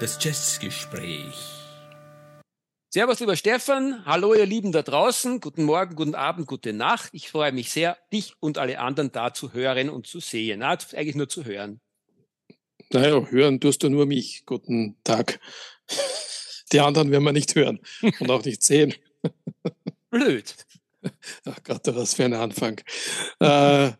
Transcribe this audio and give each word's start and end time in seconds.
Das 0.00 0.16
Jazzgespräch. 0.18 1.34
Servus, 2.88 3.20
lieber 3.20 3.36
Stefan. 3.36 4.02
Hallo, 4.06 4.32
ihr 4.32 4.46
Lieben 4.46 4.72
da 4.72 4.80
draußen. 4.80 5.40
Guten 5.40 5.64
Morgen, 5.64 5.94
guten 5.94 6.14
Abend, 6.14 6.46
gute 6.46 6.72
Nacht. 6.72 7.10
Ich 7.12 7.28
freue 7.28 7.52
mich 7.52 7.70
sehr, 7.70 7.98
dich 8.10 8.32
und 8.40 8.56
alle 8.56 8.80
anderen 8.80 9.12
da 9.12 9.34
zu 9.34 9.52
hören 9.52 9.90
und 9.90 10.06
zu 10.06 10.20
sehen. 10.20 10.60
Na, 10.60 10.70
eigentlich 10.70 11.16
nur 11.16 11.28
zu 11.28 11.44
hören. 11.44 11.82
Naja, 12.90 13.26
hören 13.26 13.60
tust 13.60 13.82
du 13.82 13.90
nur 13.90 14.06
mich. 14.06 14.46
Guten 14.46 14.96
Tag. 15.04 15.38
Die 16.72 16.80
anderen 16.80 17.10
werden 17.10 17.24
wir 17.24 17.32
nicht 17.32 17.54
hören 17.54 17.78
und 18.20 18.30
auch 18.30 18.42
nicht 18.42 18.64
sehen. 18.64 18.94
Blöd. 20.08 20.54
Ach 21.44 21.58
Gott, 21.62 21.82
was 21.88 22.14
für 22.14 22.24
ein 22.24 22.32
Anfang. 22.32 22.80
Äh, 23.38 23.90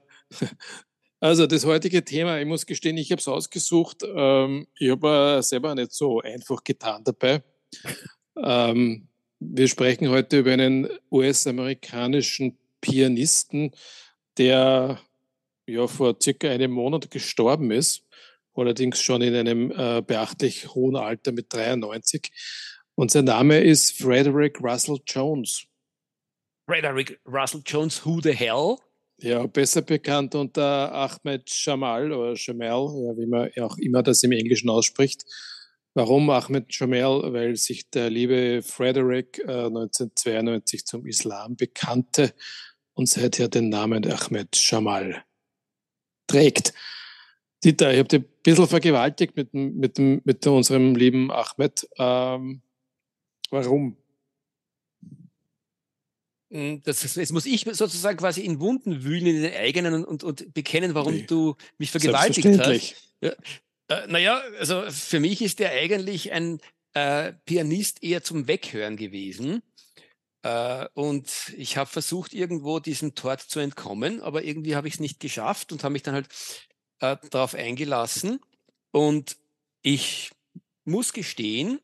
also 1.20 1.46
das 1.46 1.66
heutige 1.66 2.04
Thema, 2.04 2.40
ich 2.40 2.46
muss 2.46 2.64
gestehen, 2.64 2.96
ich 2.96 3.12
habe 3.12 3.20
es 3.20 3.28
ausgesucht. 3.28 4.02
Ähm, 4.02 4.66
ich 4.78 4.90
habe 4.90 5.40
selber 5.42 5.74
nicht 5.74 5.92
so 5.92 6.20
einfach 6.20 6.64
getan 6.64 7.04
dabei. 7.04 7.42
Ähm, 8.42 9.06
wir 9.38 9.68
sprechen 9.68 10.08
heute 10.08 10.38
über 10.38 10.52
einen 10.52 10.88
US-amerikanischen 11.10 12.58
Pianisten, 12.80 13.72
der 14.38 14.98
ja 15.66 15.86
vor 15.86 16.16
circa 16.20 16.48
einem 16.48 16.72
Monat 16.72 17.10
gestorben 17.10 17.70
ist, 17.70 18.06
allerdings 18.54 19.00
schon 19.00 19.22
in 19.22 19.34
einem 19.34 19.70
äh, 19.70 20.02
beachtlich 20.02 20.74
hohen 20.74 20.96
Alter 20.96 21.32
mit 21.32 21.52
93. 21.52 22.30
Und 22.94 23.10
sein 23.10 23.26
Name 23.26 23.60
ist 23.60 23.96
Frederick 24.00 24.60
Russell 24.62 24.98
Jones. 25.06 25.66
Frederick 26.66 27.20
Russell 27.26 27.62
Jones, 27.64 28.04
who 28.04 28.20
the 28.22 28.32
hell? 28.32 28.78
Ja, 29.22 29.46
besser 29.46 29.82
bekannt 29.82 30.34
unter 30.34 30.92
Ahmed 30.94 31.42
Jamal 31.46 32.10
oder 32.10 32.34
Jamal, 32.36 32.86
ja, 32.86 33.16
wie 33.18 33.26
man 33.26 33.50
auch 33.60 33.76
immer 33.76 34.02
das 34.02 34.22
im 34.22 34.32
Englischen 34.32 34.70
ausspricht. 34.70 35.24
Warum 35.92 36.30
Ahmed 36.30 36.66
Jamal? 36.70 37.32
Weil 37.32 37.56
sich 37.56 37.90
der 37.90 38.08
liebe 38.08 38.62
Frederick 38.62 39.38
äh, 39.40 39.66
1992 39.66 40.86
zum 40.86 41.06
Islam 41.06 41.56
bekannte 41.56 42.32
und 42.94 43.08
seither 43.08 43.48
den 43.48 43.68
Namen 43.68 44.10
Ahmed 44.10 44.48
Jamal 44.54 45.22
trägt. 46.26 46.72
Dieter, 47.62 47.92
ich 47.92 47.98
habe 47.98 48.08
dich 48.08 48.20
ein 48.20 48.42
bisschen 48.42 48.68
vergewaltigt 48.68 49.36
mit, 49.36 49.52
mit, 49.52 49.98
mit 49.98 50.46
unserem 50.46 50.94
lieben 50.94 51.30
Ahmed. 51.30 51.86
Ähm, 51.98 52.62
warum? 53.50 53.98
Hm, 56.50 56.82
das, 56.82 57.14
jetzt 57.14 57.32
muss 57.32 57.46
ich 57.46 57.64
sozusagen 57.72 58.18
quasi 58.18 58.40
in 58.40 58.60
Wunden 58.60 59.04
wühlen, 59.04 59.26
in 59.26 59.42
den 59.42 59.54
eigenen 59.54 60.04
und, 60.04 60.24
und 60.24 60.52
bekennen, 60.52 60.94
warum 60.94 61.14
nee. 61.14 61.26
du 61.26 61.56
mich 61.78 61.90
vergewaltigt 61.90 62.58
hast. 62.58 62.94
Ja. 63.20 63.32
Äh, 63.88 64.06
naja, 64.08 64.42
also 64.58 64.84
für 64.90 65.20
mich 65.20 65.42
ist 65.42 65.58
der 65.58 65.72
eigentlich 65.72 66.32
ein 66.32 66.60
äh, 66.94 67.32
Pianist 67.44 68.02
eher 68.02 68.22
zum 68.22 68.48
Weghören 68.48 68.96
gewesen. 68.96 69.62
Äh, 70.42 70.86
und 70.94 71.52
ich 71.56 71.76
habe 71.76 71.88
versucht, 71.88 72.32
irgendwo 72.32 72.80
diesem 72.80 73.14
Tort 73.14 73.42
zu 73.42 73.60
entkommen, 73.60 74.20
aber 74.20 74.42
irgendwie 74.42 74.74
habe 74.74 74.88
ich 74.88 74.94
es 74.94 75.00
nicht 75.00 75.20
geschafft 75.20 75.72
und 75.72 75.84
habe 75.84 75.92
mich 75.92 76.02
dann 76.02 76.14
halt 76.14 76.28
äh, 77.00 77.16
darauf 77.30 77.54
eingelassen. 77.54 78.40
Und 78.90 79.36
ich 79.82 80.30
muss 80.84 81.12
gestehen, 81.12 81.80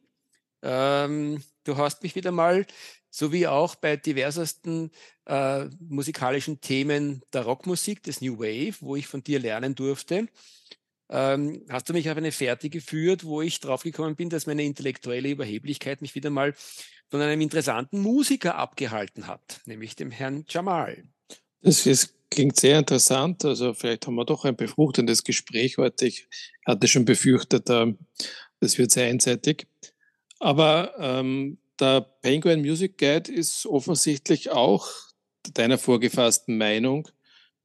ähm, 0.62 1.42
du 1.66 1.76
hast 1.76 2.02
mich 2.02 2.14
wieder 2.14 2.32
mal 2.32 2.66
sowie 3.10 3.46
auch 3.46 3.74
bei 3.74 3.96
diversesten 3.96 4.90
äh, 5.26 5.66
musikalischen 5.80 6.60
Themen 6.60 7.22
der 7.32 7.42
Rockmusik, 7.42 8.02
des 8.02 8.20
New 8.20 8.38
Wave, 8.38 8.76
wo 8.80 8.96
ich 8.96 9.06
von 9.06 9.22
dir 9.22 9.38
lernen 9.38 9.74
durfte. 9.74 10.28
Ähm, 11.08 11.64
hast 11.68 11.88
du 11.88 11.92
mich 11.92 12.10
auf 12.10 12.16
eine 12.16 12.32
Fährte 12.32 12.68
geführt, 12.68 13.24
wo 13.24 13.40
ich 13.40 13.60
draufgekommen 13.60 14.16
bin, 14.16 14.28
dass 14.28 14.46
meine 14.46 14.64
intellektuelle 14.64 15.30
Überheblichkeit 15.30 16.02
mich 16.02 16.14
wieder 16.14 16.30
mal 16.30 16.54
von 17.08 17.20
einem 17.20 17.40
interessanten 17.40 18.00
Musiker 18.00 18.56
abgehalten 18.56 19.28
hat, 19.28 19.60
nämlich 19.66 19.94
dem 19.94 20.10
Herrn 20.10 20.44
Jamal. 20.48 21.04
Das 21.62 21.86
ist, 21.86 22.14
klingt 22.30 22.58
sehr 22.58 22.78
interessant. 22.78 23.44
Also 23.44 23.72
vielleicht 23.72 24.06
haben 24.06 24.16
wir 24.16 24.24
doch 24.24 24.44
ein 24.44 24.56
befruchtendes 24.56 25.22
Gespräch 25.22 25.78
heute. 25.78 26.06
Ich 26.06 26.28
hatte 26.66 26.88
schon 26.88 27.04
befürchtet, 27.04 27.70
äh, 27.70 27.94
das 28.60 28.78
wird 28.78 28.90
sehr 28.90 29.06
einseitig. 29.06 29.66
Aber 30.38 30.94
ähm, 30.98 31.58
der 31.80 32.00
Penguin 32.22 32.60
Music 32.60 32.98
Guide 32.98 33.32
ist 33.32 33.66
offensichtlich 33.66 34.50
auch 34.50 34.88
deiner 35.54 35.78
vorgefassten 35.78 36.58
Meinung 36.58 37.08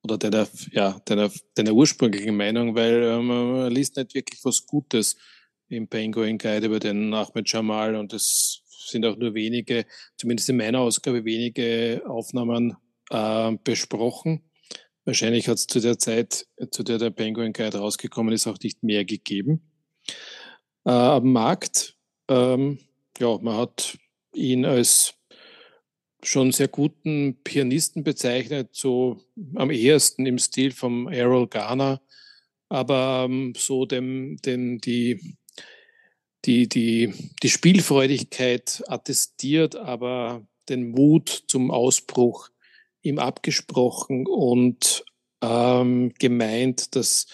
oder 0.04 0.18
deiner, 0.18 0.48
ja, 0.72 1.00
deiner, 1.06 1.32
deiner 1.56 1.74
ursprünglichen 1.74 2.36
Meinung, 2.36 2.76
weil 2.76 3.04
ähm, 3.04 3.28
man 3.28 3.72
liest 3.72 3.98
nicht 3.98 4.14
wirklich 4.14 4.40
was 4.44 4.66
Gutes 4.66 5.18
im 5.70 5.88
Penguin 5.88 6.38
Guide 6.38 6.66
über 6.66 6.80
den 6.80 7.14
Ahmed 7.14 7.50
Jamal 7.52 7.96
und 7.96 8.14
es 8.14 8.64
sind 8.88 9.06
auch 9.06 9.16
nur 9.16 9.34
wenige, 9.34 9.86
zumindest 10.18 10.50
in 10.50 10.58
meiner 10.58 10.80
Ausgabe, 10.80 11.24
wenige 11.24 12.04
Aufnahmen 12.06 12.76
äh, 13.10 13.52
besprochen. 13.64 14.44
Wahrscheinlich 15.06 15.48
hat 15.48 15.58
es 15.58 15.68
zu 15.68 15.80
der 15.80 15.98
Zeit, 15.98 16.48
zu 16.72 16.84
der 16.84 16.98
der 16.98 17.10
Penguin 17.10 17.54
Guide 17.54 17.78
rausgekommen 17.78 18.34
ist, 18.34 18.48
auch 18.48 18.60
nicht 18.62 18.84
mehr 18.84 19.06
gegeben. 19.06 19.62
Äh, 20.86 20.92
am 20.92 21.32
Markt 21.32 21.96
ähm, 22.32 22.80
ja, 23.20 23.38
man 23.42 23.58
hat 23.58 23.98
ihn 24.34 24.66
als 24.66 25.16
schon 26.24 26.52
sehr 26.52 26.68
guten 26.68 27.38
Pianisten 27.44 28.04
bezeichnet, 28.04 28.70
so 28.72 29.20
am 29.56 29.70
ehesten 29.70 30.26
im 30.26 30.38
Stil 30.38 30.72
vom 30.72 31.08
Errol 31.08 31.48
Garner, 31.48 32.02
aber 32.70 33.26
ähm, 33.26 33.54
so 33.58 33.86
dem, 33.86 34.38
dem 34.38 34.80
die, 34.80 35.36
die, 36.46 36.70
die, 36.70 37.14
die 37.44 37.50
Spielfreudigkeit 37.50 38.84
attestiert, 38.88 39.76
aber 39.76 40.46
den 40.70 40.92
Mut 40.92 41.44
zum 41.48 41.70
Ausbruch 41.70 42.50
ihm 43.02 43.20
abgesprochen 43.20 44.26
und 44.28 45.04
ähm, 45.42 46.14
gemeint, 46.20 46.96
dass 46.96 47.26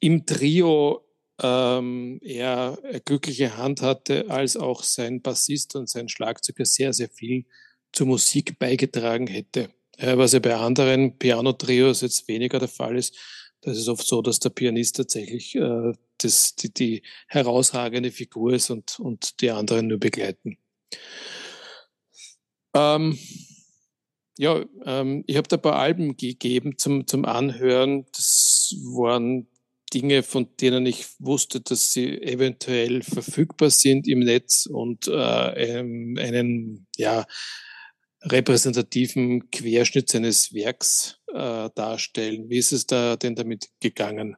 im 0.00 0.26
Trio 0.26 1.05
ähm, 1.42 2.18
er 2.22 2.78
glückliche 3.04 3.56
Hand 3.56 3.82
hatte, 3.82 4.30
als 4.30 4.56
auch 4.56 4.82
sein 4.82 5.20
Bassist 5.20 5.76
und 5.76 5.88
sein 5.88 6.08
Schlagzeuger 6.08 6.64
sehr, 6.64 6.92
sehr 6.92 7.08
viel 7.08 7.44
zur 7.92 8.06
Musik 8.06 8.58
beigetragen 8.58 9.26
hätte. 9.26 9.70
Äh, 9.96 10.16
was 10.16 10.32
ja 10.32 10.38
bei 10.38 10.54
anderen 10.54 11.18
Piano-Trios 11.18 12.02
jetzt 12.02 12.28
weniger 12.28 12.58
der 12.58 12.68
Fall 12.68 12.96
ist. 12.96 13.16
Das 13.62 13.78
ist 13.78 13.88
oft 13.88 14.06
so, 14.06 14.22
dass 14.22 14.38
der 14.38 14.50
Pianist 14.50 14.96
tatsächlich 14.96 15.54
äh, 15.54 15.92
das, 16.18 16.54
die, 16.54 16.72
die 16.72 17.02
herausragende 17.28 18.10
Figur 18.10 18.52
ist 18.52 18.70
und, 18.70 19.00
und 19.00 19.40
die 19.40 19.50
anderen 19.50 19.88
nur 19.88 19.98
begleiten. 19.98 20.58
Ähm, 22.74 23.18
ja, 24.38 24.62
ähm, 24.84 25.24
ich 25.26 25.36
habe 25.36 25.48
da 25.48 25.56
ein 25.56 25.62
paar 25.62 25.76
Alben 25.76 26.16
gegeben 26.16 26.76
zum, 26.76 27.06
zum 27.06 27.24
Anhören. 27.24 28.04
Das 28.14 28.74
waren 28.82 29.48
Dinge, 29.96 30.22
von 30.22 30.54
denen 30.58 30.84
ich 30.84 31.06
wusste, 31.18 31.62
dass 31.62 31.92
sie 31.92 32.20
eventuell 32.20 33.02
verfügbar 33.02 33.70
sind 33.70 34.06
im 34.06 34.18
Netz 34.20 34.66
und 34.66 35.08
äh, 35.08 35.14
einen 35.14 36.86
ja, 36.96 37.24
repräsentativen 38.20 39.50
Querschnitt 39.50 40.10
seines 40.10 40.52
Werks 40.52 41.18
äh, 41.32 41.70
darstellen. 41.74 42.50
Wie 42.50 42.58
ist 42.58 42.72
es 42.72 42.86
da 42.86 43.16
denn 43.16 43.36
damit 43.36 43.70
gegangen? 43.80 44.36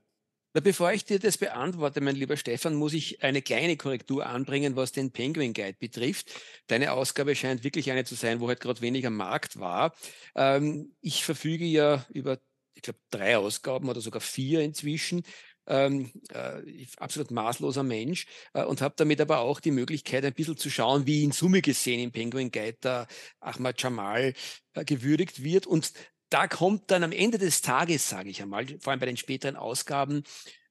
Bevor 0.53 0.93
ich 0.93 1.05
dir 1.05 1.19
das 1.19 1.39
beantworte, 1.39 2.01
mein 2.01 2.17
lieber 2.17 2.37
Stefan, 2.37 2.75
muss 2.75 2.93
ich 2.93 3.23
eine 3.23 3.43
kleine 3.43 3.77
Korrektur 3.77 4.27
anbringen, 4.27 4.77
was 4.77 4.93
den 4.93 5.11
Penguin 5.11 5.55
Guide 5.55 5.77
betrifft. 5.79 6.31
Deine 6.69 6.93
Ausgabe 6.93 7.35
scheint 7.35 7.65
wirklich 7.65 7.91
eine 7.91 8.05
zu 8.05 8.15
sein, 8.15 8.41
wo 8.41 8.49
halt 8.49 8.61
gerade 8.61 8.81
weniger 8.81 9.11
Markt 9.11 9.59
war. 9.59 9.95
Ähm, 10.37 10.95
ich 11.01 11.25
verfüge 11.25 11.65
ja 11.65 12.07
über 12.11 12.39
ich 12.79 12.83
glaube, 12.83 13.01
drei 13.11 13.37
Ausgaben 13.37 13.89
oder 13.89 14.01
sogar 14.01 14.21
vier 14.21 14.61
inzwischen. 14.61 15.25
Ähm, 15.71 16.11
äh, 16.33 16.87
absolut 16.97 17.31
maßloser 17.31 17.83
Mensch 17.83 18.27
äh, 18.55 18.65
und 18.65 18.81
habe 18.81 18.95
damit 18.97 19.21
aber 19.21 19.41
auch 19.41 19.61
die 19.61 19.71
Möglichkeit, 19.71 20.25
ein 20.25 20.33
bisschen 20.33 20.57
zu 20.57 20.71
schauen, 20.71 21.07
wie 21.07 21.25
in 21.25 21.33
Summe 21.33 21.61
gesehen 21.61 22.01
im 22.01 22.11
Penguin 22.11 22.51
Guide 22.51 23.07
Ahmad 23.41 23.83
Jamal 23.83 24.33
äh, 24.73 24.85
gewürdigt 24.87 25.45
wird. 25.45 25.67
Und 25.67 25.93
da 26.31 26.49
kommt 26.49 26.91
dann 26.91 27.05
am 27.05 27.13
Ende 27.13 27.37
des 27.37 27.61
Tages, 27.61 28.09
sage 28.09 28.31
ich 28.31 28.41
einmal, 28.43 28.67
vor 28.81 28.93
allem 28.93 29.01
bei 29.01 29.07
den 29.07 29.17
späteren 29.17 29.57
Ausgaben, 29.57 30.23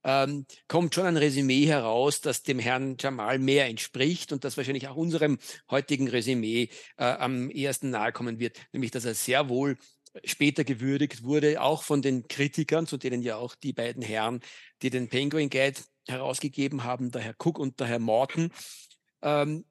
ähm, 0.04 0.46
kommt 0.68 0.96
schon 0.96 1.06
ein 1.06 1.18
Resümee 1.18 1.66
heraus, 1.66 2.22
das 2.22 2.44
dem 2.44 2.60
Herrn 2.60 2.96
Jamal 3.00 3.40
mehr 3.40 3.68
entspricht 3.68 4.32
und 4.32 4.44
das 4.44 4.56
wahrscheinlich 4.56 4.88
auch 4.88 4.96
unserem 4.96 5.38
heutigen 5.70 6.08
Resümee 6.08 6.70
äh, 6.98 7.04
am 7.04 7.50
ehesten 7.50 7.90
nahe 7.90 8.12
kommen 8.12 8.40
wird, 8.40 8.58
nämlich 8.72 8.92
dass 8.92 9.06
er 9.06 9.16
sehr 9.16 9.50
wohl 9.50 9.78
später 10.24 10.64
gewürdigt 10.64 11.24
wurde, 11.24 11.62
auch 11.62 11.84
von 11.84 12.02
den 12.02 12.28
Kritikern, 12.28 12.88
zu 12.88 12.98
denen 12.98 13.22
ja 13.22 13.36
auch 13.36 13.56
die 13.56 13.74
beiden 13.74 14.02
Herren, 14.02 14.40
die 14.82 14.90
den 14.90 15.10
Penguin 15.10 15.50
Guide 15.50 15.80
herausgegeben 16.08 16.84
haben, 16.84 17.12
der 17.12 17.22
Herr 17.22 17.36
Cook 17.38 17.60
und 17.60 17.80
der 17.80 17.88
Herr 17.88 18.00
Morton, 18.00 18.52
ähm, 19.22 19.66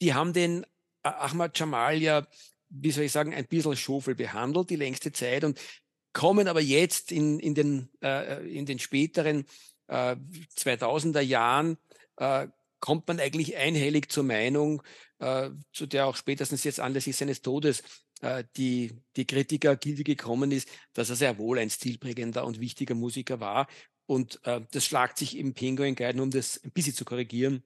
die 0.00 0.14
haben 0.14 0.32
den 0.32 0.66
Ahmad 1.02 1.58
Jamal 1.58 2.00
ja, 2.00 2.26
wie 2.68 2.90
soll 2.90 3.04
ich 3.04 3.12
sagen, 3.12 3.34
ein 3.34 3.46
bisschen 3.46 3.76
schofel 3.76 4.14
behandelt 4.14 4.70
die 4.70 4.76
längste 4.76 5.12
Zeit 5.12 5.44
und 5.44 5.60
kommen 6.12 6.48
aber 6.48 6.60
jetzt 6.60 7.12
in, 7.12 7.38
in, 7.38 7.54
den, 7.54 7.90
äh, 8.02 8.46
in 8.46 8.66
den 8.66 8.78
späteren 8.78 9.44
äh, 9.88 10.16
2000er 10.56 11.20
Jahren 11.20 11.78
äh, 12.16 12.48
kommt 12.80 13.06
man 13.08 13.20
eigentlich 13.20 13.56
einhellig 13.56 14.10
zur 14.10 14.24
Meinung, 14.24 14.82
äh, 15.18 15.50
zu 15.72 15.86
der 15.86 16.06
auch 16.06 16.16
spätestens 16.16 16.64
jetzt 16.64 16.80
anlässlich 16.80 17.16
seines 17.16 17.42
Todes 17.42 17.82
äh, 18.22 18.44
die, 18.56 18.92
die 19.16 19.26
Kritiker 19.26 19.76
Gilde 19.76 20.04
gekommen 20.04 20.50
ist, 20.50 20.68
dass 20.94 21.10
er 21.10 21.16
sehr 21.16 21.38
wohl 21.38 21.58
ein 21.58 21.70
stilprägender 21.70 22.44
und 22.44 22.60
wichtiger 22.60 22.94
Musiker 22.94 23.40
war. 23.40 23.68
Und 24.10 24.44
äh, 24.44 24.60
das 24.72 24.86
schlagt 24.86 25.18
sich 25.18 25.38
im 25.38 25.54
Penguin 25.54 25.94
Guide, 25.94 26.20
um 26.20 26.32
das 26.32 26.60
ein 26.64 26.72
bisschen 26.72 26.94
zu 26.94 27.04
korrigieren, 27.04 27.62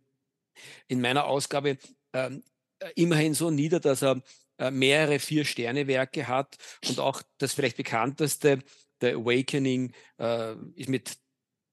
in 0.88 1.00
meiner 1.00 1.24
Ausgabe 1.24 1.78
ähm, 2.12 2.42
äh, 2.80 2.90
immerhin 2.96 3.32
so 3.32 3.50
nieder, 3.50 3.80
dass 3.80 4.02
er 4.02 4.22
äh, 4.58 4.70
mehrere 4.70 5.18
Vier-Sterne-Werke 5.20 6.28
hat 6.28 6.58
und 6.86 7.00
auch 7.00 7.22
das 7.38 7.54
vielleicht 7.54 7.78
bekannteste, 7.78 8.58
The 9.00 9.12
Awakening, 9.12 9.94
äh, 10.18 10.54
ist 10.74 10.90
mit 10.90 11.16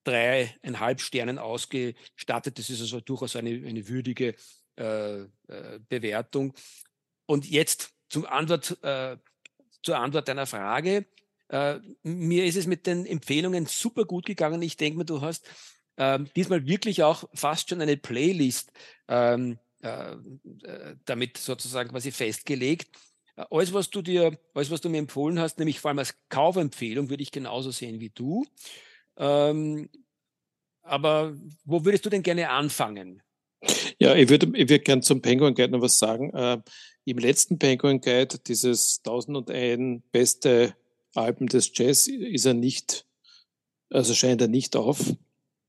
dreieinhalb 0.05 1.01
Sternen 1.01 1.37
ausgestattet. 1.37 2.57
Das 2.57 2.69
ist 2.69 2.79
also 2.79 3.01
durchaus 3.01 3.35
eine, 3.35 3.49
eine 3.49 3.89
würdige 3.89 4.35
äh, 4.77 5.19
äh, 5.19 5.27
Bewertung. 5.89 6.53
Und 7.25 7.45
jetzt 7.45 7.89
zum 8.07 8.25
Antwort, 8.25 8.77
zur 9.83 9.97
Antwort 9.97 10.27
deiner 10.29 10.45
Frage. 10.45 11.07
Äh, 11.51 11.79
mir 12.03 12.45
ist 12.45 12.55
es 12.55 12.65
mit 12.65 12.87
den 12.87 13.05
Empfehlungen 13.05 13.65
super 13.65 14.05
gut 14.05 14.25
gegangen. 14.25 14.61
Ich 14.61 14.77
denke 14.77 14.97
mir, 14.97 15.05
du 15.05 15.19
hast 15.19 15.45
ähm, 15.97 16.27
diesmal 16.35 16.65
wirklich 16.65 17.03
auch 17.03 17.25
fast 17.33 17.69
schon 17.69 17.81
eine 17.81 17.97
Playlist 17.97 18.71
ähm, 19.09 19.59
äh, 19.83 20.13
äh, 20.63 20.95
damit 21.03 21.37
sozusagen 21.37 21.89
quasi 21.89 22.11
festgelegt. 22.11 22.97
Alles, 23.35 23.73
was 23.73 23.89
du 23.89 24.01
dir, 24.01 24.39
alles, 24.53 24.71
was 24.71 24.79
du 24.79 24.89
mir 24.89 24.99
empfohlen 24.99 25.39
hast, 25.39 25.59
nämlich 25.59 25.81
vor 25.81 25.89
allem 25.89 25.99
als 25.99 26.15
Kaufempfehlung, 26.29 27.09
würde 27.09 27.23
ich 27.23 27.31
genauso 27.31 27.71
sehen 27.71 27.99
wie 27.99 28.11
du. 28.11 28.45
Ähm, 29.17 29.89
aber 30.83 31.35
wo 31.65 31.83
würdest 31.83 32.05
du 32.05 32.09
denn 32.09 32.23
gerne 32.23 32.49
anfangen? 32.49 33.21
Ja, 33.99 34.15
ich 34.15 34.29
würde 34.29 34.57
ich 34.57 34.69
würd 34.69 34.85
gerne 34.85 35.01
zum 35.01 35.21
Penguin 35.21 35.53
Guide 35.53 35.71
noch 35.71 35.81
was 35.81 35.99
sagen. 35.99 36.33
Äh, 36.33 36.61
Im 37.03 37.17
letzten 37.17 37.59
Penguin 37.59 37.99
Guide, 37.99 38.39
dieses 38.39 39.01
1001 39.05 40.01
beste 40.11 40.75
Alben 41.13 41.47
des 41.47 41.71
Jazz, 41.73 42.07
ist 42.07 42.45
er 42.45 42.53
nicht, 42.53 43.05
also 43.89 44.13
scheint 44.13 44.41
er 44.41 44.47
nicht 44.47 44.75
auf. 44.75 45.13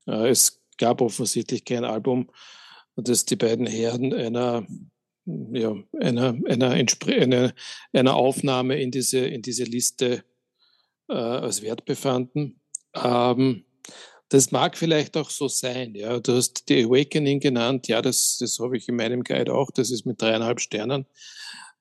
Äh, 0.07 0.29
es 0.29 0.61
gab 0.77 1.01
offensichtlich 1.01 1.65
kein 1.65 1.83
Album, 1.83 2.29
das 2.95 3.25
die 3.25 3.35
beiden 3.35 3.67
Herren 3.67 4.13
einer, 4.13 4.65
ja, 5.25 5.75
einer, 5.99 6.37
einer, 6.47 7.53
einer, 7.93 8.15
Aufnahme 8.15 8.81
in 8.81 8.91
diese, 8.91 9.19
in 9.19 9.41
diese 9.41 9.63
Liste 9.63 10.23
äh, 11.09 11.13
als 11.13 11.61
wert 11.61 11.85
befanden. 11.85 12.61
Ähm, 12.93 13.65
das 14.29 14.51
mag 14.51 14.77
vielleicht 14.77 15.15
auch 15.15 15.29
so 15.29 15.47
sein. 15.47 15.93
Ja, 15.93 16.19
du 16.19 16.33
hast 16.33 16.67
die 16.67 16.85
Awakening 16.85 17.39
genannt. 17.39 17.87
Ja, 17.87 18.01
das, 18.01 18.37
das 18.39 18.57
habe 18.59 18.77
ich 18.77 18.89
in 18.89 18.95
meinem 18.95 19.23
Guide 19.23 19.53
auch. 19.53 19.69
Das 19.69 19.91
ist 19.91 20.05
mit 20.05 20.21
dreieinhalb 20.21 20.59
Sternen. 20.59 21.05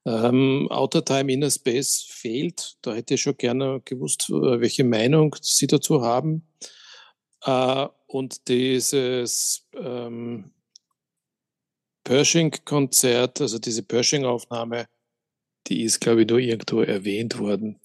Ähm, 0.05 0.69
Outer 0.71 1.05
Time 1.05 1.33
Inner 1.33 1.51
Space 1.51 2.07
fehlt. 2.09 2.77
Da 2.83 2.95
hätte 2.95 3.15
ich 3.15 3.23
schon 3.23 3.37
gerne 3.37 3.81
gewusst, 3.85 4.29
äh, 4.31 4.61
welche 4.61 4.85
Meinung 4.85 5.37
Sie 5.41 5.67
dazu 5.67 6.03
haben. 6.03 6.49
Äh, 7.45 7.87
und 8.07 8.49
dieses 8.49 9.69
ähm, 9.75 10.53
Pershing-Konzert, 12.05 13.41
also 13.41 13.59
diese 13.59 13.83
Pershing-Aufnahme, 13.83 14.87
die 15.69 15.83
ist, 15.83 16.01
glaube 16.01 16.23
ich, 16.23 16.29
nur 16.29 16.41
irgendwo 16.41 16.83
erwähnt 16.83 17.39
worden. 17.39 17.81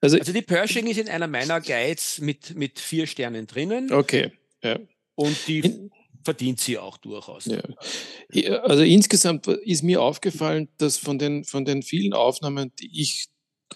Also, 0.00 0.18
also 0.18 0.32
die 0.32 0.42
Pershing 0.42 0.86
ist 0.86 0.98
in 0.98 1.08
einer 1.08 1.26
meiner 1.26 1.60
Guides 1.60 2.20
mit, 2.20 2.54
mit 2.54 2.78
vier 2.78 3.06
Sternen 3.06 3.46
drinnen. 3.46 3.92
Okay, 3.92 4.32
ja. 4.62 4.78
Und 5.14 5.36
die 5.46 5.90
verdient 6.26 6.60
sie 6.60 6.76
auch 6.76 6.98
durchaus. 6.98 7.46
Ja. 7.46 7.62
Also 8.62 8.82
insgesamt 8.82 9.46
ist 9.46 9.82
mir 9.82 10.02
aufgefallen, 10.02 10.68
dass 10.76 10.98
von 10.98 11.18
den, 11.18 11.44
von 11.44 11.64
den 11.64 11.82
vielen 11.82 12.12
Aufnahmen, 12.12 12.72
die 12.80 12.90
ich 13.00 13.28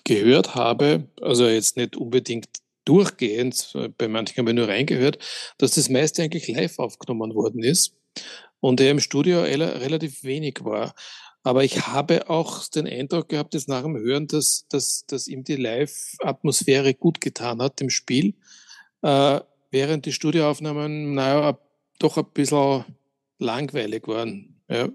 gehört 0.04 0.54
habe, 0.54 1.08
also 1.22 1.46
jetzt 1.46 1.76
nicht 1.76 1.96
unbedingt 1.96 2.48
durchgehend, 2.84 3.72
bei 3.96 4.08
manchen 4.08 4.36
habe 4.36 4.50
ich 4.50 4.56
nur 4.56 4.68
reingehört, 4.68 5.18
dass 5.58 5.72
das 5.76 5.88
meiste 5.88 6.22
eigentlich 6.22 6.48
live 6.48 6.78
aufgenommen 6.78 7.34
worden 7.34 7.62
ist 7.62 7.96
und 8.58 8.80
er 8.80 8.90
im 8.90 9.00
Studio 9.00 9.42
relativ 9.42 10.24
wenig 10.24 10.58
war. 10.62 10.94
Aber 11.42 11.64
ich 11.64 11.86
habe 11.86 12.28
auch 12.28 12.66
den 12.66 12.86
Eindruck 12.86 13.28
gehabt, 13.28 13.54
jetzt 13.54 13.68
nach 13.68 13.82
dem 13.82 13.96
Hören, 13.96 14.26
dass, 14.26 14.66
dass, 14.68 15.06
dass 15.06 15.28
ihm 15.28 15.44
die 15.44 15.56
Live-Atmosphäre 15.56 16.94
gut 16.94 17.20
getan 17.20 17.62
hat 17.62 17.80
im 17.80 17.90
Spiel, 17.90 18.34
äh, 19.02 19.40
während 19.70 20.04
die 20.04 20.12
Studioaufnahmen, 20.12 21.14
naja, 21.14 21.58
doch 22.00 22.16
ein 22.16 22.26
bisschen 22.32 22.84
langweilig 23.38 24.08
waren, 24.08 24.60
ja, 24.68 24.88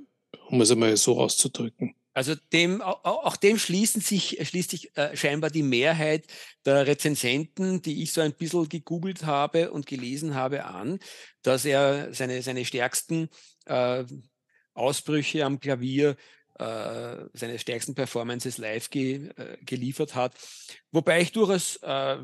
um 0.49 0.61
es 0.61 0.71
einmal 0.71 0.97
so 0.97 1.19
auszudrücken. 1.19 1.95
Also 2.13 2.33
dem, 2.53 2.81
auch 2.81 3.35
dem 3.35 3.57
schließen 3.59 3.99
sich, 3.99 4.39
schließt 4.41 4.71
sich 4.71 4.95
äh, 4.97 5.17
scheinbar 5.17 5.49
die 5.49 5.63
Mehrheit 5.63 6.25
der 6.65 6.87
Rezensenten, 6.87 7.81
die 7.81 8.03
ich 8.03 8.13
so 8.13 8.21
ein 8.21 8.31
bisschen 8.31 8.69
gegoogelt 8.69 9.25
habe 9.25 9.71
und 9.71 9.85
gelesen 9.85 10.33
habe, 10.33 10.63
an, 10.63 10.99
dass 11.41 11.65
er 11.65 12.13
seine, 12.13 12.41
seine 12.41 12.63
stärksten 12.63 13.27
äh, 13.65 14.05
Ausbrüche 14.73 15.43
am 15.43 15.59
Klavier, 15.59 16.15
äh, 16.57 17.17
seine 17.33 17.59
stärksten 17.59 17.95
Performances 17.95 18.59
live 18.59 18.89
ge, 18.89 19.31
äh, 19.35 19.57
geliefert 19.65 20.15
hat. 20.15 20.35
Wobei 20.93 21.19
ich 21.19 21.33
durchaus 21.33 21.75
äh, 21.83 22.17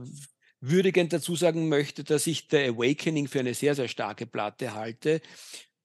würdigend 0.61 1.11
dazu 1.11 1.35
sagen 1.35 1.69
möchte, 1.69 2.03
dass 2.03 2.27
ich 2.27 2.47
The 2.49 2.69
Awakening 2.69 3.27
für 3.27 3.39
eine 3.39 3.53
sehr, 3.53 3.75
sehr 3.75 3.87
starke 3.87 4.25
Platte 4.25 4.73
halte 4.73 5.21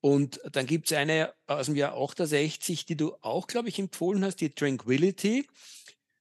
und 0.06 0.40
dann 0.52 0.67
gibt 0.67 0.90
es 0.90 0.96
eine 0.96 1.32
aus 1.49 1.67
dem 1.67 1.75
Jahr 1.75 1.96
68, 1.96 2.87
die 2.87 2.96
du 2.96 3.14
auch, 3.23 3.49
glaube 3.49 3.69
ich, 3.69 3.78
empfohlen 3.81 4.25
hast, 4.25 4.37
die 4.37 4.50
Tranquility. 4.50 5.49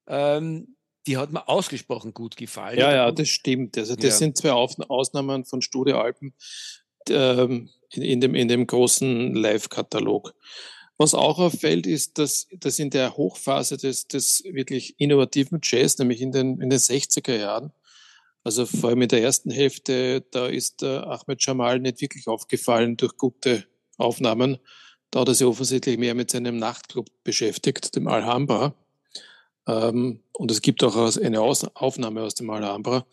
Ähm, 0.08 0.76
die 1.06 1.18
hat 1.18 1.32
mir 1.32 1.48
ausgesprochen 1.48 2.14
gut 2.14 2.36
gefallen. 2.36 2.80
Ja, 2.80 2.92
ja, 2.92 3.12
das 3.12 3.30
stimmt. 3.30 3.78
Also 3.78 3.96
das 3.96 4.06
ja. 4.06 4.12
sind 4.12 4.38
zwei 4.38 4.52
Ausnahmen 4.52 5.46
von 5.46 5.62
Studioalben 5.62 6.34
ähm, 7.10 7.70
in, 7.92 8.02
in, 8.02 8.22
dem, 8.22 8.34
in 8.34 8.48
dem 8.48 8.66
großen 8.66 9.36
Live-Katalog. 9.36 10.34
Was 10.98 11.14
auch 11.14 11.38
auffällt, 11.38 11.86
ist, 11.86 12.18
dass, 12.18 12.48
dass 12.58 12.80
in 12.80 12.90
der 12.90 13.18
Hochphase 13.18 13.78
des, 13.78 14.08
des 14.08 14.44
wirklich 14.46 15.00
innovativen 15.00 15.60
Jazz, 15.62 16.00
nämlich 16.00 16.22
in 16.22 16.32
den, 16.32 16.60
in 16.60 16.72
den 16.72 16.80
60er 16.80 17.36
Jahren, 17.36 17.72
also 18.46 18.68
vor 18.68 18.92
allem 18.92 19.02
in 19.02 19.08
der 19.08 19.24
ersten 19.24 19.50
Hälfte, 19.50 20.22
da 20.30 20.46
ist 20.46 20.84
äh, 20.84 20.98
Ahmed 20.98 21.44
Jamal 21.44 21.80
nicht 21.80 22.00
wirklich 22.00 22.28
aufgefallen 22.28 22.96
durch 22.96 23.18
gute 23.18 23.66
Aufnahmen. 23.98 24.60
Da 25.10 25.22
hat 25.22 25.30
er 25.30 25.34
sich 25.34 25.48
offensichtlich 25.48 25.98
mehr 25.98 26.14
mit 26.14 26.30
seinem 26.30 26.58
Nachtclub 26.58 27.08
beschäftigt, 27.24 27.96
dem 27.96 28.08
Alhambra. 28.08 28.76
Ähm, 29.68 30.20
und 30.34 30.52
es 30.52 30.62
gibt 30.62 30.84
auch 30.84 31.18
eine 31.18 31.42
Aufnahme 31.42 32.22
aus 32.22 32.36
dem 32.36 32.52
Alhambra. 32.52 33.08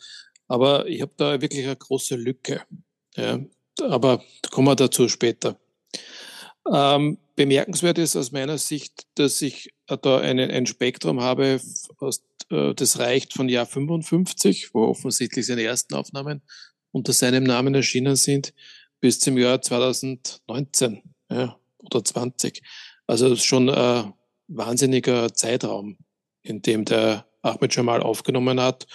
Aber 0.48 0.86
ich 0.86 1.00
habe 1.00 1.12
da 1.16 1.40
wirklich 1.40 1.64
eine 1.64 1.76
große 1.76 2.16
Lücke. 2.16 2.60
Ja. 3.16 3.40
Aber 3.80 4.22
kommen 4.50 4.68
wir 4.68 4.76
dazu 4.76 5.08
später. 5.08 5.56
Ähm, 6.70 7.16
bemerkenswert 7.34 7.98
ist 7.98 8.16
aus 8.16 8.32
meiner 8.32 8.58
Sicht, 8.58 9.06
dass 9.14 9.40
ich 9.42 9.74
da 9.86 10.18
eine, 10.18 10.50
ein 10.50 10.66
Spektrum 10.66 11.20
habe, 11.20 11.60
aus, 11.98 12.22
äh, 12.50 12.74
das 12.74 12.98
reicht 12.98 13.32
von 13.32 13.48
Jahr 13.48 13.66
55, 13.66 14.74
wo 14.74 14.84
offensichtlich 14.84 15.46
seine 15.46 15.62
ersten 15.62 15.94
Aufnahmen 15.94 16.42
unter 16.90 17.12
seinem 17.12 17.44
Namen 17.44 17.74
erschienen 17.74 18.16
sind, 18.16 18.52
bis 19.00 19.18
zum 19.18 19.38
Jahr 19.38 19.60
2019 19.60 21.02
ja, 21.30 21.58
oder 21.78 22.04
20. 22.04 22.62
Also 23.06 23.34
schon 23.36 23.70
ein 23.70 24.12
wahnsinniger 24.48 25.34
Zeitraum, 25.34 25.98
in 26.42 26.62
dem 26.62 26.84
der 26.84 27.26
Ahmed 27.42 27.74
Jamal 27.74 28.02
aufgenommen 28.02 28.60
hat 28.60 28.86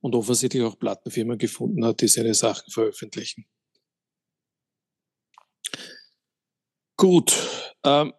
und 0.00 0.14
offensichtlich 0.14 0.62
auch 0.62 0.78
Plattenfirmen 0.78 1.38
gefunden 1.38 1.84
hat, 1.84 2.00
die 2.00 2.08
seine 2.08 2.34
Sachen 2.34 2.70
veröffentlichen. 2.70 3.46
Gut, 6.98 7.32
ähm, 7.84 8.12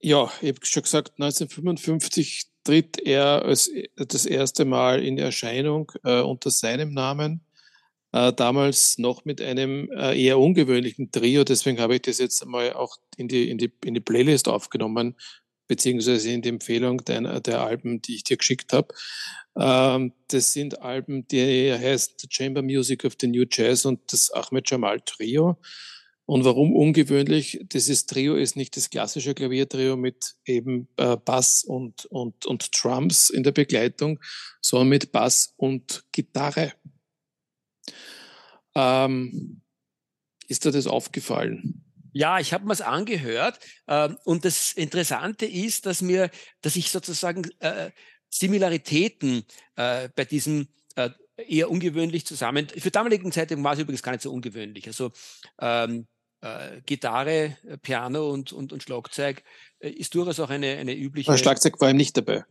ja, 0.00 0.28
ich 0.40 0.48
habe 0.48 0.58
schon 0.64 0.82
gesagt, 0.82 1.12
1955 1.20 2.46
tritt 2.64 2.98
er 2.98 3.44
als, 3.44 3.70
das 3.94 4.26
erste 4.26 4.64
Mal 4.64 5.04
in 5.04 5.18
Erscheinung 5.18 5.92
äh, 6.02 6.20
unter 6.20 6.50
seinem 6.50 6.92
Namen 6.92 7.42
äh, 8.10 8.32
damals 8.32 8.98
noch 8.98 9.24
mit 9.24 9.40
einem 9.40 9.88
äh, 9.92 10.20
eher 10.20 10.40
ungewöhnlichen 10.40 11.12
Trio. 11.12 11.44
Deswegen 11.44 11.78
habe 11.78 11.94
ich 11.94 12.02
das 12.02 12.18
jetzt 12.18 12.44
mal 12.44 12.72
auch 12.72 12.96
in 13.16 13.28
die, 13.28 13.48
in 13.50 13.56
die, 13.56 13.72
in 13.84 13.94
die 13.94 14.00
Playlist 14.00 14.48
aufgenommen, 14.48 15.14
beziehungsweise 15.68 16.32
in 16.32 16.42
die 16.42 16.48
Empfehlung 16.48 17.04
der, 17.04 17.38
der 17.38 17.60
Alben, 17.60 18.02
die 18.02 18.16
ich 18.16 18.24
dir 18.24 18.36
geschickt 18.36 18.72
habe. 18.72 18.92
Ähm, 19.56 20.12
das 20.26 20.52
sind 20.52 20.82
Alben, 20.82 21.28
die 21.28 21.72
heißen 21.72 22.14
The 22.18 22.26
Chamber 22.28 22.62
Music 22.62 23.04
of 23.04 23.12
the 23.20 23.28
New 23.28 23.44
Jazz 23.48 23.84
und 23.84 24.12
das 24.12 24.32
Ahmed 24.32 24.68
Jamal 24.68 25.00
Trio. 25.02 25.56
Und 26.28 26.44
warum 26.44 26.76
ungewöhnlich? 26.76 27.58
Dieses 27.72 28.04
Trio 28.04 28.36
ist 28.36 28.54
nicht 28.54 28.76
das 28.76 28.90
klassische 28.90 29.32
Klaviertrio 29.32 29.96
mit 29.96 30.36
eben 30.44 30.86
äh, 30.98 31.16
Bass 31.16 31.64
und, 31.64 32.04
und, 32.04 32.44
und 32.44 32.68
Drums 32.74 33.30
in 33.30 33.44
der 33.44 33.52
Begleitung, 33.52 34.20
sondern 34.60 34.90
mit 34.90 35.10
Bass 35.10 35.54
und 35.56 36.04
Gitarre. 36.12 36.74
Ähm, 38.74 39.62
ist 40.48 40.66
dir 40.66 40.70
das 40.70 40.86
aufgefallen? 40.86 41.82
Ja, 42.12 42.38
ich 42.40 42.52
habe 42.52 42.66
mir 42.66 42.74
es 42.74 42.82
angehört 42.82 43.58
äh, 43.86 44.10
und 44.24 44.44
das 44.44 44.74
Interessante 44.74 45.46
ist, 45.46 45.86
dass 45.86 46.02
mir, 46.02 46.30
dass 46.60 46.76
ich 46.76 46.90
sozusagen 46.90 47.50
äh, 47.60 47.90
Similaritäten 48.28 49.44
äh, 49.76 50.10
bei 50.14 50.26
diesem 50.26 50.68
äh, 50.94 51.08
eher 51.38 51.70
ungewöhnlich 51.70 52.26
zusammen. 52.26 52.68
Für 52.68 52.90
damaligen 52.90 53.32
Zeitpunkt 53.32 53.64
war 53.64 53.72
es 53.72 53.78
übrigens 53.78 54.02
gar 54.02 54.12
nicht 54.12 54.20
so 54.20 54.30
ungewöhnlich. 54.30 54.86
Also 54.88 55.10
ähm, 55.58 56.06
äh, 56.40 56.80
Gitarre, 56.86 57.56
äh, 57.66 57.78
Piano 57.78 58.30
und, 58.30 58.52
und, 58.52 58.72
und 58.72 58.82
Schlagzeug 58.82 59.42
äh, 59.80 59.90
ist 59.90 60.14
durchaus 60.14 60.40
auch 60.40 60.50
eine, 60.50 60.76
eine 60.76 60.94
übliche. 60.94 61.30
Aber 61.30 61.38
Schlagzeug 61.38 61.80
war 61.80 61.90
ihm 61.90 61.96
nicht 61.96 62.16
dabei. 62.16 62.44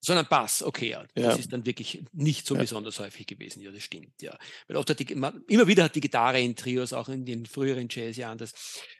Sondern 0.00 0.26
Bass, 0.28 0.62
okay, 0.62 0.90
ja. 0.90 1.04
Das 1.14 1.24
ja. 1.24 1.32
ist 1.32 1.52
dann 1.52 1.64
wirklich 1.64 2.04
nicht 2.12 2.46
so 2.46 2.54
ja. 2.54 2.60
besonders 2.60 2.98
häufig 2.98 3.26
gewesen. 3.26 3.62
Ja, 3.62 3.70
das 3.70 3.82
stimmt, 3.82 4.20
ja. 4.20 4.36
Weil 4.68 4.76
oft 4.76 4.90
hat 4.90 4.98
die, 4.98 5.10
immer, 5.10 5.32
immer 5.48 5.66
wieder 5.66 5.84
hat 5.84 5.94
die 5.94 6.02
Gitarre 6.02 6.40
in 6.40 6.54
Trios, 6.56 6.92
auch 6.92 7.08
in 7.08 7.24
den 7.24 7.46
früheren 7.46 7.88
Jazzjahren, 7.90 8.36
das, 8.36 8.52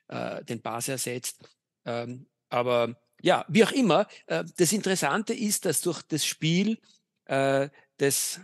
äh, 0.08 0.42
den 0.44 0.62
Bass 0.62 0.88
ersetzt. 0.88 1.46
Ähm, 1.84 2.26
aber 2.48 2.96
ja, 3.20 3.44
wie 3.48 3.64
auch 3.64 3.72
immer, 3.72 4.06
äh, 4.26 4.44
das 4.56 4.72
Interessante 4.72 5.34
ist, 5.34 5.66
dass 5.66 5.82
durch 5.82 6.00
das 6.02 6.24
Spiel 6.24 6.78
äh, 7.26 7.68
des 8.00 8.40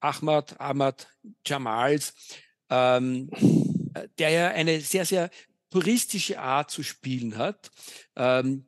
Ahmad, 0.00 0.60
Ahmad 0.60 1.08
Jamals, 1.44 2.14
ähm, 2.70 3.28
äh, 3.32 3.67
der 4.18 4.30
ja 4.30 4.48
eine 4.48 4.80
sehr, 4.80 5.04
sehr 5.04 5.30
puristische 5.70 6.40
Art 6.40 6.70
zu 6.70 6.82
spielen 6.82 7.36
hat. 7.36 7.70
Ähm, 8.16 8.66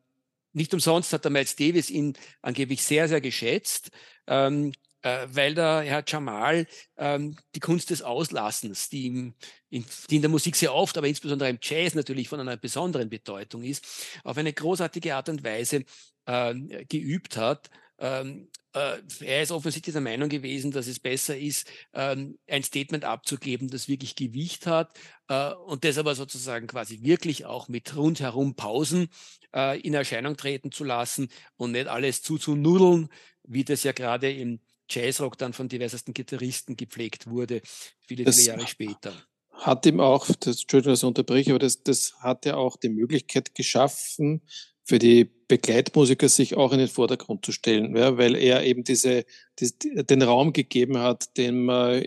nicht 0.52 0.74
umsonst 0.74 1.12
hat 1.12 1.24
der 1.24 1.30
Miles 1.30 1.56
Davis 1.56 1.90
ihn 1.90 2.14
angeblich 2.42 2.82
sehr, 2.82 3.08
sehr 3.08 3.20
geschätzt, 3.20 3.90
ähm, 4.26 4.72
äh, 5.02 5.26
weil 5.30 5.54
der 5.54 5.82
Herr 5.82 6.04
Jamal 6.06 6.66
ähm, 6.96 7.36
die 7.54 7.60
Kunst 7.60 7.90
des 7.90 8.02
Auslassens, 8.02 8.88
die, 8.88 9.06
ihm, 9.06 9.34
in, 9.70 9.84
die 10.10 10.16
in 10.16 10.22
der 10.22 10.30
Musik 10.30 10.56
sehr 10.56 10.74
oft, 10.74 10.98
aber 10.98 11.06
insbesondere 11.06 11.48
im 11.48 11.58
Jazz 11.62 11.94
natürlich 11.94 12.28
von 12.28 12.40
einer 12.40 12.56
besonderen 12.56 13.08
Bedeutung 13.08 13.62
ist, 13.62 13.86
auf 14.24 14.36
eine 14.36 14.52
großartige 14.52 15.14
Art 15.14 15.28
und 15.28 15.44
Weise 15.44 15.84
äh, 16.26 16.54
geübt 16.86 17.36
hat. 17.36 17.70
Ähm, 17.98 18.48
äh, 18.48 18.59
er 18.72 19.42
ist 19.42 19.50
offensichtlich 19.50 19.92
der 19.92 20.02
Meinung 20.02 20.28
gewesen, 20.28 20.70
dass 20.70 20.86
es 20.86 21.00
besser 21.00 21.36
ist, 21.36 21.66
ähm, 21.92 22.38
ein 22.46 22.62
Statement 22.62 23.04
abzugeben, 23.04 23.68
das 23.68 23.88
wirklich 23.88 24.14
Gewicht 24.14 24.66
hat 24.66 24.96
äh, 25.28 25.52
und 25.52 25.84
das 25.84 25.98
aber 25.98 26.14
sozusagen 26.14 26.66
quasi 26.66 27.02
wirklich 27.02 27.46
auch 27.46 27.68
mit 27.68 27.96
rundherum 27.96 28.54
Pausen 28.54 29.08
äh, 29.54 29.80
in 29.80 29.94
Erscheinung 29.94 30.36
treten 30.36 30.70
zu 30.70 30.84
lassen 30.84 31.28
und 31.56 31.72
nicht 31.72 31.88
alles 31.88 32.22
zuzunudeln, 32.22 33.08
wie 33.44 33.64
das 33.64 33.82
ja 33.82 33.92
gerade 33.92 34.32
im 34.32 34.60
Jazzrock 34.88 35.38
dann 35.38 35.52
von 35.52 35.68
diversesten 35.68 36.14
Gitarristen 36.14 36.76
gepflegt 36.76 37.28
wurde, 37.28 37.62
viele, 38.06 38.24
das 38.24 38.36
viele 38.36 38.48
Jahre 38.48 38.66
später. 38.66 39.12
Hat 39.52 39.84
ihm 39.86 40.00
auch, 40.00 40.26
das, 40.26 40.62
Entschuldigung, 40.62 40.92
dass 40.92 41.00
ich 41.00 41.06
unterbreche, 41.06 41.50
aber 41.50 41.58
das, 41.58 41.82
das 41.82 42.14
hat 42.20 42.46
ja 42.46 42.56
auch 42.56 42.76
die 42.76 42.88
Möglichkeit 42.88 43.54
geschaffen, 43.54 44.42
für 44.84 44.98
die 44.98 45.30
Begleitmusiker 45.50 46.28
sich 46.28 46.56
auch 46.56 46.72
in 46.72 46.78
den 46.78 46.88
Vordergrund 46.88 47.44
zu 47.44 47.50
stellen, 47.50 47.96
ja, 47.96 48.16
weil 48.16 48.36
er 48.36 48.64
eben 48.64 48.84
diese, 48.84 49.24
die, 49.58 49.72
den 50.06 50.22
Raum 50.22 50.52
gegeben 50.52 50.98
hat, 50.98 51.36
den, 51.36 51.68
äh, 51.68 52.06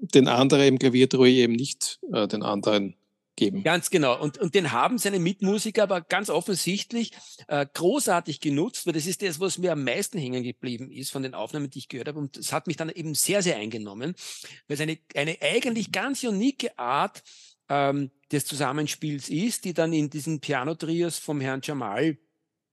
den 0.00 0.28
andere 0.28 0.66
im 0.66 0.78
Klaviertruhe 0.78 1.28
eben 1.28 1.54
nicht 1.54 1.98
äh, 2.12 2.28
den 2.28 2.44
anderen 2.44 2.94
geben. 3.34 3.64
Ganz 3.64 3.90
genau. 3.90 4.20
Und, 4.20 4.38
und 4.38 4.54
den 4.54 4.70
haben 4.70 4.98
seine 4.98 5.18
Mitmusiker 5.18 5.82
aber 5.82 6.02
ganz 6.02 6.30
offensichtlich 6.30 7.12
äh, 7.48 7.66
großartig 7.74 8.40
genutzt, 8.40 8.86
weil 8.86 8.92
das 8.92 9.06
ist 9.06 9.22
das, 9.22 9.40
was 9.40 9.58
mir 9.58 9.72
am 9.72 9.82
meisten 9.82 10.18
hängen 10.18 10.44
geblieben 10.44 10.92
ist 10.92 11.10
von 11.10 11.24
den 11.24 11.34
Aufnahmen, 11.34 11.70
die 11.70 11.80
ich 11.80 11.88
gehört 11.88 12.06
habe. 12.06 12.20
Und 12.20 12.36
das 12.36 12.52
hat 12.52 12.68
mich 12.68 12.76
dann 12.76 12.90
eben 12.90 13.16
sehr, 13.16 13.42
sehr 13.42 13.56
eingenommen, 13.56 14.14
weil 14.68 14.74
es 14.76 14.80
eine, 14.80 14.98
eine 15.16 15.36
eigentlich 15.40 15.90
ganz 15.90 16.22
unique 16.22 16.70
Art 16.76 17.24
ähm, 17.68 18.12
des 18.30 18.44
Zusammenspiels 18.44 19.28
ist, 19.28 19.64
die 19.64 19.74
dann 19.74 19.92
in 19.92 20.10
diesen 20.10 20.40
Piano-Trios 20.40 21.18
vom 21.18 21.40
Herrn 21.40 21.60
Jamal 21.62 22.18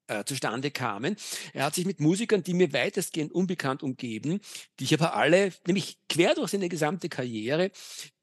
äh, 0.08 0.24
zustande 0.24 0.72
kamen. 0.72 1.16
Er 1.54 1.66
hat 1.66 1.76
sich 1.76 1.86
mit 1.86 2.00
Musikern, 2.00 2.44
die 2.44 2.54
mir 2.54 2.74
weitestgehend 2.74 3.32
unbekannt 3.32 3.84
umgeben, 3.84 4.40
die 4.80 4.86
ich 4.86 4.94
aber 4.94 5.16
alle, 5.16 5.52
nämlich 5.68 5.98
quer 6.10 6.36
durch 6.36 6.52
seine 6.52 6.70
gesamte 6.70 7.10
Karriere, 7.10 7.72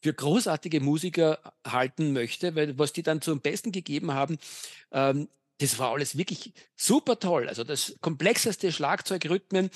für 0.03 0.13
großartige 0.13 0.81
Musiker 0.81 1.39
halten 1.67 2.13
möchte, 2.13 2.55
weil 2.55 2.79
was 2.79 2.93
die 2.93 3.03
dann 3.03 3.21
zum 3.21 3.41
Besten 3.41 3.73
gegeben 3.73 4.13
haben, 4.13 4.39
ähm, 4.91 5.29
das 5.59 5.79
war 5.79 5.93
alles 5.93 6.19
wirklich 6.19 6.53
super 6.75 7.19
toll. 7.19 7.49
Also 7.49 7.63
das 7.63 7.95
komplexeste 8.01 8.73
Schlagzeugrhythmen, 8.73 9.71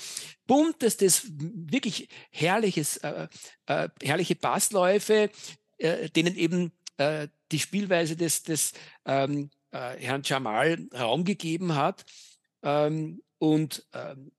buntestes, 0.45 1.27
wirklich 1.31 2.09
herrliches, 2.29 2.97
äh, 2.97 3.27
äh, 3.67 3.89
herrliche 4.03 4.35
Bassläufe, 4.35 5.29
äh, 5.77 6.09
denen 6.09 6.35
eben 6.35 6.73
äh, 6.97 7.29
die 7.51 7.59
Spielweise 7.59 8.17
des, 8.17 8.43
des 8.43 8.73
ähm, 9.05 9.49
äh, 9.77 9.99
Herrn 9.99 10.23
Jamal 10.23 10.87
Raum 10.93 11.23
gegeben 11.23 11.75
hat. 11.75 12.03
Ähm, 12.63 13.21
und 13.37 13.85
ähm, 13.93 14.31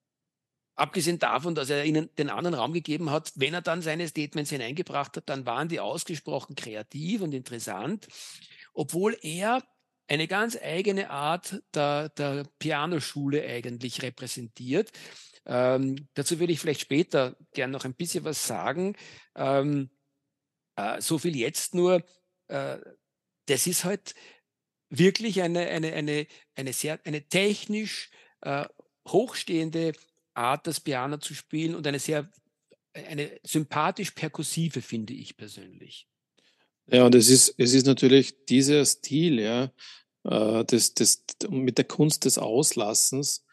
abgesehen 0.75 1.18
davon, 1.18 1.54
dass 1.54 1.71
er 1.71 1.85
ihnen 1.85 2.11
den 2.16 2.30
anderen 2.30 2.54
Raum 2.54 2.73
gegeben 2.73 3.11
hat, 3.11 3.33
wenn 3.37 3.54
er 3.54 3.62
dann 3.62 3.83
seine 3.83 4.09
Statements 4.09 4.50
hineingebracht 4.50 5.16
hat, 5.16 5.28
dann 5.28 5.47
waren 5.47 5.68
die 5.68 5.80
ausgesprochen 5.80 6.57
kreativ 6.57 7.23
und 7.23 7.33
interessant, 7.33 8.09
obwohl 8.75 9.16
er 9.23 9.62
eine 10.09 10.26
ganz 10.26 10.57
eigene 10.61 11.11
Art 11.11 11.62
der, 11.75 12.09
der 12.11 12.47
Pianoschule 12.59 13.45
eigentlich 13.45 14.02
repräsentiert. 14.02 14.90
Ähm, 15.45 16.09
dazu 16.14 16.40
würde 16.40 16.52
ich 16.52 16.61
vielleicht 16.61 16.80
später 16.80 17.37
gern 17.52 17.71
noch 17.71 17.85
ein 17.85 17.95
bisschen 17.95 18.25
was 18.25 18.47
sagen. 18.47 18.97
Ähm, 19.37 19.90
äh, 20.76 21.00
so 21.00 21.18
viel 21.18 21.37
jetzt 21.37 21.75
nur. 21.75 22.02
Äh, 22.49 22.78
das 23.47 23.66
ist 23.66 23.85
halt 23.85 24.14
wirklich 24.90 25.42
eine, 25.42 25.66
eine, 25.66 25.92
eine, 25.92 26.26
eine 26.54 26.73
sehr, 26.73 26.99
eine 27.04 27.23
technisch 27.23 28.11
äh, 28.40 28.64
hochstehende 29.07 29.92
Art, 30.35 30.66
das 30.66 30.80
Piano 30.80 31.18
zu 31.18 31.35
spielen 31.35 31.75
und 31.75 31.87
eine 31.87 31.99
sehr, 31.99 32.30
eine 32.92 33.30
sympathisch 33.42 34.12
perkussive, 34.12 34.83
finde 34.83 35.14
ich 35.14 35.37
persönlich. 35.37 36.07
Ja, 36.90 37.04
und 37.04 37.14
es 37.14 37.28
ist, 37.28 37.54
es 37.59 37.75
ist 37.75 37.87
natürlich 37.87 38.45
dieser 38.47 38.85
Stil, 38.85 39.40
ja, 39.40 39.73
äh, 40.25 40.64
das, 40.64 40.95
das, 40.95 41.25
mit 41.50 41.78
der 41.78 41.85
Kunst 41.85 42.25
des 42.25 42.38
Auslassens, 42.38 43.45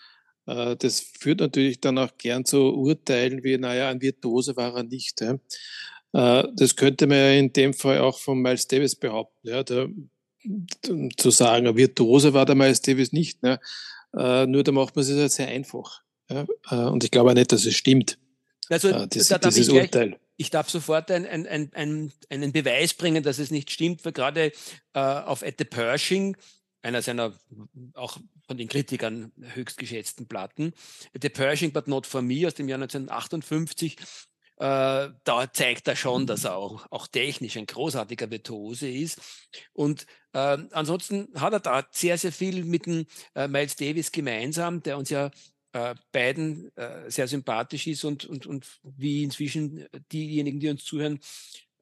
äh, 0.46 0.76
das 0.78 1.00
führt 1.00 1.40
natürlich 1.40 1.82
dann 1.82 1.98
auch 1.98 2.18
gern 2.18 2.46
zu 2.46 2.74
Urteilen 2.74 3.44
wie, 3.44 3.58
naja, 3.58 3.90
ein 3.90 4.02
Virtuose 4.02 4.56
war 4.56 4.76
er 4.76 4.84
nicht. 4.84 5.22
Ja. 5.22 5.34
Äh, 6.14 6.48
das 6.56 6.76
könnte 6.76 7.08
man 7.08 7.18
ja 7.18 7.32
in 7.32 7.52
dem 7.52 7.74
Fall 7.74 8.00
auch 8.00 8.20
von 8.20 8.42
Miles 8.42 8.68
Davis 8.68 8.96
behaupten. 8.96 9.48
Ja, 9.48 9.64
der 9.64 9.90
zu 11.18 11.32
sagen, 11.32 11.76
Virtuose 11.76 12.34
war 12.34 12.46
der 12.46 12.56
Miles 12.56 12.82
Davis 12.82 13.12
nicht. 13.12 13.42
Ne? 13.44 13.60
Äh, 14.16 14.46
nur 14.46 14.64
da 14.64 14.72
macht 14.72 14.96
man 14.96 15.04
es 15.04 15.12
halt 15.12 15.32
sehr 15.32 15.48
einfach. 15.48 16.02
Ja? 16.30 16.46
Äh, 16.70 16.76
und 16.90 17.04
ich 17.04 17.12
glaube 17.12 17.32
auch 17.32 17.36
nicht, 17.36 17.52
dass 17.52 17.66
es 17.66 17.76
stimmt. 17.76 18.18
Also 18.70 18.90
äh, 18.90 19.08
das, 19.08 19.28
da 19.28 19.38
dieses 19.38 19.68
ich 19.68 19.74
Urteil. 19.74 20.10
Gleich, 20.10 20.20
ich 20.38 20.50
darf 20.50 20.70
sofort 20.70 21.12
ein, 21.12 21.26
ein, 21.26 21.48
ein, 21.48 21.72
ein, 21.74 22.12
einen 22.30 22.52
Beweis 22.52 22.94
bringen, 22.94 23.24
dass 23.24 23.40
es 23.40 23.52
nicht 23.52 23.72
stimmt, 23.72 24.04
weil 24.04 24.12
gerade 24.12 24.52
äh, 24.94 25.00
auf 25.00 25.44
At 25.44 25.56
the 25.58 25.66
Pershing, 25.66 26.36
einer 26.82 27.02
seiner 27.02 27.34
auch 27.94 28.18
von 28.48 28.58
den 28.58 28.68
Kritikern 28.68 29.32
höchst 29.40 29.78
geschätzten 29.78 30.28
Platten, 30.28 30.74
At 31.16 31.22
the 31.22 31.30
Pershing 31.30 31.72
But 31.72 31.88
Not 31.88 32.06
For 32.06 32.22
Me 32.22 32.46
aus 32.46 32.54
dem 32.54 32.68
Jahr 32.68 32.78
1958, 32.78 33.98
äh, 34.58 35.10
da 35.24 35.52
zeigt 35.52 35.88
er 35.88 35.96
schon, 35.96 36.28
dass 36.28 36.46
er 36.46 36.56
auch, 36.56 36.90
auch 36.90 37.08
technisch 37.08 37.58
ein 37.58 37.66
großartiger 37.66 38.32
Virtuose 38.32 38.90
ist. 38.90 39.20
Und 39.74 40.06
äh, 40.34 40.58
ansonsten 40.72 41.28
hat 41.36 41.54
er 41.54 41.60
da 41.60 41.86
sehr, 41.92 42.18
sehr 42.18 42.32
viel 42.32 42.64
mit 42.64 42.86
dem 42.86 43.06
äh, 43.36 43.48
Miles 43.48 43.76
Davis 43.76 44.12
gemeinsam, 44.12 44.82
der 44.82 44.98
uns 44.98 45.10
ja 45.10 45.30
äh, 45.74 45.96
beiden 46.14 46.76
äh, 46.78 47.12
sehr 47.12 47.28
sympathisch 47.28 47.88
ist 47.88 48.06
und, 48.06 48.24
und, 48.26 48.46
und 48.46 48.80
wie 48.84 49.24
inzwischen 49.24 49.86
diejenigen, 50.12 50.60
die 50.62 50.70
uns 50.70 50.86
zuhören, 50.86 51.20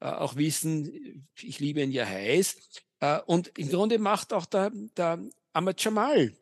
äh, 0.00 0.06
auch 0.06 0.34
wissen, 0.34 1.28
ich 1.40 1.60
liebe 1.60 1.80
ihn 1.80 1.92
ja 1.92 2.04
heiß. 2.04 2.56
und 3.26 3.56
im 3.58 3.68
Grunde 3.68 3.98
macht 3.98 4.32
auch 4.32 4.46
der, 4.46 4.72
der 4.96 5.20
Ahmad 5.52 5.82
Jamal 5.82 6.32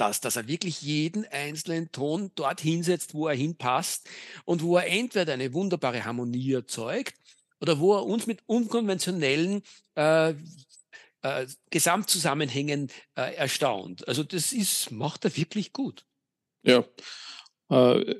das, 0.00 0.20
dass 0.20 0.36
er 0.36 0.48
wirklich 0.48 0.82
jeden 0.82 1.26
einzelnen 1.26 1.92
Ton 1.92 2.30
dort 2.34 2.60
hinsetzt, 2.60 3.14
wo 3.14 3.28
er 3.28 3.34
hinpasst 3.34 4.08
und 4.44 4.62
wo 4.62 4.76
er 4.76 4.86
entweder 4.86 5.34
eine 5.34 5.52
wunderbare 5.52 6.04
Harmonie 6.04 6.52
erzeugt 6.52 7.14
oder 7.60 7.78
wo 7.78 7.94
er 7.94 8.06
uns 8.06 8.26
mit 8.26 8.40
unkonventionellen 8.46 9.62
äh, 9.94 10.30
äh, 11.22 11.46
Gesamtzusammenhängen 11.68 12.90
äh, 13.14 13.34
erstaunt. 13.34 14.08
Also 14.08 14.22
das 14.22 14.52
ist, 14.52 14.90
macht 14.90 15.24
er 15.26 15.36
wirklich 15.36 15.72
gut. 15.72 16.04
Ja, 16.62 16.84
äh, 17.68 18.14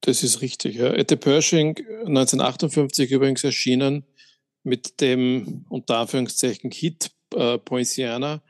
das 0.00 0.22
ist 0.22 0.40
richtig. 0.40 0.76
Ja. 0.76 0.92
Ette 0.94 1.16
Pershing, 1.16 1.76
1958 1.76 3.10
übrigens 3.10 3.44
erschienen 3.44 4.06
mit 4.62 5.00
dem 5.00 5.66
unter 5.68 5.98
Anführungszeichen 5.98 6.70
Hit 6.70 7.10
äh, 7.34 7.58
Poinciana, 7.58 8.42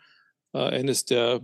äh, 0.53 0.59
eines 0.59 1.05
der 1.05 1.41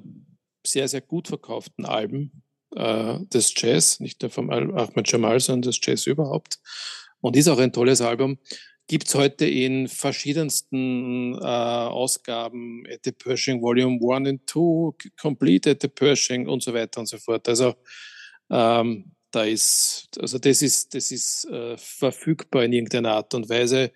sehr, 0.66 0.88
sehr 0.88 1.00
gut 1.00 1.28
verkauften 1.28 1.84
Alben 1.84 2.42
äh, 2.74 3.18
des 3.32 3.52
Jazz, 3.56 4.00
nicht 4.00 4.22
nur 4.22 4.30
vom 4.30 4.50
Ahmed 4.50 5.10
Jamal, 5.10 5.40
sondern 5.40 5.70
des 5.70 5.80
Jazz 5.82 6.06
überhaupt. 6.06 6.58
Und 7.20 7.36
ist 7.36 7.48
auch 7.48 7.58
ein 7.58 7.72
tolles 7.72 8.00
Album. 8.00 8.38
gibt 8.86 9.08
es 9.08 9.14
heute 9.14 9.46
in 9.46 9.88
verschiedensten 9.88 11.34
äh, 11.34 11.44
Ausgaben, 11.44 12.84
at 12.92 13.00
the 13.04 13.12
Pershing 13.12 13.62
Volume 13.62 13.98
1 13.98 14.28
and 14.28 14.50
2, 14.50 14.92
Complete 15.20 15.70
at 15.70 15.82
the 15.82 15.88
Pershing 15.88 16.46
und 16.46 16.62
so 16.62 16.74
weiter 16.74 17.00
und 17.00 17.06
so 17.06 17.18
fort. 17.18 17.48
Also 17.48 17.74
ähm, 18.50 19.12
da 19.30 19.44
ist, 19.44 20.08
also 20.20 20.38
das 20.38 20.62
ist, 20.62 20.94
das 20.94 21.10
ist 21.10 21.46
äh, 21.46 21.76
verfügbar 21.76 22.64
in 22.64 22.72
irgendeiner 22.72 23.12
Art 23.12 23.34
und 23.34 23.48
Weise. 23.48 23.90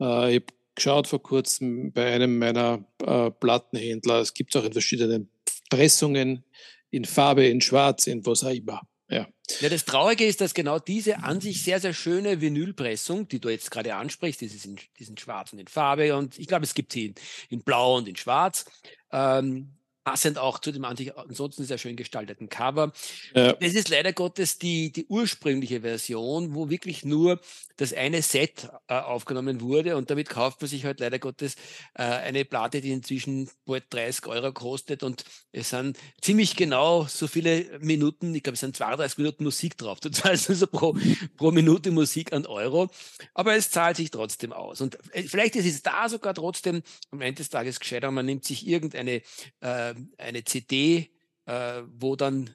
Äh, 0.00 0.36
ich 0.36 0.42
habe 0.42 0.46
geschaut 0.74 1.06
vor 1.06 1.22
kurzem 1.22 1.92
bei 1.92 2.12
einem 2.12 2.38
meiner 2.38 2.84
äh, 3.04 3.30
Plattenhändler, 3.30 4.20
es 4.20 4.34
gibt 4.34 4.54
es 4.54 4.60
auch 4.60 4.66
in 4.66 4.72
verschiedenen 4.72 5.30
Pressungen, 5.68 6.44
in 6.90 7.04
Farbe, 7.04 7.46
in 7.46 7.60
Schwarz, 7.60 8.06
in 8.06 8.22
immer. 8.22 8.82
Ja. 9.10 9.26
ja, 9.60 9.68
das 9.70 9.86
Traurige 9.86 10.26
ist, 10.26 10.42
dass 10.42 10.52
genau 10.52 10.78
diese 10.78 11.22
an 11.22 11.40
sich 11.40 11.62
sehr, 11.62 11.80
sehr 11.80 11.94
schöne 11.94 12.42
Vinylpressung, 12.42 13.26
die 13.26 13.40
du 13.40 13.48
jetzt 13.48 13.70
gerade 13.70 13.94
ansprichst, 13.94 14.42
dieses 14.42 14.66
in, 14.66 14.78
diesen 14.98 15.16
Schwarz 15.16 15.52
und 15.52 15.58
in 15.58 15.66
Farbe 15.66 16.14
und 16.14 16.38
ich 16.38 16.46
glaube, 16.46 16.64
es 16.64 16.74
gibt 16.74 16.92
sie 16.92 17.06
in, 17.06 17.14
in 17.48 17.62
Blau 17.62 17.96
und 17.96 18.06
in 18.06 18.16
Schwarz, 18.16 18.66
ähm, 19.10 19.77
passend 20.08 20.38
auch 20.38 20.58
zu 20.58 20.72
dem 20.72 20.86
ansonsten 20.86 21.64
sehr 21.64 21.76
schön 21.76 21.94
gestalteten 21.94 22.48
Cover. 22.48 22.92
Ja. 23.34 23.52
Das 23.52 23.74
ist 23.74 23.90
leider 23.90 24.14
Gottes 24.14 24.58
die, 24.58 24.90
die 24.90 25.04
ursprüngliche 25.06 25.82
Version, 25.82 26.54
wo 26.54 26.70
wirklich 26.70 27.04
nur 27.04 27.40
das 27.76 27.92
eine 27.92 28.22
Set 28.22 28.70
äh, 28.88 28.94
aufgenommen 28.94 29.60
wurde 29.60 29.96
und 29.96 30.08
damit 30.08 30.30
kauft 30.30 30.62
man 30.62 30.68
sich 30.70 30.86
halt 30.86 31.00
leider 31.00 31.18
Gottes 31.18 31.56
äh, 31.94 32.04
eine 32.04 32.46
Platte, 32.46 32.80
die 32.80 32.90
inzwischen 32.90 33.50
bald 33.66 33.84
30 33.90 34.26
Euro 34.26 34.50
kostet 34.52 35.02
und 35.02 35.24
es 35.52 35.70
sind 35.70 35.98
ziemlich 36.22 36.56
genau 36.56 37.04
so 37.04 37.26
viele 37.26 37.78
Minuten, 37.80 38.34
ich 38.34 38.42
glaube 38.42 38.54
es 38.54 38.60
sind 38.60 38.76
32 38.76 39.18
Minuten 39.18 39.44
Musik 39.44 39.76
drauf. 39.76 40.00
Du 40.00 40.10
zahlst 40.10 40.48
also 40.48 40.66
pro, 40.66 40.96
pro 41.36 41.50
Minute 41.50 41.90
Musik 41.90 42.32
an 42.32 42.46
Euro, 42.46 42.88
aber 43.34 43.56
es 43.56 43.70
zahlt 43.70 43.98
sich 43.98 44.10
trotzdem 44.10 44.54
aus. 44.54 44.80
Und 44.80 44.98
äh, 45.12 45.22
vielleicht 45.24 45.54
ist 45.54 45.66
es 45.66 45.82
da 45.82 46.08
sogar 46.08 46.32
trotzdem 46.32 46.82
am 47.10 47.20
Ende 47.20 47.42
des 47.42 47.50
Tages 47.50 47.78
gescheiter, 47.78 48.10
man 48.10 48.24
nimmt 48.24 48.46
sich 48.46 48.66
irgendeine 48.66 49.20
äh, 49.60 49.94
eine 50.18 50.44
CD, 50.44 51.10
äh, 51.46 51.82
wo 51.98 52.16
dann 52.16 52.54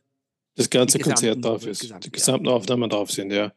das 0.55 0.69
ganze 0.69 0.99
Konzert 0.99 1.43
drauf 1.43 1.65
ist, 1.65 1.93
die 2.05 2.11
gesamten 2.11 2.45
ja. 2.45 2.53
Aufnahmen 2.53 2.89
drauf 2.89 3.11
sind, 3.11 3.31
ja. 3.31 3.53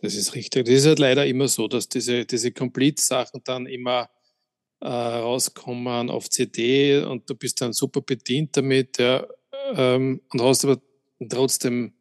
Das 0.00 0.14
ist 0.14 0.34
richtig. 0.36 0.66
Das 0.66 0.74
ist 0.74 0.86
halt 0.86 1.00
leider 1.00 1.26
immer 1.26 1.48
so, 1.48 1.66
dass 1.66 1.88
diese, 1.88 2.24
diese 2.24 2.52
Complete-Sachen 2.52 3.40
dann 3.44 3.66
immer 3.66 4.08
äh, 4.80 4.86
rauskommen 4.86 6.08
auf 6.08 6.30
CD 6.30 6.98
und 6.98 7.28
du 7.28 7.34
bist 7.34 7.60
dann 7.60 7.72
super 7.72 8.00
bedient 8.00 8.56
damit, 8.56 8.98
ja, 8.98 9.26
ähm, 9.74 10.20
und 10.32 10.40
hast 10.40 10.64
aber 10.64 10.80
trotzdem 11.28 11.92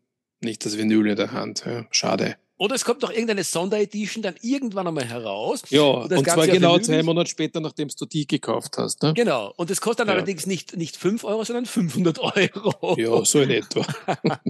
nicht 0.41 0.63
das 0.63 0.77
Vinyl 0.77 1.07
in 1.07 1.15
der 1.15 1.31
Hand. 1.31 1.65
Ja. 1.65 1.87
Schade. 1.89 2.37
Oder 2.57 2.75
es 2.75 2.83
kommt 2.83 3.03
noch 3.03 3.11
irgendeine 3.11 3.43
Sonderedition 3.43 4.23
dann 4.23 4.35
irgendwann 4.41 4.87
einmal 4.87 5.05
heraus. 5.05 5.61
Ja, 5.69 5.83
und, 5.83 6.11
und 6.11 6.27
zwar 6.27 6.47
genau 6.47 6.79
zwei 6.79 7.03
Monate 7.03 7.29
später, 7.29 7.59
nachdem 7.59 7.89
du 7.89 8.05
die 8.05 8.25
gekauft 8.25 8.77
hast. 8.77 9.03
Ne? 9.03 9.13
Genau. 9.13 9.53
Und 9.57 9.69
es 9.69 9.79
kostet 9.79 9.99
dann 10.01 10.07
ja. 10.07 10.15
allerdings 10.15 10.47
nicht, 10.47 10.75
nicht 10.75 10.97
5 10.97 11.23
Euro, 11.23 11.43
sondern 11.43 11.67
500 11.67 12.19
Euro. 12.19 12.95
Ja, 12.97 13.23
so 13.25 13.41
in 13.41 13.51
etwa. 13.51 13.85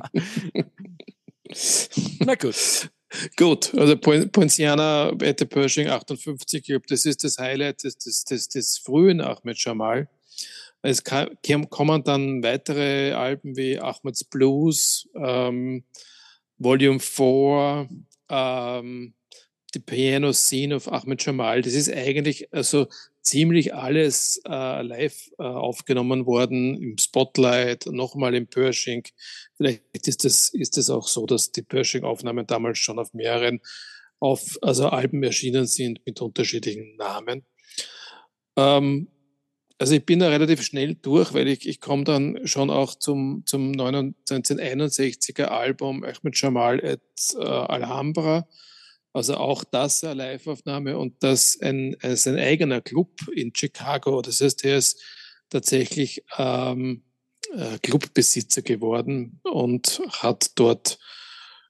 Na 2.20 2.36
gut. 2.36 2.90
Gut, 3.38 3.74
also 3.74 3.96
Poinciana 3.96 5.14
at 5.22 5.40
the 5.40 5.46
Pershing 5.46 5.88
58, 5.88 6.60
ich 6.60 6.66
glaube, 6.66 6.86
das 6.90 7.06
ist 7.06 7.24
das 7.24 7.38
Highlight 7.38 7.84
des, 7.84 7.98
des, 7.98 8.26
des, 8.26 8.50
des 8.50 8.78
frühen 8.78 9.22
Ahmed 9.22 9.58
Jamal. 9.58 10.10
Es 10.82 11.04
kommen 11.04 12.04
dann 12.04 12.44
weitere 12.44 13.14
Alben 13.14 13.56
wie 13.56 13.80
Ahmeds 13.80 14.26
Blues, 14.26 15.08
ähm, 15.16 15.86
Volume 16.58 17.00
4, 17.00 17.90
ähm, 18.30 19.14
The 19.74 19.80
Piano 19.80 20.32
Scene 20.32 20.76
of 20.76 20.92
Ahmed 20.92 21.24
Jamal. 21.24 21.62
Das 21.62 21.74
ist 21.74 21.92
eigentlich 21.92 22.52
also 22.54 22.88
ziemlich 23.22 23.74
alles 23.74 24.42
äh, 24.48 24.82
live 24.82 25.30
äh, 25.38 25.44
aufgenommen 25.44 26.26
worden 26.26 26.82
im 26.82 26.98
Spotlight, 26.98 27.86
nochmal 27.88 28.34
im 28.36 28.48
Pershing. 28.48 29.04
Vielleicht 29.58 30.08
ist 30.08 30.24
das, 30.24 30.50
ist 30.50 30.78
das 30.78 30.90
auch 30.90 31.08
so, 31.08 31.26
dass 31.26 31.52
die 31.52 31.62
Pershing-Aufnahmen 31.62 32.48
damals 32.48 32.80
schon 32.80 33.00
auf 33.00 33.14
mehreren 33.14 33.60
auf, 34.20 34.58
also 34.62 34.88
Alben 34.88 35.22
erschienen 35.24 35.68
sind 35.68 36.00
mit 36.06 36.22
unterschiedlichen 36.22 36.96
Namen. 36.96 37.46
Ähm, 38.56 39.10
also 39.80 39.94
ich 39.94 40.06
bin 40.06 40.20
da 40.20 40.30
relativ 40.30 40.64
schnell 40.64 40.96
durch, 40.96 41.34
weil 41.34 41.48
ich, 41.48 41.68
ich 41.68 41.80
komme 41.80 42.04
dann 42.04 42.48
schon 42.48 42.70
auch 42.70 42.96
zum, 42.96 43.44
zum 43.46 43.74
1961er 43.74 45.46
Album 45.46 46.04
Ahmed 46.04 46.40
Jamal 46.40 46.84
et 46.84 47.02
äh, 47.36 47.44
Alhambra. 47.44 48.48
Also 49.14 49.36
auch 49.38 49.64
das 49.64 50.04
eine 50.04 50.16
Live-Aufnahme 50.16 50.98
und 50.98 51.24
das 51.24 51.60
ein, 51.62 51.96
sein 52.02 52.38
eigener 52.38 52.82
Club 52.82 53.10
in 53.34 53.54
Chicago. 53.56 54.22
Das 54.22 54.42
heißt, 54.42 54.66
er 54.66 54.78
ist 54.78 55.02
tatsächlich 55.50 56.24
ähm, 56.38 57.04
äh, 57.54 57.78
Clubbesitzer 57.80 58.62
geworden 58.62 59.40
und 59.44 60.02
hat 60.10 60.52
dort 60.56 61.00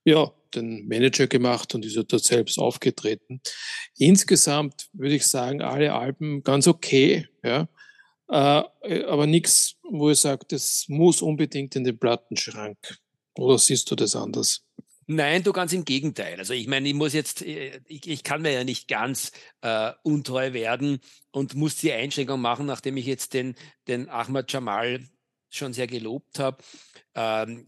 ja, 0.03 0.31
den 0.55 0.87
Manager 0.87 1.27
gemacht 1.27 1.75
und 1.75 1.85
ist 1.85 1.95
dort 1.95 2.23
selbst 2.23 2.57
aufgetreten. 2.57 3.41
Insgesamt 3.97 4.87
würde 4.93 5.15
ich 5.15 5.25
sagen, 5.25 5.61
alle 5.61 5.93
Alben 5.93 6.43
ganz 6.43 6.67
okay. 6.67 7.27
Ja. 7.43 7.67
Äh, 8.29 8.63
aber 9.05 9.27
nichts, 9.27 9.75
wo 9.83 10.09
ich 10.09 10.19
sage, 10.19 10.45
das 10.49 10.85
muss 10.87 11.21
unbedingt 11.21 11.75
in 11.75 11.83
den 11.83 11.97
Plattenschrank. 11.97 12.77
Oder 13.35 13.57
siehst 13.57 13.89
du 13.91 13.95
das 13.95 14.15
anders? 14.15 14.63
Nein, 15.09 15.41
du 15.41 15.53
ganz 15.53 15.71
im 15.71 15.85
Gegenteil. 15.85 16.37
Also 16.37 16.53
ich 16.53 16.67
meine, 16.67 16.89
ich 16.89 16.93
muss 16.93 17.13
jetzt, 17.13 17.41
äh, 17.41 17.79
ich, 17.85 18.07
ich 18.07 18.23
kann 18.23 18.41
mir 18.41 18.51
ja 18.51 18.65
nicht 18.65 18.89
ganz 18.89 19.31
äh, 19.61 19.93
untreu 20.03 20.51
werden 20.51 20.99
und 21.31 21.55
muss 21.55 21.75
die 21.77 21.93
Einschränkung 21.93 22.41
machen, 22.41 22.65
nachdem 22.65 22.97
ich 22.97 23.05
jetzt 23.05 23.33
den, 23.33 23.55
den 23.87 24.09
Ahmad 24.09 24.51
Jamal 24.51 25.07
schon 25.49 25.73
sehr 25.73 25.87
gelobt 25.87 26.39
habe. 26.39 26.63
Ähm, 27.15 27.67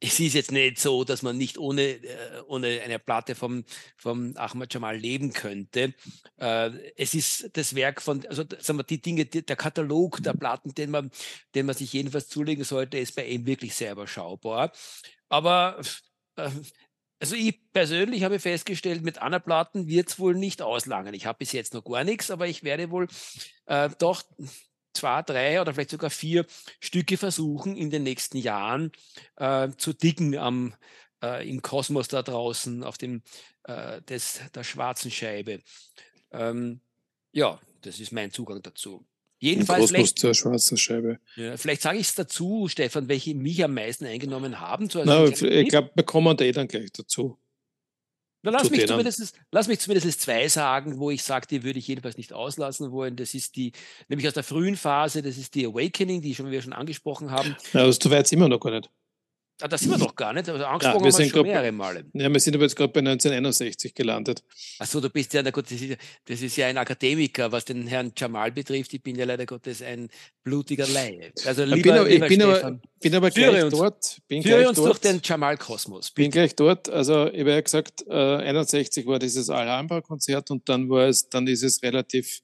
es 0.00 0.20
ist 0.20 0.34
jetzt 0.34 0.52
nicht 0.52 0.78
so, 0.78 1.04
dass 1.04 1.22
man 1.22 1.36
nicht 1.36 1.58
ohne, 1.58 1.82
äh, 1.82 2.42
ohne 2.46 2.80
eine 2.82 2.98
Platte 2.98 3.34
vom, 3.34 3.64
vom 3.96 4.36
Ahmad 4.36 4.72
Jamal 4.72 4.96
leben 4.96 5.32
könnte. 5.32 5.94
Äh, 6.38 6.70
es 6.96 7.14
ist 7.14 7.50
das 7.56 7.74
Werk 7.74 8.00
von, 8.00 8.24
also 8.26 8.44
sagen 8.58 8.78
wir, 8.78 8.84
die 8.84 9.02
Dinge, 9.02 9.26
die, 9.26 9.44
der 9.44 9.56
Katalog 9.56 10.22
der 10.22 10.34
Platten, 10.34 10.74
den 10.74 10.90
man, 10.90 11.10
den 11.54 11.66
man 11.66 11.74
sich 11.74 11.92
jedenfalls 11.92 12.28
zulegen 12.28 12.64
sollte, 12.64 12.98
ist 12.98 13.16
bei 13.16 13.26
ihm 13.26 13.46
wirklich 13.46 13.74
sehr 13.74 13.92
überschaubar. 13.92 14.72
Aber 15.28 15.80
äh, 16.36 16.50
also 17.18 17.34
ich 17.34 17.58
persönlich 17.72 18.24
habe 18.24 18.38
festgestellt, 18.38 19.02
mit 19.02 19.22
einer 19.22 19.40
Platten 19.40 19.88
wird 19.88 20.08
es 20.10 20.18
wohl 20.18 20.34
nicht 20.34 20.60
auslangen. 20.60 21.14
Ich 21.14 21.26
habe 21.26 21.38
bis 21.38 21.52
jetzt 21.52 21.72
noch 21.72 21.84
gar 21.84 22.04
nichts, 22.04 22.30
aber 22.30 22.46
ich 22.46 22.62
werde 22.62 22.90
wohl 22.90 23.08
äh, 23.66 23.88
doch 23.98 24.22
zwei, 24.96 25.22
drei 25.22 25.60
oder 25.60 25.74
vielleicht 25.74 25.90
sogar 25.90 26.10
vier 26.10 26.46
Stücke 26.80 27.16
versuchen, 27.16 27.76
in 27.76 27.90
den 27.90 28.02
nächsten 28.02 28.38
Jahren 28.38 28.92
äh, 29.36 29.68
zu 29.76 29.92
dicken 29.92 30.36
am, 30.36 30.74
äh, 31.22 31.48
im 31.48 31.62
Kosmos 31.62 32.08
da 32.08 32.22
draußen, 32.22 32.82
auf 32.82 32.98
dem 32.98 33.22
äh, 33.64 34.02
des, 34.02 34.40
der 34.54 34.64
schwarzen 34.64 35.10
Scheibe. 35.10 35.60
Ähm, 36.32 36.80
ja, 37.32 37.60
das 37.82 38.00
ist 38.00 38.12
mein 38.12 38.32
Zugang 38.32 38.62
dazu. 38.62 39.06
Jedenfalls 39.38 39.90
vielleicht, 39.90 40.18
zur 40.18 40.34
schwarzen 40.34 40.78
Scheibe. 40.78 41.18
Ja, 41.36 41.56
vielleicht 41.56 41.82
sage 41.82 41.98
ich 41.98 42.08
es 42.08 42.14
dazu, 42.14 42.68
Stefan, 42.68 43.08
welche 43.08 43.34
mich 43.34 43.62
am 43.62 43.74
meisten 43.74 44.06
eingenommen 44.06 44.60
haben. 44.60 44.88
So 44.88 45.04
Na, 45.04 45.26
ich 45.26 45.68
glaube, 45.68 45.90
wir 45.94 46.04
kommen 46.04 46.36
da 46.36 46.44
eh 46.44 46.52
dann 46.52 46.68
gleich 46.68 46.90
dazu. 46.92 47.38
Na, 48.46 48.52
lass, 48.52 48.70
mich 48.70 48.86
zumindest, 48.86 49.34
lass 49.50 49.66
mich 49.66 49.80
zumindest 49.80 50.20
zwei 50.20 50.46
sagen, 50.46 51.00
wo 51.00 51.10
ich 51.10 51.24
sage, 51.24 51.48
die 51.48 51.64
würde 51.64 51.80
ich 51.80 51.88
jedenfalls 51.88 52.16
nicht 52.16 52.32
auslassen 52.32 52.92
wollen. 52.92 53.16
Das 53.16 53.34
ist 53.34 53.56
die, 53.56 53.72
nämlich 54.08 54.28
aus 54.28 54.34
der 54.34 54.44
frühen 54.44 54.76
Phase, 54.76 55.20
das 55.20 55.36
ist 55.36 55.56
die 55.56 55.66
Awakening, 55.66 56.22
die 56.22 56.32
schon, 56.32 56.52
wir 56.52 56.62
schon 56.62 56.72
angesprochen 56.72 57.32
haben. 57.32 57.56
Ja, 57.72 57.80
also 57.80 57.98
du 57.98 58.08
weißt 58.08 58.32
immer 58.32 58.48
noch 58.48 58.60
gar 58.60 58.70
nicht. 58.70 58.88
Ah, 59.62 59.68
das 59.68 59.80
sind 59.80 59.90
wir 59.90 59.98
doch 59.98 60.14
gar 60.14 60.34
nicht. 60.34 60.48
Also 60.48 60.64
angesprochen 60.66 61.06
ja, 61.06 61.12
wir 61.12 61.18
wir 61.18 61.30
schon 61.30 61.46
mehrere 61.46 61.72
Male. 61.72 62.04
Ja, 62.12 62.30
wir 62.30 62.40
sind 62.40 62.54
aber 62.54 62.64
jetzt 62.64 62.76
gerade 62.76 62.92
bei 62.92 63.00
1961 63.00 63.94
gelandet. 63.94 64.42
Achso, 64.78 65.00
du 65.00 65.08
bist 65.08 65.32
ja, 65.32 65.42
na 65.42 65.50
gut, 65.50 65.70
das 65.70 65.80
ist, 65.80 65.96
das 66.26 66.42
ist, 66.42 66.56
ja 66.56 66.66
ein 66.66 66.76
Akademiker, 66.76 67.50
was 67.50 67.64
den 67.64 67.86
Herrn 67.86 68.12
Jamal 68.14 68.52
betrifft. 68.52 68.92
Ich 68.92 69.02
bin 69.02 69.16
ja 69.16 69.24
leider 69.24 69.46
Gottes 69.46 69.80
ein 69.80 70.10
blutiger 70.44 70.86
Laie. 70.86 71.32
Also 71.46 71.64
lieber, 71.64 71.76
ich 71.76 71.82
bin, 71.82 71.92
aber, 71.92 72.10
ich 72.10 72.28
bin 72.28 72.42
aber, 72.42 72.80
bin 73.00 73.14
aber 73.14 73.30
gleich 73.30 73.64
uns, 73.64 73.72
dort. 73.72 74.18
Bin 74.28 74.42
führe 74.42 74.56
gleich 74.56 74.68
uns 74.68 74.76
dort. 74.76 74.88
durch 74.88 74.98
den 74.98 75.20
Jamal-Kosmos. 75.24 76.10
Bin 76.10 76.30
gleich 76.30 76.54
dort. 76.54 76.90
Also, 76.90 77.28
ich 77.28 77.40
habe 77.40 77.52
ja 77.52 77.60
gesagt, 77.62 78.04
äh, 78.08 78.12
61 78.12 79.06
war 79.06 79.18
dieses 79.18 79.48
Alhambra-Konzert 79.48 80.50
und 80.50 80.68
dann 80.68 80.90
war 80.90 81.08
es, 81.08 81.30
dann 81.30 81.46
ist 81.46 81.62
es 81.62 81.82
relativ 81.82 82.42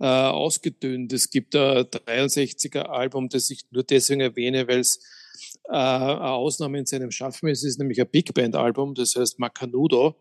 äh, 0.00 0.06
ausgedünnt. 0.06 1.12
Es 1.12 1.28
gibt 1.28 1.54
ein 1.54 1.84
63er-Album, 1.84 3.28
das 3.28 3.50
ich 3.50 3.66
nur 3.70 3.82
deswegen 3.82 4.20
erwähne, 4.20 4.66
weil 4.68 4.80
es 4.80 5.00
äh, 5.64 5.72
eine 5.72 6.32
Ausnahme 6.32 6.78
in 6.78 6.86
seinem 6.86 7.10
Schaffen 7.10 7.48
ist. 7.48 7.58
Es 7.58 7.70
ist 7.70 7.78
nämlich 7.78 8.00
ein 8.00 8.08
Big 8.10 8.32
Band-Album, 8.34 8.94
das 8.94 9.14
heißt 9.16 9.38
Macanudo. 9.38 10.16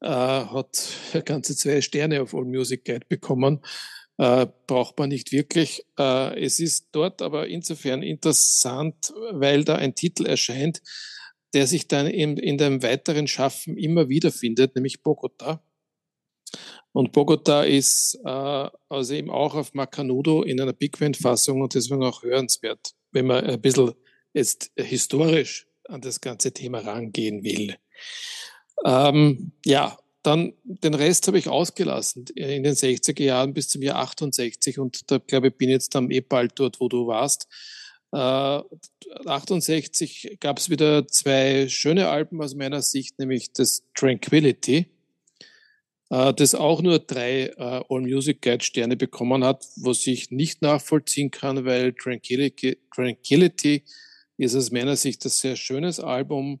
Äh, 0.00 0.08
hat 0.08 0.88
ganze 1.24 1.56
zwei 1.56 1.80
Sterne 1.80 2.22
auf 2.22 2.34
All 2.34 2.44
Music 2.44 2.84
Guide 2.84 3.06
bekommen. 3.08 3.60
Äh, 4.18 4.46
braucht 4.66 4.98
man 4.98 5.08
nicht 5.08 5.32
wirklich. 5.32 5.84
Äh, 5.98 6.44
es 6.44 6.60
ist 6.60 6.88
dort 6.92 7.22
aber 7.22 7.48
insofern 7.48 8.02
interessant, 8.02 9.12
weil 9.32 9.64
da 9.64 9.76
ein 9.76 9.94
Titel 9.94 10.26
erscheint, 10.26 10.82
der 11.54 11.66
sich 11.66 11.88
dann 11.88 12.06
in, 12.06 12.36
in 12.36 12.58
dem 12.58 12.82
weiteren 12.82 13.26
Schaffen 13.26 13.76
immer 13.76 14.08
wiederfindet, 14.08 14.74
nämlich 14.74 15.02
Bogota. 15.02 15.62
Und 16.92 17.12
Bogota 17.12 17.62
ist 17.62 18.18
äh, 18.24 18.68
also 18.88 19.14
eben 19.14 19.30
auch 19.30 19.54
auf 19.54 19.74
Macanudo 19.74 20.42
in 20.42 20.60
einer 20.60 20.72
Big 20.72 20.98
Band-Fassung 20.98 21.60
und 21.60 21.74
deswegen 21.74 22.02
auch 22.02 22.22
hörenswert, 22.22 22.92
wenn 23.12 23.26
man 23.26 23.44
ein 23.44 23.60
bisschen 23.60 23.92
jetzt 24.32 24.70
historisch 24.76 25.66
an 25.88 26.00
das 26.00 26.20
ganze 26.20 26.52
Thema 26.52 26.80
rangehen 26.80 27.42
will. 27.42 27.76
Ähm, 28.84 29.52
ja, 29.64 29.98
dann 30.22 30.52
den 30.64 30.94
Rest 30.94 31.26
habe 31.26 31.38
ich 31.38 31.48
ausgelassen 31.48 32.26
in 32.34 32.62
den 32.62 32.74
60er 32.74 33.22
Jahren 33.22 33.54
bis 33.54 33.68
zum 33.68 33.82
Jahr 33.82 33.96
68 33.96 34.78
und 34.78 35.10
da 35.10 35.18
glaube 35.18 35.48
ich, 35.48 35.56
bin 35.56 35.70
jetzt 35.70 35.96
am 35.96 36.10
eh 36.10 36.20
bald 36.20 36.52
dort, 36.56 36.80
wo 36.80 36.88
du 36.88 37.06
warst. 37.06 37.48
Äh, 38.12 38.62
68 39.26 40.38
gab 40.40 40.58
es 40.58 40.68
wieder 40.68 41.06
zwei 41.08 41.68
schöne 41.68 42.08
Alben 42.08 42.42
aus 42.42 42.54
meiner 42.54 42.82
Sicht, 42.82 43.18
nämlich 43.18 43.52
das 43.52 43.84
Tranquility, 43.94 44.86
äh, 46.10 46.34
das 46.34 46.54
auch 46.54 46.82
nur 46.82 46.98
drei 46.98 47.46
äh, 47.56 47.82
All 47.88 48.00
Music 48.00 48.42
Guide 48.42 48.64
Sterne 48.64 48.96
bekommen 48.96 49.44
hat, 49.44 49.64
was 49.76 50.06
ich 50.06 50.30
nicht 50.30 50.60
nachvollziehen 50.60 51.30
kann, 51.30 51.64
weil 51.64 51.94
Tranquility, 51.94 52.78
Tranquility 52.94 53.84
ist 54.40 54.56
aus 54.56 54.70
meiner 54.70 54.96
Sicht 54.96 55.24
ein 55.24 55.30
sehr 55.30 55.56
schönes 55.56 56.00
Album. 56.00 56.60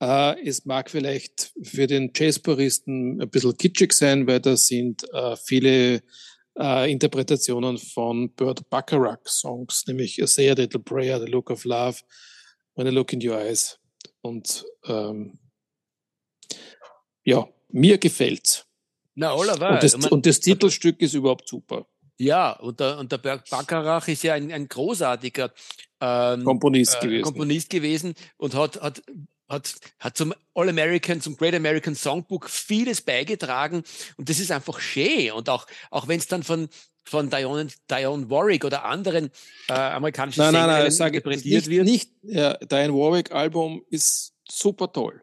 Äh, 0.00 0.46
es 0.46 0.64
mag 0.64 0.90
vielleicht 0.90 1.52
für 1.62 1.86
den 1.86 2.10
Jazzpuristen 2.14 3.20
ein 3.20 3.30
bisschen 3.30 3.56
kitschig 3.56 3.92
sein, 3.92 4.26
weil 4.26 4.40
da 4.40 4.56
sind 4.56 5.04
äh, 5.12 5.36
viele 5.36 6.02
äh, 6.58 6.90
Interpretationen 6.90 7.78
von 7.78 8.32
Burt 8.34 8.68
Bacharach 8.68 9.26
Songs, 9.26 9.86
nämlich 9.86 10.22
A 10.22 10.26
Say 10.26 10.50
a 10.50 10.54
Little 10.54 10.80
Prayer, 10.80 11.20
The 11.20 11.30
Look 11.30 11.50
of 11.50 11.64
Love, 11.64 11.98
When 12.74 12.86
I 12.86 12.90
Look 12.90 13.12
in 13.12 13.26
Your 13.26 13.38
Eyes. 13.38 13.78
Und 14.20 14.64
ähm, 14.86 15.38
ja, 17.24 17.48
mir 17.68 17.98
gefällt's. 17.98 18.66
Na, 19.14 19.34
Oliver, 19.34 19.74
und, 19.74 19.82
das, 19.82 19.94
und 19.94 20.26
das 20.26 20.40
Titelstück 20.40 21.00
ist 21.00 21.14
überhaupt 21.14 21.48
super. 21.48 21.86
Ja, 22.18 22.52
und 22.52 22.80
der, 22.80 22.98
und 22.98 23.10
der 23.10 23.18
Bert 23.18 23.48
Bacharach 23.50 24.06
ist 24.08 24.22
ja 24.22 24.34
ein, 24.34 24.52
ein 24.52 24.68
großartiger 24.68 25.50
ähm, 26.00 26.44
Komponist, 26.44 26.96
äh, 26.96 27.00
gewesen. 27.00 27.22
Komponist 27.22 27.70
gewesen 27.70 28.14
und 28.36 28.54
hat, 28.54 28.80
hat, 28.80 29.02
hat, 29.48 29.74
hat 29.98 30.16
zum 30.16 30.34
All-American, 30.54 31.20
zum 31.20 31.36
Great 31.36 31.54
American 31.54 31.94
Songbook 31.94 32.48
vieles 32.48 33.00
beigetragen 33.00 33.82
und 34.16 34.28
das 34.28 34.38
ist 34.38 34.52
einfach 34.52 34.78
schön. 34.80 35.32
Und 35.32 35.48
auch, 35.48 35.66
auch 35.90 36.06
wenn 36.08 36.18
es 36.18 36.26
dann 36.26 36.42
von, 36.42 36.68
von 37.04 37.30
Dionne, 37.30 37.68
Dionne 37.90 38.30
Warwick 38.30 38.64
oder 38.64 38.84
anderen 38.84 39.30
äh, 39.68 39.72
amerikanischen 39.72 40.40
nein, 40.40 40.52
nein, 40.52 40.68
nein, 40.68 40.90
sage, 40.90 41.16
interpretiert 41.16 41.66
nicht, 41.66 41.70
wird. 41.70 41.84
Nicht, 41.84 42.10
ja, 42.22 42.54
Dionne 42.58 42.94
Warwick 42.94 43.32
Album 43.32 43.84
ist 43.88 44.32
super 44.48 44.92
toll. 44.92 45.22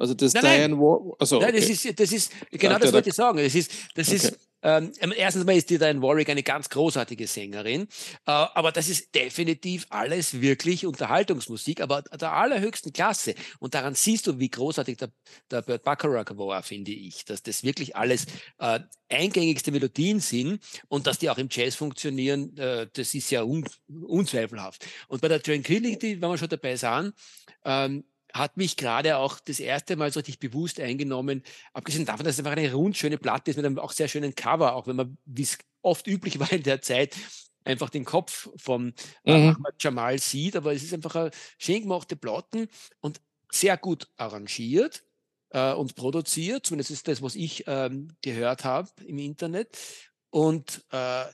Also 0.00 0.14
das 0.14 0.32
nein, 0.32 0.44
Diane 0.44 0.78
War. 0.78 1.14
Also, 1.18 1.38
nein, 1.38 1.50
okay. 1.50 1.60
das 1.60 1.68
ist, 1.68 2.00
das 2.00 2.12
ist 2.12 2.32
genau 2.52 2.78
das 2.78 2.90
wollte 2.90 3.10
ich 3.10 3.14
sagen. 3.14 3.38
Das 3.38 3.54
ist, 3.54 3.70
das 3.94 4.08
okay. 4.08 4.16
ist 4.16 4.38
ähm, 4.62 4.92
erstens 5.16 5.44
mal 5.44 5.56
ist 5.56 5.70
die 5.70 5.78
Diane 5.78 6.02
Warwick 6.02 6.28
eine 6.28 6.42
ganz 6.42 6.68
großartige 6.68 7.26
Sängerin, 7.26 7.82
äh, 8.26 8.30
aber 8.30 8.72
das 8.72 8.88
ist 8.88 9.14
definitiv 9.14 9.86
alles 9.90 10.40
wirklich 10.40 10.86
Unterhaltungsmusik, 10.86 11.80
aber 11.80 12.02
der 12.02 12.32
allerhöchsten 12.32 12.92
Klasse. 12.92 13.34
Und 13.58 13.74
daran 13.74 13.94
siehst 13.94 14.26
du, 14.26 14.38
wie 14.38 14.50
großartig 14.50 14.98
der, 14.98 15.10
der 15.50 15.62
Burt 15.62 15.84
Bacharach 15.84 16.36
war, 16.36 16.62
finde 16.62 16.92
ich, 16.92 17.24
dass 17.24 17.42
das 17.42 17.62
wirklich 17.62 17.96
alles 17.96 18.26
äh, 18.58 18.80
eingängigste 19.08 19.72
Melodien 19.72 20.20
sind 20.20 20.60
und 20.88 21.06
dass 21.06 21.18
die 21.18 21.30
auch 21.30 21.38
im 21.38 21.48
Jazz 21.50 21.74
funktionieren, 21.74 22.56
äh, 22.56 22.86
das 22.92 23.14
ist 23.14 23.30
ja 23.30 23.42
un, 23.42 23.64
unzweifelhaft. 23.88 24.86
Und 25.08 25.20
bei 25.20 25.28
der 25.28 25.42
Tranquility, 25.42 26.20
wenn 26.20 26.30
wir 26.30 26.38
schon 26.38 26.48
dabei 26.48 26.76
sind, 26.76 27.14
ähm, 27.64 28.04
hat 28.32 28.56
mich 28.56 28.76
gerade 28.76 29.16
auch 29.16 29.40
das 29.40 29.60
erste 29.60 29.96
Mal 29.96 30.12
so 30.12 30.20
richtig 30.20 30.38
bewusst 30.38 30.80
eingenommen, 30.80 31.42
abgesehen 31.72 32.04
davon, 32.04 32.24
dass 32.24 32.34
es 32.34 32.38
einfach 32.40 32.52
eine 32.52 32.72
rundschöne 32.72 33.18
Platte 33.18 33.50
ist 33.50 33.56
mit 33.56 33.66
einem 33.66 33.78
auch 33.78 33.92
sehr 33.92 34.08
schönen 34.08 34.34
Cover, 34.34 34.74
auch 34.74 34.86
wenn 34.86 34.96
man, 34.96 35.18
wie 35.24 35.42
es 35.42 35.58
oft 35.82 36.06
üblich 36.06 36.38
war 36.40 36.52
in 36.52 36.62
der 36.62 36.82
Zeit, 36.82 37.16
einfach 37.64 37.90
den 37.90 38.04
Kopf 38.04 38.48
vom 38.56 38.92
äh, 39.24 39.36
mhm. 39.36 39.56
Ahmad 39.56 39.74
Jamal 39.80 40.18
sieht, 40.18 40.56
aber 40.56 40.72
es 40.72 40.82
ist 40.82 40.94
einfach 40.94 41.14
eine 41.14 41.30
schön 41.58 41.82
gemachte 41.82 42.16
Platten 42.16 42.68
und 43.00 43.20
sehr 43.50 43.76
gut 43.76 44.08
arrangiert 44.16 45.04
äh, 45.50 45.72
und 45.72 45.94
produziert, 45.94 46.66
zumindest 46.66 46.90
ist 46.90 47.08
das, 47.08 47.22
was 47.22 47.34
ich 47.34 47.64
ähm, 47.66 48.08
gehört 48.22 48.64
habe 48.64 48.88
im 49.04 49.18
Internet. 49.18 49.78
Und 50.30 50.84
äh, 50.92 51.24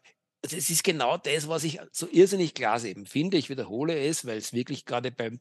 es 0.42 0.70
ist 0.70 0.84
genau 0.84 1.16
das, 1.18 1.48
was 1.48 1.64
ich 1.64 1.80
so 1.92 2.08
irrsinnig 2.10 2.54
klar 2.54 2.82
eben 2.84 3.06
finde. 3.06 3.36
Ich 3.36 3.50
wiederhole 3.50 3.98
es, 3.98 4.24
weil 4.26 4.38
es 4.38 4.52
wirklich 4.52 4.84
gerade 4.84 5.10
beim 5.10 5.38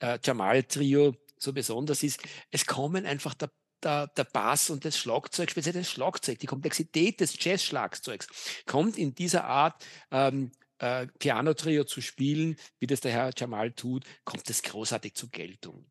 äh, 0.00 0.18
Jamal-Trio 0.22 1.14
so 1.38 1.52
besonders 1.52 2.02
ist, 2.02 2.20
es 2.50 2.66
kommen 2.66 3.06
einfach 3.06 3.34
der, 3.34 3.50
der, 3.82 4.06
der 4.08 4.24
Bass 4.24 4.70
und 4.70 4.84
das 4.84 4.96
Schlagzeug, 4.98 5.50
speziell 5.50 5.74
das 5.74 5.90
Schlagzeug, 5.90 6.38
die 6.38 6.46
Komplexität 6.46 7.20
des 7.20 7.36
Jazz-Schlagzeugs 7.38 8.26
kommt 8.66 8.98
in 8.98 9.14
dieser 9.14 9.44
Art 9.44 9.84
ähm, 10.10 10.50
äh, 10.78 11.06
Piano-Trio 11.18 11.84
zu 11.84 12.00
spielen, 12.00 12.56
wie 12.78 12.86
das 12.86 13.00
der 13.00 13.12
Herr 13.12 13.30
Jamal 13.36 13.72
tut, 13.72 14.04
kommt 14.24 14.48
es 14.50 14.62
großartig 14.62 15.14
zur 15.14 15.30
Geltung. 15.30 15.86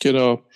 Genau. 0.00 0.46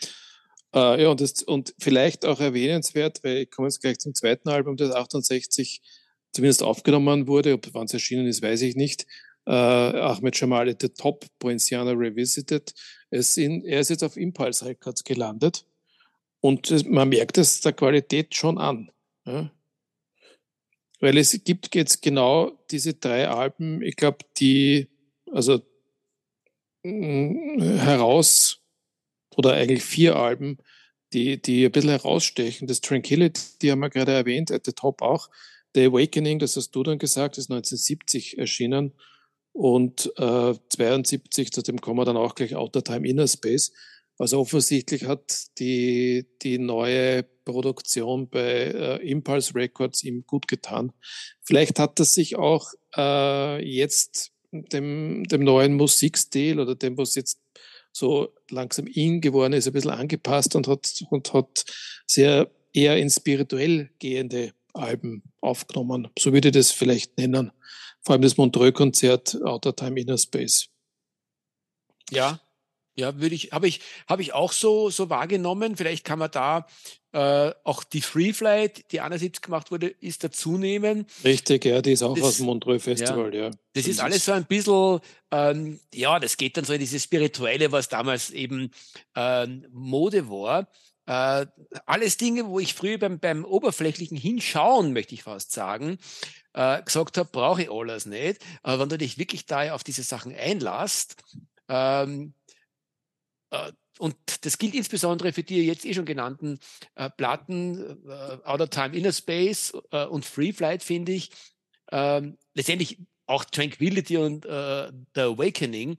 Äh, 0.75 1.03
ja, 1.03 1.09
und, 1.09 1.21
das, 1.21 1.43
und 1.43 1.75
vielleicht 1.79 2.25
auch 2.27 2.41
erwähnenswert, 2.41 3.23
weil 3.25 3.39
ich 3.39 3.51
komme 3.51 3.69
jetzt 3.69 3.81
gleich 3.81 3.99
zum 3.99 4.15
zweiten 4.15 4.49
Album, 4.49 4.77
das 4.77 4.95
68 4.95 5.81
zumindest 6.33 6.63
aufgenommen 6.63 7.27
wurde, 7.27 7.55
ob 7.55 7.73
wann 7.73 7.87
es 7.87 7.95
erschienen 7.95 8.27
ist, 8.27 8.43
weiß 8.43 8.63
ich 8.63 8.77
nicht 8.77 9.07
äh, 9.49 9.51
Ahmed 9.51 10.39
Jamal 10.39 10.69
at 10.69 10.83
the 10.83 10.91
Top, 10.91 11.25
Poinciana 11.39 11.93
Revisited. 11.93 12.75
Es 13.11 13.35
sind, 13.35 13.65
er 13.65 13.81
ist 13.81 13.89
jetzt 13.89 14.05
auf 14.05 14.19
Impulse 14.19 14.67
Records 14.67 15.03
gelandet 15.03 15.65
und 16.41 16.87
man 16.87 17.09
merkt 17.09 17.39
es 17.39 17.63
der 17.63 17.73
Qualität 17.73 18.35
schon 18.35 18.59
an. 18.59 18.91
Ja? 19.25 19.51
Weil 21.01 21.17
es 21.17 21.43
gibt 21.45 21.75
jetzt 21.75 22.03
genau 22.03 22.59
diese 22.71 22.95
drei 22.95 23.29
Alben, 23.29 23.83
ich 23.83 23.97
glaube, 23.97 24.19
die 24.37 24.89
also 25.33 25.63
mh, 26.83 27.83
heraus 27.83 28.61
oder 29.35 29.55
eigentlich 29.55 29.83
vier 29.83 30.17
Alben, 30.17 30.59
die, 31.15 31.41
die 31.41 31.65
ein 31.65 31.73
bisschen 31.73 31.91
herausstechen. 31.91 32.69
Das 32.69 32.83
Tranquility, 32.83 33.41
die 33.63 33.71
haben 33.71 33.79
wir 33.79 33.89
gerade 33.89 34.13
erwähnt, 34.13 34.51
at 34.51 34.67
the 34.67 34.73
top 34.73 35.01
auch. 35.01 35.31
The 35.75 35.87
Awakening, 35.87 36.39
das 36.39 36.57
hast 36.57 36.73
du 36.73 36.83
dann 36.83 36.99
gesagt, 36.99 37.39
ist 37.39 37.51
1970 37.51 38.37
erschienen. 38.37 38.93
Und 39.59 40.13
äh, 40.19 40.55
72, 40.69 41.51
zu 41.51 41.63
dem 41.63 41.81
kommen 41.81 41.99
wir 41.99 42.05
dann 42.05 42.17
auch 42.17 42.37
gleich 42.37 42.55
Outer 42.55 42.85
Time 42.85 43.09
Inner 43.09 43.27
Space. 43.27 43.73
Also 44.17 44.39
offensichtlich 44.39 45.03
hat 45.05 45.59
die, 45.59 46.27
die 46.43 46.59
neue 46.59 47.25
Produktion 47.45 48.29
bei 48.29 48.41
äh, 48.41 48.97
Impulse 49.11 49.57
Records 49.57 50.05
ihm 50.05 50.25
gut 50.29 50.47
getan. 50.47 50.93
Vielleicht 51.43 51.81
hat 51.81 51.99
er 51.99 52.05
sich 52.05 52.37
auch 52.37 52.69
äh, 52.97 53.61
jetzt 53.69 54.31
dem, 54.53 55.25
dem 55.25 55.43
neuen 55.43 55.75
Musikstil 55.75 56.61
oder 56.61 56.77
dem, 56.77 56.97
was 56.97 57.17
jetzt 57.17 57.41
so 57.91 58.33
langsam 58.51 58.87
in 58.87 59.21
geworden 59.21 59.55
ist, 59.55 59.67
ein 59.67 59.73
bisschen 59.73 59.91
angepasst 59.91 60.55
und 60.55 60.69
hat, 60.69 61.03
und 61.11 61.33
hat 61.33 61.65
sehr 62.07 62.49
eher 62.73 62.97
in 62.97 63.11
spirituell 63.11 63.91
gehende 63.99 64.53
Alben 64.73 65.25
aufgenommen. 65.41 66.07
So 66.17 66.33
würde 66.33 66.49
ich 66.49 66.55
das 66.55 66.71
vielleicht 66.71 67.19
nennen 67.19 67.51
vor 68.03 68.15
allem 68.15 68.23
das 68.23 68.37
Montreux-Konzert 68.37 69.43
Outer 69.43 69.75
Time 69.75 70.01
Inner 70.01 70.19
Space. 70.19 70.69
Ja, 72.11 72.41
ja, 72.99 73.21
würde 73.21 73.37
ich, 73.37 73.53
habe 73.53 73.69
ich, 73.69 73.81
habe 74.09 74.23
ich 74.23 74.35
auch 74.35 74.51
so, 74.51 74.91
so 74.91 75.09
wahrgenommen. 75.09 75.77
Vielleicht 75.77 76.05
kann 76.05 76.19
man 76.19 76.33
da 76.33 76.67
äh, 77.13 77.53
auch 77.63 77.85
die 77.85 78.01
Free 78.01 78.33
Flight, 78.33 78.91
die 78.91 79.01
71 79.01 79.41
gemacht 79.41 79.71
wurde, 79.71 79.87
ist 79.87 80.25
dazu 80.25 80.59
nehmen. 80.59 81.07
Richtig, 81.23 81.65
ja, 81.65 81.81
die 81.81 81.93
ist 81.93 82.03
auch 82.03 82.17
das, 82.17 82.25
aus 82.25 82.37
dem 82.39 82.47
Montreux 82.47 82.83
Festival, 82.83 83.33
ja. 83.33 83.45
ja. 83.45 83.51
Das, 83.73 83.87
ist 83.87 84.01
alles 84.01 84.25
so 84.25 84.33
ein 84.33 84.47
bisschen, 84.47 84.99
ähm, 85.31 85.79
ja, 85.95 86.19
das 86.19 86.37
geht 86.37 86.57
dann 86.57 86.65
so 86.65 86.73
in 86.73 86.81
dieses 86.81 87.05
Spirituelle, 87.05 87.71
was 87.71 87.89
damals 87.89 88.31
eben 88.31 88.73
ähm, 89.15 89.65
Mode 89.71 90.29
war. 90.29 90.69
Äh, 91.07 91.47
alles 91.87 92.17
Dinge, 92.17 92.49
wo 92.49 92.59
ich 92.59 92.75
früher 92.75 92.99
beim, 92.99 93.21
beim 93.21 93.45
oberflächlichen 93.45 94.19
Hinschauen, 94.19 94.93
möchte 94.93 95.15
ich 95.15 95.23
fast 95.23 95.53
sagen, 95.53 95.99
äh, 96.59 96.83
gesagt 96.83 97.17
habe, 97.17 97.29
brauche 97.31 97.63
ich 97.63 97.71
alles 97.71 98.05
nicht. 98.05 98.45
Aber 98.65 98.81
wenn 98.81 98.89
du 98.89 98.99
dich 98.99 99.17
wirklich 99.17 99.47
da 99.47 99.73
auf 99.73 99.85
diese 99.85 100.03
Sachen 100.03 100.35
einlasst, 100.35 101.23
ähm, 101.69 102.35
äh, 103.51 103.71
und 104.01 104.17
das 104.45 104.59
gilt 104.59 104.75
insbesondere 104.75 105.33
für 105.33 105.45
die 105.45 105.65
jetzt 105.65 105.85
eh 105.85 105.95
schon 105.95 106.05
genannten 106.05 106.59
äh, 106.97 107.11
Platten, 107.11 108.05
äh, 108.09 108.39
Outer 108.45 108.69
Time 108.69 108.97
Inner 108.97 109.13
Space 109.13 109.73
äh, 109.93 110.05
und 110.07 110.25
Free 110.25 110.53
Flight, 110.53 110.83
finde 110.83 111.13
ich, 111.13 111.31
ähm, 111.93 112.37
letztendlich 112.55 112.99
auch 113.27 113.45
Tranquility 113.45 114.17
und 114.17 114.45
äh, 114.45 114.91
The 115.15 115.21
Awakening, 115.21 115.97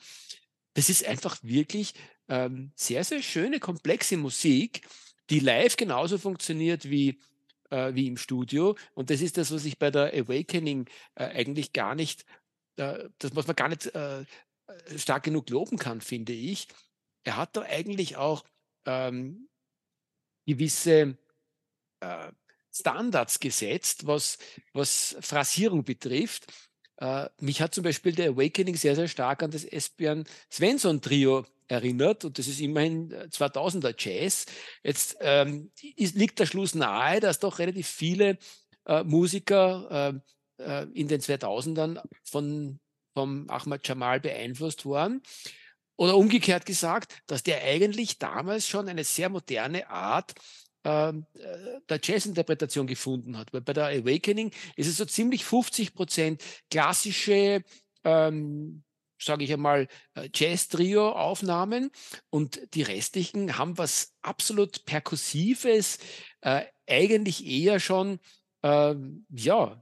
das 0.73 0.89
ist 0.89 1.05
einfach 1.05 1.37
wirklich 1.41 1.93
ähm, 2.27 2.71
sehr, 2.75 3.05
sehr 3.05 3.21
schöne, 3.21 3.59
komplexe 3.59 4.17
Musik, 4.17 4.87
die 5.29 5.39
live 5.39 5.77
genauso 5.77 6.17
funktioniert 6.17 6.89
wie 6.89 7.19
äh, 7.69 7.93
wie 7.93 8.07
im 8.07 8.17
Studio. 8.17 8.75
Und 8.93 9.09
das 9.09 9.21
ist 9.21 9.37
das, 9.37 9.51
was 9.51 9.65
ich 9.65 9.77
bei 9.77 9.91
der 9.91 10.13
Awakening 10.13 10.87
äh, 11.15 11.25
eigentlich 11.25 11.73
gar 11.73 11.95
nicht, 11.95 12.25
äh, 12.77 13.09
das, 13.19 13.35
was 13.35 13.47
man 13.47 13.55
gar 13.55 13.69
nicht 13.69 13.87
äh, 13.87 14.25
stark 14.97 15.23
genug 15.23 15.49
loben 15.49 15.77
kann, 15.77 16.01
finde 16.01 16.33
ich. 16.33 16.67
Er 17.23 17.37
hat 17.37 17.55
da 17.55 17.61
eigentlich 17.61 18.17
auch 18.17 18.43
ähm, 18.85 19.49
gewisse 20.45 21.17
äh, 21.99 22.31
Standards 22.71 23.39
gesetzt, 23.39 24.07
was, 24.07 24.37
was 24.73 25.15
Phrasierung 25.19 25.83
betrifft. 25.83 26.51
Äh, 26.97 27.29
mich 27.39 27.61
hat 27.61 27.73
zum 27.73 27.83
Beispiel 27.83 28.13
der 28.13 28.31
Awakening 28.31 28.75
sehr, 28.75 28.95
sehr 28.95 29.07
stark 29.07 29.43
an 29.43 29.51
das 29.51 29.65
Esbjörn 29.65 30.25
Svensson 30.51 31.01
Trio 31.01 31.45
erinnert 31.69 32.25
und 32.25 32.37
das 32.37 32.47
ist 32.47 32.59
immerhin 32.59 33.13
2000er 33.13 33.93
Jazz. 33.97 34.45
Jetzt 34.83 35.17
ähm, 35.21 35.71
ist, 35.95 36.15
liegt 36.15 36.39
der 36.39 36.45
Schluss 36.45 36.75
nahe, 36.75 37.19
dass 37.19 37.39
doch 37.39 37.59
relativ 37.59 37.87
viele 37.87 38.37
äh, 38.85 39.03
Musiker 39.03 40.19
äh, 40.57 40.63
äh 40.63 40.87
in 40.93 41.07
den 41.07 41.21
2000ern 41.21 42.01
von, 42.23 42.79
vom 43.13 43.49
Ahmad 43.49 43.87
Jamal 43.87 44.19
beeinflusst 44.19 44.85
waren. 44.85 45.21
Oder 45.95 46.17
umgekehrt 46.17 46.65
gesagt, 46.65 47.21
dass 47.27 47.43
der 47.43 47.63
eigentlich 47.63 48.19
damals 48.19 48.67
schon 48.67 48.87
eine 48.87 49.03
sehr 49.03 49.29
moderne 49.29 49.89
Art 49.89 50.33
ähm, 50.85 51.25
äh, 51.33 51.81
der 51.87 51.99
Jazz-Interpretation 52.01 52.87
gefunden 52.87 53.37
hat. 53.37 53.53
Weil 53.53 53.61
bei 53.61 53.73
der 53.73 53.87
Awakening 53.87 54.51
ist 54.75 54.87
es 54.87 54.97
so 54.97 55.05
ziemlich 55.05 55.43
50 55.43 55.93
Prozent 55.93 56.41
klassische 56.71 57.63
ähm, 58.03 58.83
sage 59.19 59.43
ich 59.43 59.53
einmal, 59.53 59.87
äh, 60.15 60.29
Jazz-Trio-Aufnahmen 60.33 61.91
und 62.29 62.61
die 62.73 62.83
restlichen 62.83 63.57
haben 63.57 63.77
was 63.77 64.13
absolut 64.21 64.85
Perkussives, 64.85 65.99
äh, 66.41 66.63
eigentlich 66.87 67.45
eher 67.45 67.79
schon, 67.79 68.19
äh, 68.63 68.95
ja, 69.29 69.79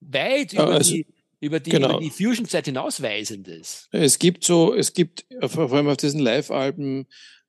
weit 0.00 0.52
über 0.52 0.66
also, 0.66 0.92
die, 0.92 1.06
über 1.40 1.60
die, 1.60 1.70
genau. 1.70 2.00
die 2.00 2.10
Fusion-Zeit 2.10 2.66
hinausweisendes. 2.66 3.88
Es 3.92 4.18
gibt 4.18 4.44
so, 4.44 4.74
es 4.74 4.92
gibt 4.92 5.26
vor 5.46 5.72
allem 5.72 5.88
auf 5.88 5.96
diesen 5.96 6.20
Live-Alben 6.20 7.06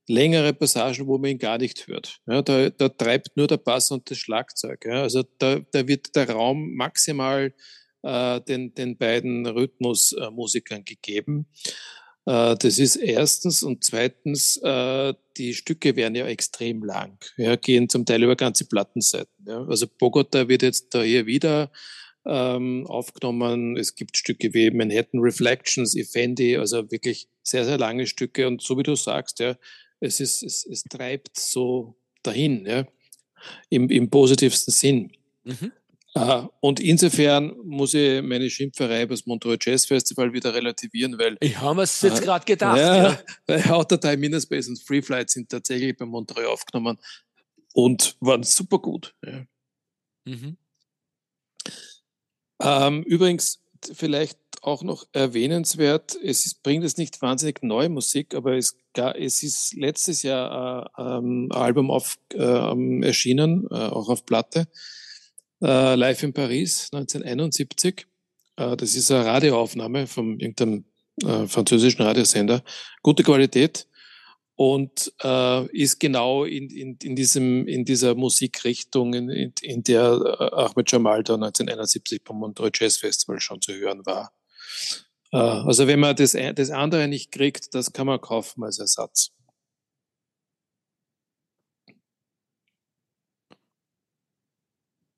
längere 0.07 0.53
Passagen, 0.53 1.07
wo 1.07 1.17
man 1.17 1.31
ihn 1.31 1.39
gar 1.39 1.57
nicht 1.57 1.87
hört. 1.87 2.19
Ja, 2.27 2.41
da, 2.41 2.69
da 2.69 2.89
treibt 2.89 3.35
nur 3.37 3.47
der 3.47 3.57
Bass 3.57 3.91
und 3.91 4.09
das 4.09 4.17
Schlagzeug. 4.17 4.85
Ja. 4.85 5.01
Also 5.01 5.23
da, 5.39 5.59
da 5.71 5.87
wird 5.87 6.15
der 6.15 6.29
Raum 6.29 6.73
maximal 6.75 7.53
äh, 8.05 8.39
den, 8.41 8.73
den 8.75 8.97
beiden 8.97 9.47
Rhythmusmusikern 9.47 10.85
gegeben. 10.85 11.47
Äh, 12.25 12.55
das 12.55 12.77
ist 12.77 12.95
erstens 12.97 13.63
und 13.63 13.83
zweitens, 13.83 14.57
äh, 14.57 15.13
die 15.37 15.53
Stücke 15.53 15.95
werden 15.95 16.15
ja 16.15 16.27
extrem 16.27 16.83
lang, 16.83 17.17
ja, 17.35 17.55
gehen 17.55 17.89
zum 17.89 18.05
Teil 18.05 18.23
über 18.23 18.35
ganze 18.35 18.67
Plattenseiten. 18.67 19.45
Ja. 19.47 19.65
Also 19.65 19.87
Bogota 19.87 20.47
wird 20.47 20.61
jetzt 20.61 20.93
da 20.93 21.01
hier 21.01 21.25
wieder 21.25 21.71
ähm, 22.25 22.85
aufgenommen. 22.87 23.75
Es 23.75 23.95
gibt 23.95 24.17
Stücke 24.17 24.53
wie 24.53 24.69
Manhattan 24.69 25.19
Reflections, 25.19 25.95
Effendi, 25.95 26.57
also 26.57 26.91
wirklich 26.91 27.27
sehr, 27.41 27.65
sehr 27.65 27.79
lange 27.79 28.05
Stücke. 28.05 28.47
Und 28.47 28.61
so 28.61 28.77
wie 28.77 28.83
du 28.83 28.95
sagst, 28.95 29.39
ja, 29.39 29.57
es, 29.99 30.19
ist, 30.19 30.43
es, 30.43 30.65
es 30.65 30.83
treibt 30.83 31.39
so 31.39 31.95
dahin, 32.23 32.65
ja, 32.65 32.85
im, 33.69 33.89
im 33.89 34.09
positivsten 34.09 34.73
Sinn. 34.73 35.11
Mhm. 35.43 35.71
Und 36.61 36.79
insofern 36.79 37.53
muss 37.63 37.93
ich 37.93 38.21
meine 38.21 38.49
Schimpferei 38.49 39.03
über 39.03 39.15
das 39.15 39.25
Montreux 39.25 39.57
Jazz 39.61 39.85
Festival 39.85 40.31
wieder 40.31 40.53
relativieren, 40.53 41.19
weil. 41.19 41.35
Ich 41.41 41.59
habe 41.59 41.81
es 41.81 42.01
jetzt 42.01 42.21
uh, 42.21 42.23
gerade 42.23 42.45
gedacht. 42.45 42.77
Ja, 42.77 43.09
ja. 43.09 43.19
weil 43.47 43.65
Hautdatei 43.65 44.15
Minuspace 44.15 44.69
und 44.69 44.79
Free 44.79 45.01
Flight 45.01 45.29
sind 45.29 45.49
tatsächlich 45.49 45.97
bei 45.97 46.05
Montreux 46.05 46.47
aufgenommen 46.47 46.97
und 47.73 48.15
waren 48.21 48.43
super 48.43 48.79
gut. 48.79 49.13
Ja. 49.25 49.45
Mhm. 50.23 50.57
Ähm, 52.61 53.03
übrigens, 53.03 53.61
vielleicht 53.93 54.39
auch 54.61 54.83
noch 54.83 55.05
erwähnenswert, 55.11 56.17
es 56.23 56.45
ist, 56.45 56.63
bringt 56.63 56.85
es 56.85 56.95
nicht 56.95 57.21
wahnsinnig 57.21 57.61
neue 57.61 57.89
Musik, 57.89 58.33
aber 58.33 58.55
es, 58.55 58.77
es 58.93 59.43
ist 59.43 59.73
letztes 59.75 60.23
Jahr 60.23 60.89
äh, 60.97 61.01
ähm, 61.01 61.49
ein 61.51 61.57
Album 61.57 61.91
auf, 61.91 62.17
äh, 62.33 63.03
erschienen, 63.05 63.67
äh, 63.69 63.73
auch 63.73 64.07
auf 64.07 64.25
Platte 64.25 64.67
äh, 65.65 65.95
live 65.95 66.23
in 66.23 66.33
Paris 66.33 66.89
1971. 66.93 68.05
Äh, 68.57 68.77
das 68.77 68.95
ist 68.95 69.11
eine 69.11 69.25
Radioaufnahme 69.25 70.07
von 70.07 70.39
irgendeinem 70.39 70.85
äh, 71.23 71.47
französischen 71.47 72.03
Radiosender. 72.03 72.63
Gute 73.01 73.23
Qualität 73.23 73.87
und 74.55 75.11
äh, 75.23 75.65
ist 75.75 75.99
genau 75.99 76.45
in, 76.45 76.69
in, 76.69 76.97
in, 77.01 77.15
diesem, 77.15 77.67
in 77.67 77.83
dieser 77.83 78.15
Musikrichtung, 78.15 79.13
in, 79.13 79.29
in, 79.29 79.53
in 79.61 79.83
der 79.83 80.37
äh, 80.39 80.55
Ahmed 80.55 80.91
Jamal 80.91 81.23
da 81.23 81.33
1971 81.33 82.23
beim 82.23 82.37
Montreux 82.37 82.71
Jazz 82.79 82.97
Festival 82.97 83.39
schon 83.39 83.61
zu 83.61 83.73
hören 83.73 84.05
war. 84.05 84.31
Äh, 85.31 85.37
also 85.37 85.87
wenn 85.87 85.99
man 85.99 86.15
das, 86.15 86.33
das 86.55 86.69
andere 86.69 87.07
nicht 87.07 87.31
kriegt, 87.31 87.73
das 87.73 87.91
kann 87.91 88.07
man 88.07 88.21
kaufen 88.21 88.63
als 88.63 88.79
Ersatz. 88.79 89.31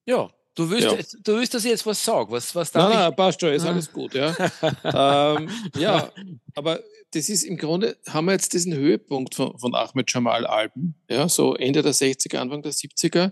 Ja, 0.06 0.32
du 0.58 0.70
willst, 0.70 1.14
ja. 1.14 1.20
du 1.24 1.36
willst, 1.36 1.54
dass 1.54 1.64
ich 1.64 1.72
jetzt 1.72 1.86
was 1.86 2.04
sage. 2.04 2.32
Was, 2.32 2.54
was 2.54 2.74
nein, 2.74 2.90
nein, 2.90 3.16
passt 3.16 3.40
schon, 3.40 3.54
ist 3.54 3.66
ah. 3.66 3.70
alles 3.70 3.92
gut. 3.92 4.14
Ja. 4.14 4.36
ähm, 5.38 5.50
ja, 5.78 6.12
aber 6.56 6.82
das 7.12 7.30
ist 7.30 7.44
im 7.44 7.58
Grunde, 7.58 7.98
haben 8.08 8.26
wir 8.26 8.34
jetzt 8.34 8.54
diesen 8.54 8.74
Höhepunkt 8.74 9.36
von, 9.36 9.58
von 9.58 9.74
Ahmed 9.74 10.12
Jamal 10.12 10.46
Alben, 10.46 10.96
ja, 11.10 11.30
so 11.30 11.56
Ende 11.56 11.82
der 11.82 11.94
60er, 11.94 12.38
Anfang 12.38 12.62
der 12.62 12.74
70er. 12.74 13.32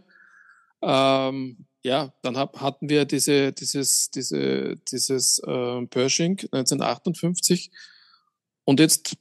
Ähm, 0.81 1.65
ja, 1.83 2.13
dann 2.21 2.37
hab, 2.37 2.61
hatten 2.61 2.89
wir 2.89 3.05
diese, 3.05 3.51
dieses, 3.51 4.09
diese, 4.11 4.75
dieses 4.91 5.39
äh, 5.39 5.85
Pershing 5.87 6.39
1958 6.51 7.71
und 8.63 8.79
jetzt 8.79 9.17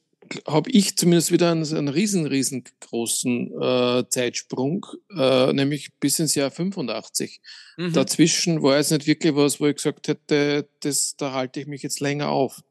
habe 0.46 0.70
ich 0.70 0.96
zumindest 0.96 1.32
wieder 1.32 1.50
einen, 1.50 1.66
einen 1.66 1.88
riesen, 1.88 2.26
riesengroßen 2.26 3.52
äh, 3.60 4.04
Zeitsprung, 4.08 4.86
äh, 5.16 5.52
nämlich 5.52 5.94
bis 6.00 6.18
ins 6.18 6.34
Jahr 6.34 6.50
85. 6.50 7.40
Mhm. 7.76 7.92
Dazwischen 7.92 8.62
war 8.62 8.76
jetzt 8.76 8.90
nicht 8.90 9.06
wirklich 9.06 9.34
was, 9.34 9.60
wo 9.60 9.66
ich 9.66 9.76
gesagt 9.76 10.08
hätte, 10.08 10.68
das, 10.80 11.16
da 11.16 11.32
halte 11.32 11.60
ich 11.60 11.66
mich 11.66 11.82
jetzt 11.82 12.00
länger 12.00 12.28
auf. 12.28 12.62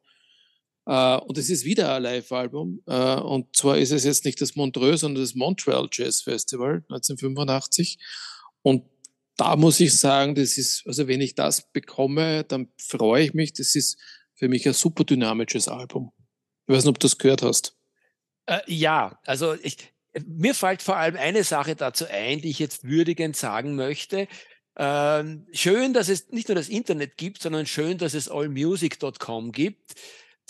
Äh, 0.85 1.17
und 1.17 1.37
es 1.37 1.49
ist 1.49 1.65
wieder 1.65 1.93
ein 1.93 2.03
Live-Album. 2.03 2.81
Äh, 2.87 3.15
und 3.15 3.55
zwar 3.55 3.77
ist 3.77 3.91
es 3.91 4.03
jetzt 4.03 4.25
nicht 4.25 4.41
das 4.41 4.55
Montreux, 4.55 5.01
sondern 5.01 5.23
das 5.23 5.35
Montreal 5.35 5.87
Jazz 5.91 6.21
Festival 6.21 6.83
1985. 6.89 7.99
Und 8.61 8.83
da 9.37 9.55
muss 9.55 9.79
ich 9.79 9.97
sagen, 9.97 10.35
das 10.35 10.57
ist, 10.57 10.83
also 10.85 11.07
wenn 11.07 11.21
ich 11.21 11.35
das 11.35 11.71
bekomme, 11.71 12.43
dann 12.43 12.67
freue 12.77 13.25
ich 13.25 13.33
mich. 13.33 13.53
Das 13.53 13.75
ist 13.75 13.97
für 14.35 14.47
mich 14.47 14.67
ein 14.67 14.73
super 14.73 15.03
dynamisches 15.03 15.67
Album. 15.67 16.11
Ich 16.67 16.73
weiß 16.73 16.83
nicht, 16.83 16.89
ob 16.89 16.99
du 16.99 17.05
das 17.05 17.17
gehört 17.17 17.41
hast. 17.41 17.77
Äh, 18.45 18.59
ja, 18.67 19.19
also 19.25 19.55
ich, 19.61 19.77
mir 20.25 20.53
fällt 20.53 20.81
vor 20.81 20.97
allem 20.97 21.15
eine 21.15 21.43
Sache 21.43 21.75
dazu 21.75 22.05
ein, 22.09 22.41
die 22.41 22.49
ich 22.49 22.59
jetzt 22.59 22.83
würdigend 22.83 23.35
sagen 23.35 23.75
möchte. 23.75 24.27
Ähm, 24.75 25.45
schön, 25.51 25.93
dass 25.93 26.09
es 26.09 26.29
nicht 26.29 26.47
nur 26.47 26.55
das 26.55 26.69
Internet 26.69 27.17
gibt, 27.17 27.41
sondern 27.41 27.65
schön, 27.65 27.97
dass 27.97 28.13
es 28.13 28.29
allmusic.com 28.29 29.51
gibt. 29.51 29.93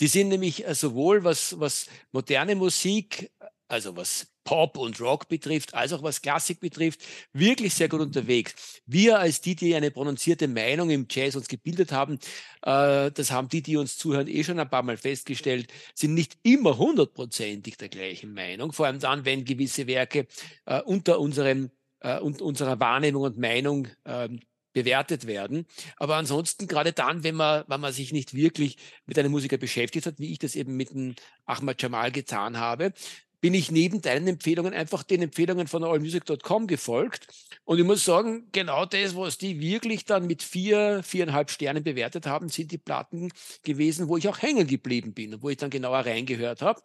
Die 0.00 0.06
sind 0.06 0.28
nämlich 0.28 0.66
äh, 0.66 0.74
sowohl 0.74 1.24
was, 1.24 1.58
was 1.60 1.86
moderne 2.12 2.54
Musik, 2.54 3.30
also 3.68 3.96
was 3.96 4.33
Pop 4.44 4.76
und 4.76 5.00
Rock 5.00 5.28
betrifft, 5.28 5.74
als 5.74 5.92
auch 5.92 6.02
was 6.02 6.22
Klassik 6.22 6.60
betrifft, 6.60 7.02
wirklich 7.32 7.74
sehr 7.74 7.88
gut 7.88 8.00
unterwegs. 8.00 8.82
Wir 8.86 9.18
als 9.18 9.40
die, 9.40 9.56
die 9.56 9.74
eine 9.74 9.90
prononzierte 9.90 10.48
Meinung 10.48 10.90
im 10.90 11.06
Jazz 11.10 11.34
uns 11.34 11.48
gebildet 11.48 11.92
haben, 11.92 12.18
äh, 12.62 13.10
das 13.10 13.30
haben 13.30 13.48
die, 13.48 13.62
die 13.62 13.76
uns 13.76 13.96
zuhören, 13.96 14.28
eh 14.28 14.44
schon 14.44 14.60
ein 14.60 14.70
paar 14.70 14.82
Mal 14.82 14.96
festgestellt, 14.96 15.72
sind 15.94 16.14
nicht 16.14 16.36
immer 16.42 16.78
hundertprozentig 16.78 17.76
der 17.76 17.88
gleichen 17.88 18.32
Meinung. 18.32 18.72
Vor 18.72 18.86
allem 18.86 19.00
dann, 19.00 19.24
wenn 19.24 19.44
gewisse 19.44 19.86
Werke 19.86 20.26
äh, 20.66 20.80
unter 20.82 21.18
unserem 21.18 21.70
äh, 22.00 22.18
und 22.20 22.42
unserer 22.42 22.78
Wahrnehmung 22.78 23.22
und 23.22 23.38
Meinung 23.38 23.88
ähm, 24.04 24.40
bewertet 24.74 25.26
werden. 25.26 25.66
Aber 25.96 26.16
ansonsten, 26.16 26.66
gerade 26.66 26.92
dann, 26.92 27.24
wenn 27.24 27.36
man, 27.36 27.64
wenn 27.68 27.80
man 27.80 27.92
sich 27.92 28.12
nicht 28.12 28.34
wirklich 28.34 28.76
mit 29.06 29.18
einem 29.18 29.30
Musiker 29.30 29.56
beschäftigt 29.56 30.06
hat, 30.06 30.18
wie 30.18 30.32
ich 30.32 30.38
das 30.38 30.56
eben 30.56 30.76
mit 30.76 30.90
dem 30.90 31.14
Ahmad 31.46 31.80
Jamal 31.80 32.12
getan 32.12 32.58
habe, 32.58 32.92
bin 33.44 33.52
ich 33.52 33.70
neben 33.70 34.00
deinen 34.00 34.26
Empfehlungen 34.26 34.72
einfach 34.72 35.02
den 35.02 35.20
Empfehlungen 35.20 35.66
von 35.66 35.84
allmusic.com 35.84 36.66
gefolgt. 36.66 37.26
Und 37.64 37.78
ich 37.78 37.84
muss 37.84 38.02
sagen, 38.02 38.48
genau 38.52 38.86
das, 38.86 39.14
was 39.16 39.36
die 39.36 39.60
wirklich 39.60 40.06
dann 40.06 40.26
mit 40.26 40.42
vier, 40.42 41.02
viereinhalb 41.02 41.50
Sternen 41.50 41.84
bewertet 41.84 42.24
haben, 42.24 42.48
sind 42.48 42.72
die 42.72 42.78
Platten 42.78 43.30
gewesen, 43.62 44.08
wo 44.08 44.16
ich 44.16 44.30
auch 44.30 44.40
hängen 44.40 44.66
geblieben 44.66 45.12
bin 45.12 45.34
und 45.34 45.42
wo 45.42 45.50
ich 45.50 45.58
dann 45.58 45.68
genauer 45.68 46.06
reingehört 46.06 46.62
habe. 46.62 46.80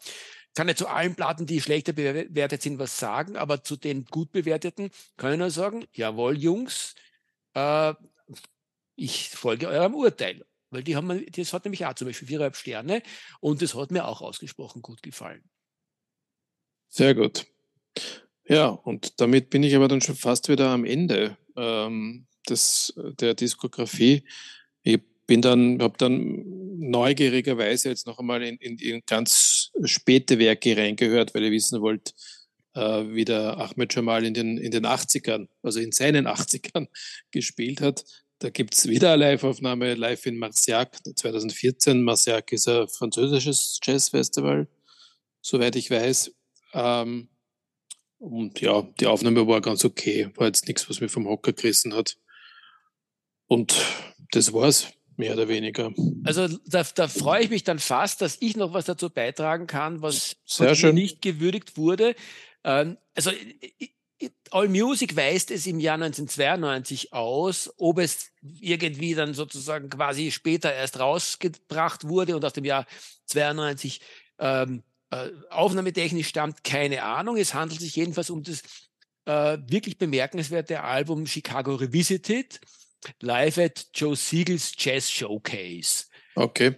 Kann 0.54 0.67
ja 0.67 0.76
zu 0.76 0.89
allen 0.89 1.15
Platten, 1.15 1.45
die 1.45 1.62
schlechter 1.62 1.93
bewertet 1.93 2.62
sind, 2.62 2.78
was 2.78 3.00
sagen, 3.00 3.38
aber 3.38 3.63
zu 3.63 3.78
den 3.78 4.04
gut 4.04 4.34
bewerteten 4.34 4.89
kann 5.15 5.32
ich 5.32 5.39
nur 5.39 5.52
sagen, 5.52 5.86
jawohl, 5.93 6.38
Jungs, 6.38 6.93
äh, 7.54 7.93
ich 8.98 9.30
folge 9.30 9.69
eurem 9.69 9.95
Urteil. 9.95 10.45
Weil 10.72 10.84
die 10.84 10.98
haben, 10.98 11.26
das 11.32 11.54
hat 11.54 11.63
nämlich 11.63 11.86
auch 11.86 11.93
zum 11.93 12.08
Beispiel 12.08 12.28
viereinhalb 12.28 12.58
Sterne 12.58 13.02
und 13.39 13.62
das 13.62 13.76
hat 13.76 13.91
mir 13.91 14.06
auch 14.06 14.22
ausgesprochen 14.22 14.82
gut 14.82 15.02
gefallen. 15.02 15.50
Sehr 16.89 17.15
gut. 17.15 17.45
Ja, 18.47 18.67
und 18.67 19.19
damit 19.21 19.49
bin 19.52 19.63
ich 19.63 19.75
aber 19.75 19.88
dann 19.88 20.02
schon 20.02 20.15
fast 20.15 20.49
wieder 20.49 20.69
am 20.69 20.84
Ende 20.84 21.38
ähm, 21.56 22.25
des, 22.49 22.93
der 23.19 23.36
Diskografie. 23.36 24.23
Ich 24.82 24.99
bin 25.28 25.41
dann, 25.41 25.82
habe 25.82 25.97
dann 25.99 26.43
neugierigerweise 26.80 27.89
jetzt 27.89 28.08
noch 28.08 28.17
einmal 28.17 28.41
in, 28.41 28.58
in, 28.58 28.80
in 28.80 29.02
ganz 29.06 29.71
späte 29.84 30.39
Werke 30.39 30.75
reingehört, 30.75 31.36
weil 31.36 31.43
ich 31.43 31.52
wissen 31.52 31.82
wollte, 31.82 32.13
äh, 32.73 33.04
wie 33.10 33.25
der 33.25 33.58
Ahmed 33.58 33.93
Jamal 33.93 34.25
in 34.25 34.34
den, 34.34 34.58
in 34.58 34.71
den 34.71 34.86
80ern, 34.86 35.47
also 35.62 35.80
in 35.80 35.91
seinen 35.91 36.28
80ern 36.28 36.88
gespielt 37.32 37.82
hat. 37.82 38.04
Da 38.39 38.49
gibt 38.49 38.73
es 38.73 38.88
wieder 38.88 39.13
eine 39.13 39.25
Live-Aufnahme, 39.25 39.95
live 39.95 40.25
in 40.25 40.38
Marciac 40.38 40.97
2014. 41.15 42.02
Marciac 42.02 42.52
ist 42.54 42.67
ein 42.67 42.88
französisches 42.88 43.80
Jazzfestival, 43.84 44.67
soweit 45.41 45.75
ich 45.75 45.91
weiß. 45.91 46.32
Ähm, 46.73 47.29
und 48.17 48.60
ja, 48.60 48.82
die 48.99 49.08
Aufnahme 49.08 49.47
war 49.47 49.62
ganz 49.62 49.86
okay. 49.86 50.29
War 50.36 50.47
jetzt 50.47 50.67
nichts, 50.67 50.89
was 50.89 50.99
mich 50.99 51.12
vom 51.12 51.27
Hocker 51.27 51.53
gerissen 51.53 51.93
hat. 51.93 52.17
Und 53.47 53.75
das 54.32 54.53
war's, 54.53 54.88
mehr 55.15 55.34
oder 55.34 55.47
weniger. 55.47 55.91
Also 56.23 56.47
da, 56.65 56.84
da 56.84 57.08
freue 57.08 57.43
ich 57.43 57.49
mich 57.49 57.63
dann 57.63 57.79
fast, 57.79 58.21
dass 58.21 58.38
ich 58.41 58.55
noch 58.55 58.73
was 58.73 58.86
dazu 58.86 59.10
beitragen 59.10 59.67
kann, 59.67 60.01
was 60.01 60.38
nicht 60.93 61.21
gewürdigt 61.21 61.77
wurde. 61.77 62.15
Ähm, 62.63 62.97
also 63.15 63.32
All 64.51 64.67
Music 64.67 65.15
weist 65.15 65.49
es 65.49 65.65
im 65.65 65.79
Jahr 65.79 65.95
1992 65.95 67.13
aus, 67.13 67.73
ob 67.77 67.99
es 67.99 68.32
irgendwie 68.41 69.15
dann 69.15 69.34
sozusagen 69.34 69.89
quasi 69.89 70.32
später 70.32 70.73
erst 70.73 70.99
rausgebracht 70.99 72.08
wurde 72.08 72.36
und 72.36 72.43
aus 72.43 72.53
dem 72.53 72.65
Jahr 72.65 72.86
92 73.27 74.01
ähm, 74.39 74.84
äh, 75.12 75.30
aufnahmetechnisch 75.50 76.28
stammt, 76.28 76.63
keine 76.63 77.04
Ahnung. 77.04 77.38
Es 77.38 77.54
handelt 77.54 77.82
sich 77.82 77.95
jedenfalls 77.95 78.30
um 78.30 78.43
das 78.43 78.62
äh, 79.26 79.58
wirklich 79.67 79.98
bemerkenswerte 79.98 80.84
Album 80.84 81.26
Chicago 81.28 81.76
Revisited, 81.76 82.60
live 83.22 83.58
at 83.58 83.88
Joe 83.93 84.15
Siegels 84.15 84.74
Jazz 84.78 85.12
Showcase. 85.12 86.06
Okay. 86.36 86.76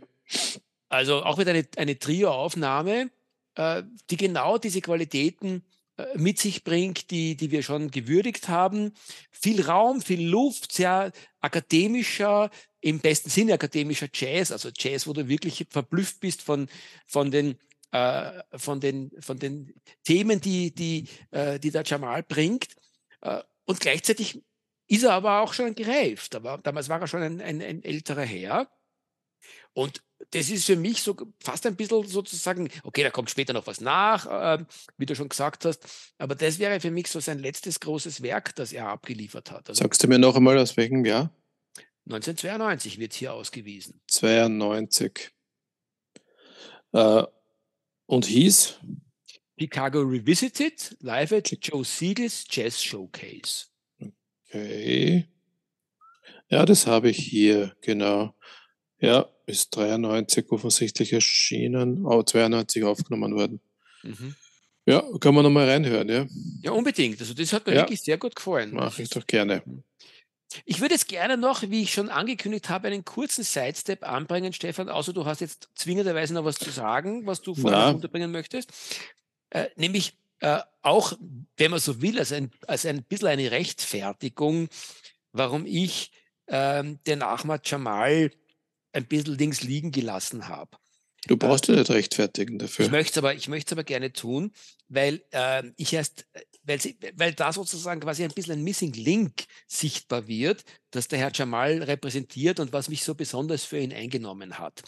Also 0.90 1.24
auch 1.24 1.38
wieder 1.38 1.52
eine, 1.52 1.66
eine 1.78 1.98
Trio-Aufnahme, 1.98 3.10
äh, 3.56 3.84
die 4.10 4.18
genau 4.18 4.58
diese 4.58 4.82
Qualitäten 4.82 5.64
äh, 5.98 6.18
mit 6.18 6.40
sich 6.40 6.64
bringt, 6.64 7.12
die, 7.12 7.36
die 7.36 7.52
wir 7.52 7.64
schon 7.64 7.92
gewürdigt 7.92 8.50
haben. 8.50 8.94
Viel 9.30 9.62
Raum, 9.62 10.02
viel 10.02 10.28
Luft, 10.28 10.72
sehr 10.72 11.12
akademischer, 11.40 12.50
im 12.82 13.00
besten 13.00 13.30
Sinne 13.30 13.54
akademischer 13.54 14.08
Jazz, 14.14 14.52
also 14.52 14.70
Jazz, 14.76 15.08
wo 15.08 15.14
du 15.14 15.28
wirklich 15.28 15.66
verblüfft 15.70 16.20
bist 16.20 16.42
von, 16.42 16.68
von 17.06 17.32
den 17.32 17.58
äh, 17.92 18.44
von, 18.56 18.80
den, 18.80 19.12
von 19.20 19.38
den 19.38 19.74
Themen, 20.04 20.42
die, 20.42 20.74
die, 20.74 21.08
äh, 21.32 21.60
die 21.60 21.72
der 21.72 21.84
Jamal 21.84 22.24
bringt. 22.24 22.68
Äh, 23.22 23.42
und 23.66 23.80
gleichzeitig 23.80 24.42
ist 24.88 25.04
er 25.04 25.14
aber 25.14 25.42
auch 25.42 25.54
schon 25.54 25.76
gereift. 25.76 26.36
Aber 26.36 26.58
damals 26.58 26.90
war 26.90 27.02
er 27.02 27.08
schon 27.08 27.22
ein, 27.22 27.42
ein, 27.42 27.62
ein 27.62 27.84
älterer 27.84 28.24
Herr. 28.24 28.70
Und 29.74 30.04
das 30.32 30.50
ist 30.50 30.66
für 30.66 30.76
mich 30.76 31.02
so 31.02 31.16
fast 31.40 31.66
ein 31.66 31.76
bisschen 31.76 32.06
sozusagen, 32.06 32.70
okay, 32.84 33.04
da 33.04 33.10
kommt 33.10 33.30
später 33.30 33.54
noch 33.54 33.68
was 33.68 33.82
nach, 33.82 34.26
äh, 34.60 34.64
wie 34.98 35.06
du 35.06 35.16
schon 35.16 35.30
gesagt 35.30 35.66
hast, 35.66 36.12
aber 36.18 36.36
das 36.36 36.60
wäre 36.60 36.80
für 36.80 36.92
mich 36.92 37.08
so 37.08 37.20
sein 37.20 37.40
letztes 37.40 37.80
großes 37.80 38.22
Werk, 38.22 38.54
das 38.56 38.74
er 38.74 38.90
abgeliefert 38.90 39.52
hat. 39.52 39.70
Also 39.70 39.82
Sagst 39.82 40.04
du 40.04 40.08
mir 40.08 40.20
noch 40.20 40.36
einmal, 40.36 40.58
aus 40.58 40.78
welchem 40.78 41.06
Jahr? 41.06 41.34
1992 42.06 43.00
wird 43.00 43.14
hier 43.14 43.34
ausgewiesen. 43.34 44.02
92. 44.08 45.32
Äh, 46.94 47.24
und 48.12 48.26
hieß? 48.26 48.78
Chicago 49.58 50.02
Revisited, 50.02 50.98
live 51.00 51.32
at 51.32 51.58
Joe 51.62 51.86
Siegels 51.86 52.46
Jazz 52.50 52.84
Showcase. 52.84 53.68
Okay. 54.50 55.28
Ja, 56.50 56.66
das 56.66 56.88
habe 56.88 57.10
ich 57.10 57.18
hier, 57.18 57.74
genau. 57.82 58.36
Ja, 59.00 59.30
ist 59.46 59.74
93 59.78 60.52
offensichtlich 60.52 61.14
erschienen, 61.14 62.06
auch 62.06 62.24
92 62.24 62.84
aufgenommen 62.84 63.34
worden. 63.34 63.62
Mhm. 64.04 64.36
Ja, 64.86 65.04
kann 65.22 65.34
man 65.34 65.44
nochmal 65.44 65.70
reinhören, 65.70 66.10
ja? 66.10 66.28
Ja, 66.64 66.72
unbedingt. 66.72 67.22
Also 67.22 67.34
das 67.34 67.54
hat 67.54 67.66
mir 67.66 67.76
ja. 67.76 67.82
wirklich 67.84 68.02
sehr 68.02 68.18
gut 68.18 68.36
gefallen. 68.36 68.74
Mache 68.74 69.04
ich 69.04 69.10
doch 69.10 69.26
gerne. 69.26 69.64
Ich 70.66 70.82
würde 70.82 70.96
jetzt 70.96 71.08
gerne 71.08 71.38
noch, 71.38 71.62
wie 71.64 71.84
ich 71.84 71.94
schon 71.94 72.10
angekündigt 72.10 72.70
habe, 72.70 72.88
einen 72.88 73.06
kurzen 73.06 73.44
Sidestep 73.44 74.08
anbringen, 74.08 74.54
Stefan, 74.54 74.90
außer 74.90 75.14
du 75.14 75.26
hast 75.26 75.42
jetzt 75.42 75.70
zwingenderweise 75.76 76.34
noch 76.34 76.46
was 76.46 76.58
zu 76.58 76.70
sagen, 76.70 77.26
was 77.26 77.42
du 77.42 77.56
vorher 77.56 77.96
unterbringen 77.96 78.32
möchtest. 78.32 78.72
Äh, 79.50 79.68
nämlich 79.76 80.18
äh, 80.40 80.60
auch, 80.82 81.14
wenn 81.58 81.72
man 81.72 81.80
so 81.80 82.02
will, 82.02 82.20
als 82.20 82.32
ein, 82.32 82.52
als 82.68 82.86
ein 82.86 83.04
bisschen 83.04 83.28
eine 83.28 83.52
Rechtfertigung, 83.52 84.70
warum 85.32 85.66
ich 85.66 86.12
ähm, 86.48 87.00
den 87.06 87.22
Ahmad 87.22 87.70
Jamal 87.70 88.32
ein 88.94 89.06
bisschen 89.06 89.38
links 89.38 89.62
liegen 89.62 89.92
gelassen 89.92 90.48
habe. 90.48 90.78
Du 91.28 91.38
brauchst 91.38 91.70
äh, 91.70 91.74
ja 91.74 91.80
nicht 91.80 91.92
rechtfertigen 91.92 92.58
dafür. 92.58 92.86
Ich 92.86 92.92
möchte 92.92 93.12
es 93.12 93.18
aber, 93.20 93.36
ich 93.36 93.48
möchte 93.48 93.76
aber 93.76 93.84
gerne 93.84 94.12
tun, 94.12 94.52
weil 94.90 95.24
äh, 95.32 95.64
ich 95.78 95.94
erst, 95.94 96.26
weil, 96.64 96.80
sie, 96.80 96.98
weil 97.16 97.34
da 97.34 97.52
sozusagen 97.52 98.02
quasi 98.02 98.24
ein 98.24 98.32
bisschen 98.32 98.60
ein 98.60 98.64
Missing 98.64 98.94
Link 98.94 99.46
sichtbar 99.68 100.28
wird, 100.28 100.64
dass 100.92 101.08
der 101.08 101.20
Herr 101.20 101.32
Jamal 101.34 101.82
repräsentiert 101.82 102.60
und 102.60 102.74
was 102.74 102.90
mich 102.90 103.04
so 103.04 103.16
besonders 103.16 103.64
für 103.64 103.80
ihn 103.80 103.94
eingenommen 103.94 104.60
hat. 104.60 104.82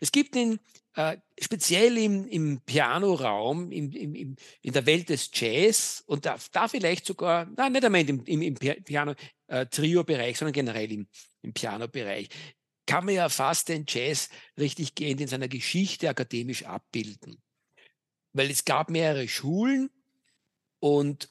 Es 0.00 0.12
gibt 0.12 0.36
ihn 0.36 0.60
äh, 0.94 1.16
speziell 1.40 1.96
im, 1.98 2.26
im 2.28 2.60
Pianoraum, 2.60 3.72
im, 3.72 3.90
im, 3.92 4.14
im, 4.14 4.36
in 4.62 4.72
der 4.72 4.86
Welt 4.86 5.08
des 5.08 5.30
Jazz 5.32 6.02
und 6.06 6.26
da, 6.26 6.36
da 6.52 6.68
vielleicht 6.68 7.06
sogar, 7.06 7.46
nein, 7.56 7.72
nicht 7.72 7.84
einmal 7.84 8.08
im, 8.08 8.24
im, 8.24 8.42
im 8.42 8.54
Piano-Trio-Bereich, 8.54 10.34
äh, 10.34 10.38
sondern 10.38 10.52
generell 10.52 10.92
im, 10.92 11.08
im 11.42 11.52
Piano-Bereich 11.52 12.28
kann 12.86 13.06
man 13.06 13.14
ja 13.14 13.28
fast 13.30 13.70
den 13.70 13.86
Jazz 13.88 14.28
richtig 14.58 14.94
gehend 14.94 15.20
in 15.20 15.28
seiner 15.28 15.48
Geschichte 15.48 16.08
akademisch 16.08 16.64
abbilden. 16.64 17.42
Weil 18.34 18.50
es 18.50 18.64
gab 18.64 18.90
mehrere 18.90 19.26
Schulen 19.26 19.90
und 20.84 21.30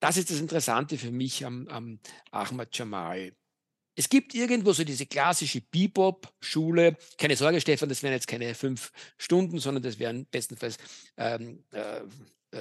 das 0.00 0.16
ist 0.16 0.30
das 0.30 0.40
Interessante 0.40 0.96
für 0.96 1.10
mich 1.10 1.44
am, 1.44 1.68
am 1.68 1.98
Ahmad 2.30 2.70
Jamal. 2.72 3.32
Es 3.94 4.08
gibt 4.08 4.34
irgendwo 4.34 4.72
so 4.72 4.82
diese 4.82 5.04
klassische 5.04 5.60
Bebop-Schule. 5.60 6.96
Keine 7.18 7.36
Sorge, 7.36 7.60
Stefan, 7.60 7.90
das 7.90 8.02
wären 8.02 8.14
jetzt 8.14 8.28
keine 8.28 8.54
fünf 8.54 8.90
Stunden, 9.18 9.58
sondern 9.58 9.82
das 9.82 9.98
wären 9.98 10.24
bestenfalls 10.30 10.78
ähm, 11.18 11.64
äh, 11.72 12.00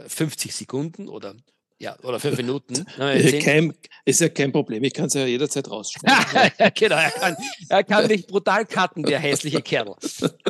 50 0.09 0.51
äh, 0.51 0.53
Sekunden 0.53 1.07
oder 1.07 1.33
ja, 1.79 1.97
oder 2.03 2.19
fünf 2.19 2.37
Minuten. 2.37 2.85
kein, 2.97 3.73
ist 4.03 4.19
ja 4.19 4.29
kein 4.29 4.51
Problem, 4.51 4.83
ich 4.83 4.93
kann 4.93 5.05
es 5.05 5.13
ja 5.13 5.25
jederzeit 5.25 5.69
rausschneiden. 5.69 6.51
genau, 6.75 6.95
er 6.95 7.11
kann, 7.11 7.37
er 7.69 7.83
kann 7.83 8.07
mich 8.07 8.27
brutal 8.27 8.65
cutten, 8.65 9.03
der 9.03 9.19
hässliche 9.19 9.61
Kerl. 9.61 9.95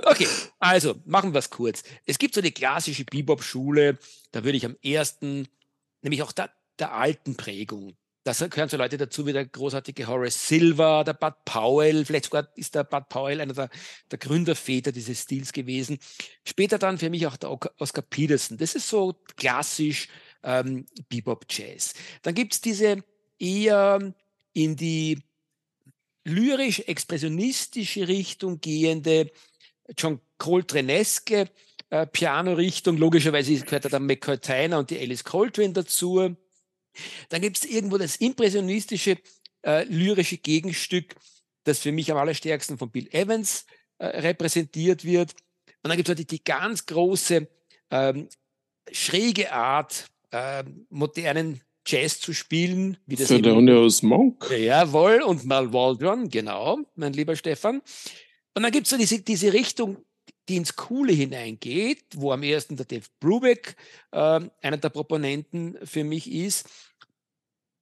Okay, 0.05 0.27
also 0.57 0.95
machen 1.05 1.33
wir 1.33 1.39
es 1.39 1.49
kurz. 1.49 1.83
Es 2.05 2.17
gibt 2.17 2.33
so 2.33 2.41
eine 2.41 2.51
klassische 2.51 3.03
Bebop-Schule, 3.03 3.97
da 4.31 4.43
würde 4.43 4.57
ich 4.57 4.65
am 4.65 4.77
ersten, 4.81 5.47
nämlich 6.01 6.23
auch 6.23 6.31
der, 6.31 6.51
der 6.79 6.93
alten 6.93 7.35
Prägung, 7.35 7.95
da 8.27 8.33
gehören 8.47 8.67
so 8.67 8.75
Leute 8.75 8.97
dazu 8.97 9.25
wie 9.25 9.31
der 9.31 9.45
großartige 9.45 10.05
Horace 10.05 10.49
Silver, 10.49 11.05
der 11.05 11.13
Bud 11.13 11.33
Powell, 11.45 12.03
vielleicht 12.03 12.25
sogar 12.25 12.49
ist 12.57 12.75
der 12.75 12.83
Bud 12.83 13.07
Powell 13.07 13.39
einer 13.39 13.53
der, 13.53 13.69
der 14.11 14.19
Gründerväter 14.19 14.91
dieses 14.91 15.21
Stils 15.21 15.53
gewesen. 15.53 15.97
Später 16.43 16.77
dann 16.77 16.97
für 16.97 17.09
mich 17.09 17.25
auch 17.25 17.37
der 17.37 17.57
Oscar 17.79 18.01
Peterson. 18.01 18.57
Das 18.57 18.75
ist 18.75 18.89
so 18.89 19.15
klassisch 19.37 20.09
ähm, 20.43 20.85
Bebop 21.07 21.45
Jazz. 21.49 21.93
Dann 22.21 22.35
gibt 22.35 22.53
es 22.53 22.59
diese 22.59 23.01
eher 23.39 24.13
in 24.51 24.75
die 24.75 25.23
lyrisch-expressionistische 26.25 28.09
Richtung 28.09 28.59
gehende 28.59 29.31
John 29.97 30.19
Coltraneske 30.37 31.49
äh, 31.89 32.05
Piano-Richtung. 32.05 32.97
Logischerweise 32.97 33.55
gehört 33.59 33.85
da 33.85 33.89
der 33.89 33.99
McCoy 33.99 34.37
Tyner 34.37 34.79
und 34.79 34.89
die 34.89 34.99
Alice 34.99 35.23
Coltrane 35.23 35.73
dazu. 35.73 36.35
Dann 37.29 37.41
gibt 37.41 37.57
es 37.57 37.65
irgendwo 37.65 37.97
das 37.97 38.17
impressionistische 38.17 39.17
äh, 39.65 39.83
lyrische 39.85 40.37
Gegenstück, 40.37 41.15
das 41.63 41.79
für 41.79 41.91
mich 41.91 42.11
am 42.11 42.17
allerstärksten 42.17 42.77
von 42.77 42.91
Bill 42.91 43.07
Evans 43.11 43.65
äh, 43.97 44.05
repräsentiert 44.05 45.03
wird. 45.03 45.33
Und 45.83 45.89
dann 45.89 45.97
gibt 45.97 46.09
es 46.09 46.15
die, 46.15 46.25
die 46.25 46.43
ganz 46.43 46.85
große, 46.85 47.47
ähm, 47.91 48.29
schräge 48.91 49.51
Art 49.51 50.07
äh, 50.31 50.63
modernen 50.89 51.61
Jazz 51.85 52.19
zu 52.19 52.33
spielen. 52.33 52.97
Wie 53.05 53.15
das 53.15 53.29
Thelonious 53.29 54.01
Monk. 54.01 54.49
Jawohl, 54.49 55.21
und 55.21 55.45
Mal 55.45 55.71
Waldron, 55.71 56.29
genau, 56.29 56.79
mein 56.95 57.13
lieber 57.13 57.35
Stefan. 57.35 57.81
Und 58.53 58.63
dann 58.63 58.71
gibt 58.71 58.87
es 58.87 58.91
so 58.91 58.97
diese, 58.97 59.21
diese 59.21 59.53
Richtung, 59.53 59.97
die 60.49 60.57
ins 60.57 60.75
Coole 60.75 61.13
hineingeht, 61.13 62.05
wo 62.15 62.31
am 62.31 62.43
ersten 62.43 62.77
der 62.77 62.85
Dave 62.85 63.07
Brubeck 63.19 63.75
äh, 64.11 64.39
einer 64.61 64.77
der 64.77 64.89
Proponenten 64.89 65.77
für 65.85 66.03
mich 66.03 66.31
ist. 66.31 66.69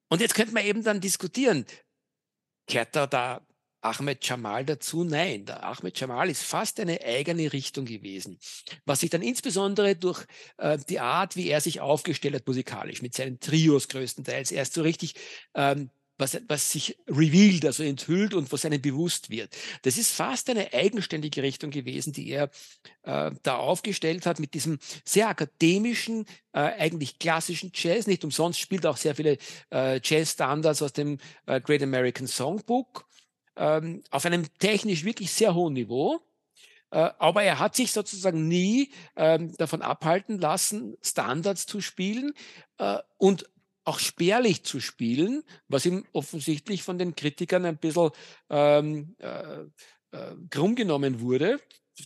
Und 0.10 0.22
jetzt 0.22 0.36
könnte 0.36 0.54
man 0.54 0.66
eben 0.66 0.84
dann 0.84 1.02
diskutieren, 1.02 1.66
kehrt 2.68 2.96
da, 2.96 3.08
da 3.08 3.46
Ahmed 3.82 4.28
Jamal 4.28 4.66
dazu? 4.66 5.04
Nein, 5.04 5.46
der 5.46 5.64
Ahmed 5.64 6.00
Jamal 6.00 6.30
ist 6.30 6.44
fast 6.44 6.80
eine 6.80 7.02
eigene 7.02 7.54
Richtung 7.54 7.86
gewesen, 7.86 8.40
was 8.86 9.02
sich 9.02 9.12
dann 9.12 9.22
insbesondere 9.22 9.96
durch 9.96 10.26
äh, 10.58 10.78
die 10.90 11.00
Art, 11.00 11.36
wie 11.36 11.50
er 11.50 11.62
sich 11.62 11.82
aufgestellt 11.82 12.36
hat 12.36 12.48
musikalisch, 12.48 13.02
mit 13.02 13.14
seinen 13.14 13.40
Trios 13.40 13.88
größtenteils, 13.88 14.52
erst 14.52 14.74
so 14.74 14.82
richtig 14.82 15.14
ähm, 15.54 15.92
was, 16.18 16.40
was 16.48 16.72
sich 16.72 16.98
revealed, 17.08 17.66
also 17.66 17.84
enthüllt 17.84 18.34
und 18.34 18.52
was 18.52 18.66
einem 18.66 18.82
bewusst 18.82 19.30
wird. 19.30 19.56
Das 19.82 19.98
ist 19.98 20.14
fast 20.14 20.50
eine 20.50 20.74
eigenständige 20.74 21.44
Richtung 21.44 21.72
gewesen, 21.72 22.14
die 22.14 22.30
er 22.30 22.50
äh, 23.04 23.32
da 23.44 23.58
aufgestellt 23.58 24.26
hat 24.26 24.40
mit 24.40 24.54
diesem 24.54 24.80
sehr 25.04 25.28
akademischen, 25.28 26.26
äh, 26.54 26.60
eigentlich 26.60 27.20
klassischen 27.20 27.72
Jazz. 27.74 28.08
Nicht 28.08 28.24
umsonst 28.24 28.60
spielt 28.60 28.86
auch 28.86 28.98
sehr 28.98 29.16
viele 29.16 29.38
äh, 29.72 30.00
Jazz-Standards 30.04 30.82
aus 30.82 30.94
dem 30.94 31.18
äh, 31.46 31.60
Great 31.62 31.84
American 31.84 32.28
Songbook 32.28 33.06
ähm, 33.56 34.04
auf 34.12 34.26
einem 34.26 34.46
technisch 34.60 35.04
wirklich 35.04 35.32
sehr 35.32 35.56
hohen 35.56 35.74
Niveau. 35.74 36.20
Äh, 36.92 37.10
aber 37.20 37.44
er 37.44 37.60
hat 37.60 37.76
sich 37.76 37.92
sozusagen 37.92 38.48
nie 38.48 38.92
ähm, 39.16 39.56
davon 39.58 39.82
abhalten 39.82 40.40
lassen, 40.40 40.96
Standards 41.02 41.66
zu 41.66 41.82
spielen 41.82 42.34
äh, 42.78 43.00
und 43.18 43.50
auch 43.86 44.00
spärlich 44.00 44.64
zu 44.64 44.80
spielen, 44.80 45.44
was 45.68 45.86
ihm 45.86 46.06
offensichtlich 46.12 46.84
von 46.84 46.98
den 46.98 47.16
Kritikern 47.16 47.66
ein 47.66 47.78
bisschen 47.78 48.10
ähm, 48.50 49.16
äh, 49.20 49.62
äh, 50.12 50.36
krumm 50.50 50.76
genommen 50.76 51.22
wurde. 51.22 51.60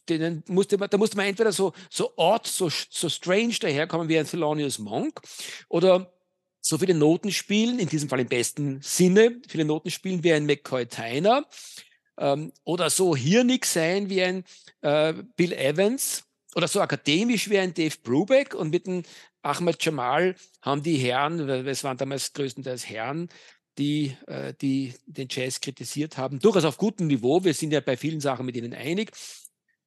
Denen 0.08 0.44
musste 0.48 0.78
man, 0.78 0.90
da 0.90 0.98
musste 0.98 1.18
man 1.18 1.26
entweder 1.26 1.52
so, 1.52 1.74
so 1.90 2.14
odd, 2.16 2.48
so, 2.48 2.70
so 2.70 3.10
strange 3.10 3.56
daherkommen 3.60 4.08
wie 4.08 4.20
ein 4.20 4.28
Thelonious 4.28 4.78
Monk 4.78 5.20
oder 5.68 6.14
so 6.62 6.78
viele 6.78 6.94
Noten 6.94 7.32
spielen, 7.32 7.80
in 7.80 7.90
diesem 7.90 8.10
Fall 8.10 8.20
im 8.20 8.28
besten 8.28 8.82
Sinne, 8.82 9.42
viele 9.48 9.66
Noten 9.66 9.90
spielen 9.90 10.24
wie 10.24 10.34
ein 10.34 10.46
McCoy 10.46 10.86
Tyner 10.86 11.48
ähm, 12.20 12.52
oder 12.64 12.90
so 12.90 13.16
hirnig 13.16 13.66
sein 13.66 14.10
wie 14.10 14.22
ein 14.22 14.44
äh, 14.82 15.14
Bill 15.36 15.54
Evans 15.54 16.24
oder 16.56 16.68
so 16.68 16.82
akademisch 16.82 17.50
wie 17.50 17.60
ein 17.60 17.74
Dave 17.74 17.96
Brubeck 18.04 18.54
und 18.54 18.70
mit 18.70 18.88
dem 18.88 19.04
Ahmed 19.42 19.84
Jamal 19.84 20.36
haben 20.62 20.84
die 20.84 20.98
Herren, 20.98 21.48
es 21.50 21.84
waren 21.84 21.98
damals 21.98 22.34
größtenteils 22.34 22.90
Herren, 22.90 23.30
die, 23.78 24.16
äh, 24.28 24.54
die 24.62 24.94
den 25.06 25.28
Jazz 25.30 25.62
kritisiert 25.62 26.18
haben, 26.18 26.40
durchaus 26.40 26.66
auf 26.66 26.78
gutem 26.78 27.08
Niveau. 27.08 27.44
Wir 27.44 27.54
sind 27.54 27.72
ja 27.72 27.80
bei 27.80 27.98
vielen 27.98 28.20
Sachen 28.20 28.46
mit 28.46 28.56
ihnen 28.56 28.74
einig. 28.74 29.12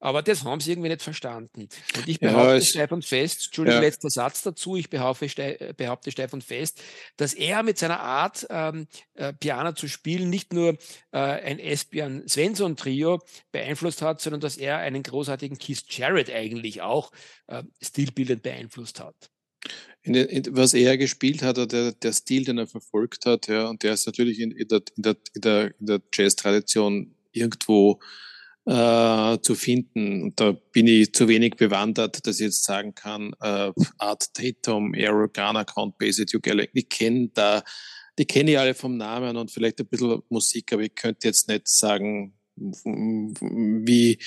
Aber 0.03 0.21
das 0.21 0.43
haben 0.43 0.59
sie 0.59 0.71
irgendwie 0.71 0.89
nicht 0.89 1.01
verstanden. 1.01 1.69
Und 1.95 2.07
ich 2.09 2.19
behaupte 2.19 2.55
ja, 2.55 2.61
Stefan 2.61 3.01
Fest, 3.01 3.45
Entschuldigung, 3.45 3.81
ja. 3.81 3.87
letzter 3.87 4.09
Satz 4.09 4.41
dazu, 4.41 4.75
ich 4.75 4.89
behaupte, 4.89 5.73
behaupte 5.77 6.11
Stefan 6.11 6.41
Fest, 6.41 6.83
dass 7.15 7.33
er 7.33 7.63
mit 7.63 7.77
seiner 7.77 8.01
Art, 8.01 8.45
ähm, 8.49 8.87
äh, 9.13 9.31
Piano 9.31 9.71
zu 9.71 9.87
spielen, 9.87 10.29
nicht 10.29 10.51
nur 10.51 10.77
äh, 11.13 11.19
ein 11.19 11.57
Espian 11.57 12.27
Svensson 12.27 12.75
Trio 12.75 13.21
beeinflusst 13.53 14.01
hat, 14.01 14.19
sondern 14.19 14.41
dass 14.41 14.57
er 14.57 14.79
einen 14.79 15.03
großartigen 15.03 15.57
Keith 15.57 15.85
Jarrett 15.87 16.29
eigentlich 16.29 16.81
auch 16.81 17.13
äh, 17.47 17.63
stilbildend 17.81 18.43
beeinflusst 18.43 18.99
hat. 18.99 19.31
In, 20.03 20.15
in, 20.15 20.43
was 20.51 20.73
er 20.73 20.97
gespielt 20.97 21.41
hat, 21.41 21.57
der, 21.71 21.93
der 21.93 22.13
Stil, 22.13 22.43
den 22.43 22.57
er 22.57 22.67
verfolgt 22.67 23.25
hat, 23.25 23.47
ja, 23.47 23.69
und 23.69 23.83
der 23.83 23.93
ist 23.93 24.05
natürlich 24.05 24.39
in, 24.39 24.51
in 24.51 24.67
der, 24.67 24.81
der, 24.97 25.15
der, 25.35 25.73
der 25.79 26.01
Jazz-Tradition 26.13 27.15
irgendwo 27.31 27.99
äh, 28.65 29.37
zu 29.41 29.55
finden. 29.55 30.23
Und 30.23 30.39
da 30.39 30.51
bin 30.71 30.87
ich 30.87 31.13
zu 31.13 31.27
wenig 31.27 31.55
bewandert, 31.55 32.25
dass 32.25 32.39
ich 32.39 32.45
jetzt 32.45 32.63
sagen 32.63 32.95
kann, 32.95 33.33
äh, 33.41 33.71
Art 33.97 34.33
Tatum, 34.33 34.93
Aero 34.93 35.27
Ghana, 35.29 35.63
Count 35.63 35.97
Basie, 35.97 36.25
Duke 36.25 36.49
Ellington, 36.49 36.77
ich 36.77 36.89
kenne 36.89 37.29
da, 37.33 37.63
die 38.19 38.25
kenne 38.25 38.51
ich 38.51 38.59
alle 38.59 38.73
vom 38.73 38.97
Namen 38.97 39.37
und 39.37 39.51
vielleicht 39.51 39.79
ein 39.79 39.87
bisschen 39.87 40.21
Musik, 40.29 40.71
aber 40.73 40.83
ich 40.83 40.95
könnte 40.95 41.27
jetzt 41.27 41.47
nicht 41.47 41.67
sagen, 41.67 42.33
wie, 42.55 44.19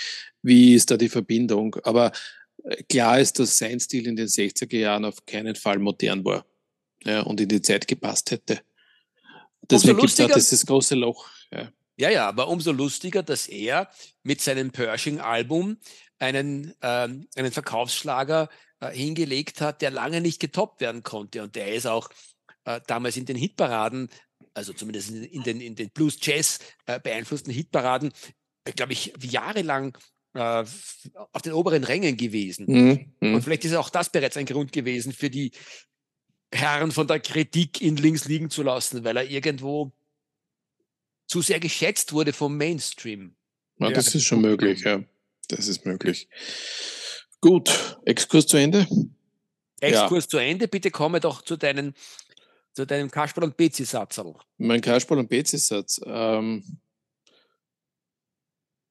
wie 0.42 0.74
ist 0.74 0.90
da 0.90 0.96
die 0.96 1.08
Verbindung. 1.08 1.76
Aber 1.84 2.12
klar 2.88 3.20
ist, 3.20 3.38
dass 3.38 3.58
sein 3.58 3.80
Stil 3.80 4.06
in 4.06 4.16
den 4.16 4.28
60er 4.28 4.76
Jahren 4.76 5.04
auf 5.04 5.24
keinen 5.26 5.54
Fall 5.54 5.78
modern 5.78 6.24
war 6.24 6.44
ja, 7.04 7.20
und 7.22 7.40
in 7.40 7.48
die 7.48 7.62
Zeit 7.62 7.86
gepasst 7.86 8.30
hätte. 8.30 8.60
Deswegen 9.70 9.98
gibt 9.98 10.12
es 10.12 10.20
auch 10.20 10.32
dieses 10.32 10.64
große 10.66 10.94
Loch. 10.94 11.28
Ja. 11.52 11.72
ja, 11.96 12.10
ja, 12.10 12.28
aber 12.28 12.48
umso 12.48 12.72
lustiger, 12.72 13.22
dass 13.22 13.48
er 13.48 13.90
mit 14.22 14.40
seinem 14.40 14.70
Pershing-Album 14.70 15.78
einen, 16.18 16.74
ähm, 16.82 17.26
einen 17.34 17.52
Verkaufsschlager 17.52 18.48
äh, 18.80 18.90
hingelegt 18.90 19.60
hat, 19.60 19.82
der 19.82 19.90
lange 19.90 20.20
nicht 20.20 20.40
getoppt 20.40 20.80
werden 20.80 21.02
konnte. 21.02 21.42
Und 21.42 21.56
der 21.56 21.74
ist 21.74 21.86
auch 21.86 22.08
äh, 22.64 22.80
damals 22.86 23.16
in 23.16 23.26
den 23.26 23.36
Hitparaden, 23.36 24.08
also 24.54 24.72
zumindest 24.72 25.10
in 25.10 25.42
den, 25.42 25.60
in 25.60 25.74
den 25.74 25.90
Blues-Jazz 25.90 26.58
äh, 26.86 27.00
beeinflussten 27.00 27.52
Hitparaden, 27.52 28.12
äh, 28.64 28.72
glaube 28.72 28.92
ich, 28.92 29.12
jahrelang 29.20 29.96
äh, 30.36 30.64
auf 31.32 31.42
den 31.42 31.52
oberen 31.52 31.84
Rängen 31.84 32.16
gewesen. 32.16 32.66
Mhm. 32.68 33.12
Und 33.20 33.32
mhm. 33.32 33.42
vielleicht 33.42 33.64
ist 33.64 33.74
auch 33.74 33.90
das 33.90 34.10
bereits 34.10 34.36
ein 34.36 34.46
Grund 34.46 34.72
gewesen 34.72 35.12
für 35.12 35.30
die 35.30 35.52
Herren 36.52 36.92
von 36.92 37.06
der 37.06 37.20
Kritik 37.20 37.80
ihn 37.80 37.96
links 37.96 38.26
liegen 38.26 38.50
zu 38.50 38.62
lassen, 38.62 39.04
weil 39.04 39.16
er 39.16 39.28
irgendwo 39.28 39.92
zu 41.26 41.42
sehr 41.42 41.60
geschätzt 41.60 42.12
wurde 42.12 42.32
vom 42.32 42.56
Mainstream. 42.56 43.34
Ja, 43.78 43.90
das 43.90 44.14
ist 44.14 44.24
schon 44.24 44.40
möglich, 44.40 44.82
ja. 44.82 45.02
Das 45.48 45.68
ist 45.68 45.84
möglich. 45.84 46.28
Gut, 47.40 47.98
Exkurs 48.04 48.46
zu 48.46 48.56
Ende. 48.56 48.86
Exkurs 49.80 50.24
ja. 50.24 50.28
zu 50.28 50.38
Ende. 50.38 50.68
Bitte 50.68 50.90
komme 50.90 51.20
doch 51.20 51.42
zu, 51.42 51.56
deinen, 51.56 51.94
zu 52.72 52.86
deinem 52.86 53.10
Kasperl- 53.10 53.44
und 53.44 53.56
Bezi-Satz. 53.56 54.20
Mein 54.56 54.80
Kasperl- 54.80 55.18
und 55.18 55.28
Bezi-Satz. 55.28 56.00
Ähm, 56.06 56.78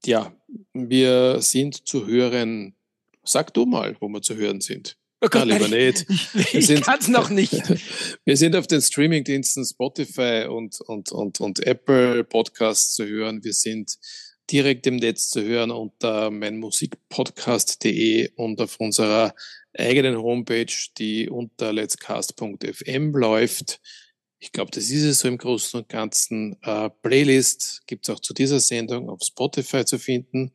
ja, 0.08 0.36
wir 0.74 1.41
sind 1.41 1.88
zu 1.88 2.08
hören. 2.08 2.76
Sag 3.24 3.53
du 3.53 3.66
mal, 3.66 3.95
wo 3.99 4.08
wir 4.08 4.22
zu 4.22 4.36
hören 4.36 4.62
sind. 4.62 4.97
Oh 5.22 5.28
Gott, 5.28 5.45
Na, 5.47 5.56
lieber 5.56 5.68
nicht. 5.68 6.06
Ich, 6.10 6.53
ich, 6.53 6.70
ich 6.70 6.82
kann 6.82 6.99
es 6.99 7.08
noch 7.08 7.30
nicht. 7.30 7.53
wir 8.26 8.38
sind 8.38 8.56
auf 8.56 8.68
den 8.68 8.82
Streamingdiensten 8.82 9.66
Spotify 9.66 10.45
und, 10.47 10.80
und, 10.82 11.12
und, 11.12 11.39
und 11.39 11.66
Apple 11.66 12.24
Podcasts 12.24 12.93
zu 12.93 13.08
hören. 13.08 13.43
Wir 13.43 13.53
sind 13.53 13.97
direkt 14.51 14.86
im 14.86 14.97
Netz 14.97 15.30
zu 15.30 15.41
hören 15.41 15.72
unter 15.72 16.30
meinmusikpodcast.de 16.30 18.34
und 18.36 18.62
auf 18.62 18.80
unserer 18.80 19.34
eigenen 19.74 20.18
Homepage, 20.18 20.74
die 20.97 21.30
unter 21.30 21.74
letscast.fm 21.74 23.12
läuft. 23.14 23.80
Ich 24.45 24.51
glaube, 24.51 24.69
das 24.69 24.91
ist 24.91 25.03
es 25.03 25.21
so 25.21 25.27
im 25.27 25.39
Großen 25.39 25.79
und 25.79 25.89
Ganzen. 25.89 26.55
Äh, 26.61 26.91
Playlist 27.01 27.81
gibt 27.87 28.07
es 28.07 28.13
auch 28.13 28.19
zu 28.19 28.31
dieser 28.31 28.59
Sendung 28.59 29.09
auf 29.09 29.21
Spotify 29.23 29.83
zu 29.85 29.97
finden. 29.97 30.51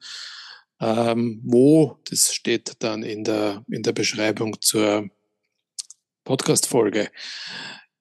Ähm, 0.80 1.40
Mo, 1.42 1.98
das 2.08 2.32
steht 2.32 2.74
dann 2.78 3.02
in 3.02 3.24
der, 3.24 3.64
in 3.68 3.82
der 3.82 3.90
Beschreibung 3.90 4.60
zur 4.60 5.10
Podcast-Folge. 6.22 7.10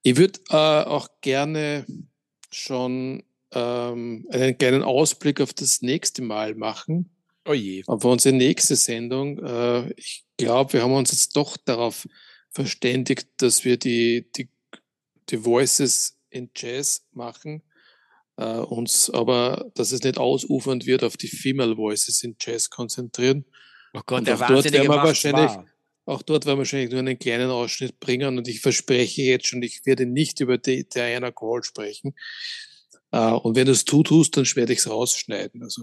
Ich 0.02 0.16
würde 0.16 0.38
äh, 0.50 0.54
auch 0.54 1.08
gerne 1.22 1.84
schon 2.52 3.24
ähm, 3.50 4.28
einen 4.30 4.56
kleinen 4.56 4.84
Ausblick 4.84 5.40
auf 5.40 5.52
das 5.54 5.82
nächste 5.82 6.22
Mal 6.22 6.54
machen. 6.54 7.10
Oh 7.48 7.52
je. 7.52 7.82
Auf 7.88 8.04
unsere 8.04 8.36
nächste 8.36 8.76
Sendung. 8.76 9.44
Äh, 9.44 9.92
ich 9.94 10.24
glaube, 10.36 10.74
wir 10.74 10.82
haben 10.82 10.92
uns 10.92 11.10
jetzt 11.10 11.34
doch 11.34 11.56
darauf 11.56 12.06
verständigt, 12.52 13.26
dass 13.38 13.64
wir 13.64 13.76
die, 13.76 14.30
die 14.36 14.48
die 15.30 15.44
Voices 15.44 16.18
in 16.30 16.50
Jazz 16.54 17.06
machen, 17.12 17.62
äh, 18.36 18.44
uns 18.44 19.10
aber, 19.10 19.70
dass 19.74 19.92
es 19.92 20.02
nicht 20.02 20.18
ausufernd 20.18 20.86
wird, 20.86 21.04
auf 21.04 21.16
die 21.16 21.28
Female 21.28 21.76
Voices 21.76 22.22
in 22.22 22.36
Jazz 22.40 22.70
konzentrieren. 22.70 23.44
Oh 23.92 24.00
Gott, 24.06 24.20
und 24.20 24.28
der 24.28 24.36
auch 24.36 24.46
dort 24.46 24.72
werden 24.72 24.88
wir 24.88 24.96
wahrscheinlich, 24.96 25.50
war. 25.50 25.66
auch 26.06 26.22
dort 26.22 26.46
werden 26.46 26.56
wir 26.56 26.60
wahrscheinlich 26.60 26.90
nur 26.90 27.00
einen 27.00 27.18
kleinen 27.18 27.50
Ausschnitt 27.50 27.98
bringen 28.00 28.38
und 28.38 28.48
ich 28.48 28.60
verspreche 28.60 29.22
jetzt 29.22 29.46
schon, 29.46 29.62
ich 29.62 29.84
werde 29.84 30.06
nicht 30.06 30.40
über 30.40 30.58
die 30.58 30.88
Diana 30.88 31.30
Call 31.30 31.62
sprechen. 31.62 32.14
Uh, 33.12 33.36
und 33.42 33.56
wenn 33.56 33.66
du 33.66 33.72
es 33.72 33.84
tust, 33.84 34.36
dann 34.36 34.46
werde 34.54 34.72
ich 34.72 34.78
es 34.78 34.88
rausschneiden. 34.88 35.64
Also 35.64 35.82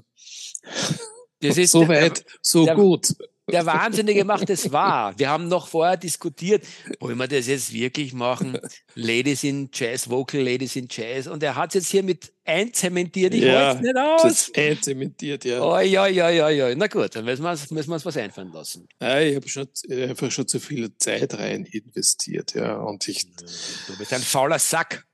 das 1.41 1.57
ist 1.57 1.71
so 1.73 1.85
weit, 1.89 2.23
so 2.41 2.63
der, 2.63 2.75
gut 2.75 3.13
der 3.49 3.65
Wahnsinnige 3.65 4.25
macht 4.25 4.49
es 4.49 4.71
wahr. 4.71 5.13
Wir 5.17 5.29
haben 5.29 5.47
noch 5.47 5.67
vorher 5.67 5.97
diskutiert, 5.97 6.65
wollen 6.99 7.17
wir 7.17 7.27
das 7.27 7.47
jetzt 7.47 7.73
wirklich 7.73 8.13
machen? 8.13 8.57
Ladies 8.95 9.43
in 9.43 9.69
Jazz, 9.73 10.09
Vocal 10.09 10.41
Ladies 10.41 10.75
in 10.75 10.87
Jazz. 10.89 11.27
Und 11.27 11.43
er 11.43 11.55
hat 11.55 11.69
es 11.69 11.75
jetzt 11.75 11.91
hier 11.91 12.03
mit 12.03 12.31
einzementiert. 12.43 13.33
Ich 13.33 13.43
ja, 13.43 13.73
es 13.73 13.81
nicht 13.81 13.95
aus. 13.97 14.21
Das 14.23 14.51
einzementiert, 14.55 15.45
ja. 15.45 15.61
Oh, 15.61 15.79
ja, 15.79 16.07
ja, 16.07 16.29
ja, 16.29 16.49
ja. 16.49 16.75
Na 16.75 16.87
gut, 16.87 17.15
dann 17.15 17.25
müssen 17.25 17.43
wir, 17.43 17.51
müssen 17.51 17.89
wir 17.89 17.93
uns 17.93 18.05
was 18.05 18.17
einfallen 18.17 18.51
lassen. 18.51 18.87
Ja, 19.01 19.19
ich 19.19 19.35
habe 19.35 19.47
schon 19.47 19.67
einfach 19.91 20.31
schon 20.31 20.47
zu 20.47 20.59
viel 20.59 20.95
Zeit 20.97 21.33
rein 21.35 21.65
investiert, 21.65 22.53
ja. 22.53 22.75
Und 22.77 23.07
ich. 23.07 23.27
Du 23.35 23.97
bist 23.97 24.13
ein 24.13 24.21
fauler 24.21 24.59
Sack. 24.59 25.05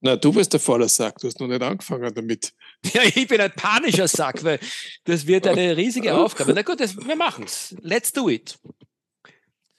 Na, 0.00 0.16
du 0.16 0.32
bist 0.32 0.52
der 0.52 0.60
fauler 0.60 0.88
Sack. 0.88 1.18
Du 1.18 1.26
hast 1.26 1.38
noch 1.40 1.46
nicht 1.46 1.62
angefangen 1.62 2.12
damit. 2.14 2.52
Ja, 2.94 3.02
ich 3.02 3.28
bin 3.28 3.38
ein 3.42 3.52
panischer 3.54 4.08
Sack, 4.08 4.42
weil 4.42 4.58
das 5.04 5.26
wird 5.26 5.46
eine 5.46 5.76
riesige 5.76 6.14
Aufgabe. 6.14 6.54
Na 6.54 6.62
gut, 6.62 6.80
das, 6.80 6.96
wir 6.96 7.14
machen's. 7.14 7.76
Let's 7.82 8.10
do 8.10 8.30
it. 8.30 8.58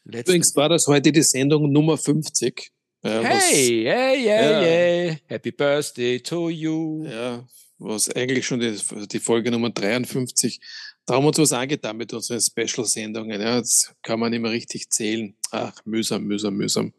Let's 0.03 0.29
Übrigens 0.29 0.55
war 0.55 0.69
das 0.69 0.85
heute 0.85 1.11
die 1.11 1.23
Sendung 1.23 1.71
Nummer 1.71 1.97
50. 1.97 2.71
Ja, 3.03 3.09
hey, 3.09 3.23
was, 3.23 3.43
hey, 3.43 3.83
hey, 3.87 4.25
ja, 4.25 4.61
hey. 4.61 5.17
Happy 5.25 5.51
Birthday 5.51 6.19
to 6.19 6.51
you. 6.51 7.07
Ja, 7.07 7.43
was 7.79 8.07
eigentlich 8.09 8.45
schon 8.45 8.59
die, 8.59 8.77
die 9.07 9.19
Folge 9.19 9.49
Nummer 9.49 9.71
53 9.71 10.59
da 11.05 11.15
haben 11.15 11.23
wir 11.23 11.29
uns 11.29 11.39
was 11.39 11.53
angetan 11.53 11.97
mit 11.97 12.13
unseren 12.13 12.39
Special-Sendungen. 12.39 13.41
Ja, 13.41 13.59
das 13.59 13.93
kann 14.01 14.19
man 14.19 14.31
nicht 14.31 14.41
mehr 14.41 14.51
richtig 14.51 14.89
zählen. 14.89 15.35
Ach, 15.51 15.73
mühsam, 15.85 16.23
mühsam, 16.23 16.55
mühsam. 16.55 16.93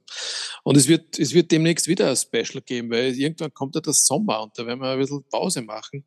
Und 0.65 0.77
es 0.77 0.89
wird, 0.89 1.19
es 1.19 1.33
wird 1.33 1.51
demnächst 1.51 1.87
wieder 1.87 2.11
ein 2.11 2.17
Special 2.17 2.63
geben, 2.63 2.91
weil 2.91 3.15
irgendwann 3.15 3.55
kommt 3.55 3.75
ja 3.75 3.81
das 3.81 4.05
Sommer 4.05 4.43
und 4.43 4.59
da 4.59 4.67
werden 4.67 4.81
wir 4.81 4.91
ein 4.91 4.99
bisschen 4.99 5.25
Pause 5.31 5.63
machen. 5.63 6.05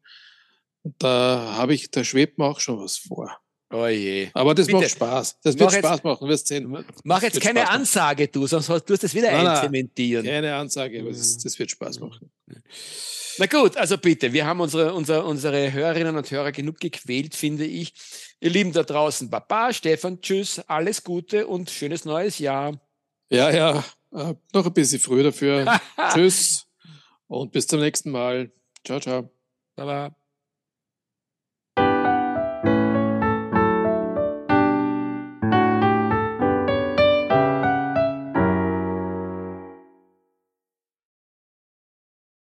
Und 0.83 0.95
da 0.99 1.55
habe 1.57 1.73
ich, 1.73 1.89
da 1.89 2.03
schwebt 2.03 2.37
mir 2.37 2.45
auch 2.45 2.59
schon 2.59 2.79
was 2.79 2.97
vor. 2.97 3.39
Oh 3.71 3.87
je. 3.87 4.29
Aber 4.33 4.53
das 4.53 4.67
Bitte. 4.67 4.79
macht 4.79 4.91
Spaß. 4.91 5.39
Das 5.41 5.57
wird 5.57 5.71
Spaß 5.71 6.03
machen, 6.03 6.27
wirst 6.27 6.47
sehen. 6.47 6.85
Mach 7.03 7.23
jetzt 7.23 7.41
keine 7.41 7.61
Spaß 7.61 7.75
Ansage, 7.75 8.27
du, 8.27 8.45
sonst 8.45 8.67
tust 8.67 8.89
du 8.89 8.95
das 8.95 9.13
wieder 9.13 9.31
nein, 9.31 9.47
einzementieren. 9.47 10.25
Keine 10.25 10.55
Ansage, 10.55 11.01
aber 11.01 11.09
das, 11.09 11.37
das 11.37 11.57
wird 11.57 11.71
Spaß 11.71 11.99
machen. 11.99 12.29
Na 13.37 13.47
gut, 13.47 13.75
also 13.75 13.97
bitte, 13.97 14.31
wir 14.31 14.45
haben 14.45 14.61
unsere, 14.61 14.93
unsere, 14.93 15.25
unsere 15.25 15.73
Hörerinnen 15.73 16.15
und 16.15 16.29
Hörer 16.29 16.51
genug 16.51 16.79
gequält, 16.79 17.35
finde 17.35 17.65
ich. 17.65 17.93
Ihr 18.39 18.51
Lieben 18.51 18.71
da 18.71 18.83
draußen, 18.83 19.29
Baba, 19.29 19.73
Stefan, 19.73 20.21
tschüss, 20.21 20.59
alles 20.67 21.03
Gute 21.03 21.47
und 21.47 21.69
schönes 21.69 22.05
neues 22.05 22.39
Jahr. 22.39 22.79
Ja, 23.29 23.49
ja, 23.49 23.83
äh, 24.13 24.35
noch 24.53 24.65
ein 24.65 24.73
bisschen 24.73 24.99
früh 24.99 25.23
dafür. 25.23 25.79
tschüss 26.13 26.67
und 27.27 27.51
bis 27.51 27.67
zum 27.67 27.79
nächsten 27.79 28.11
Mal. 28.11 28.51
Ciao, 28.85 28.99
ciao. 28.99 29.29
Baba. 29.75 30.15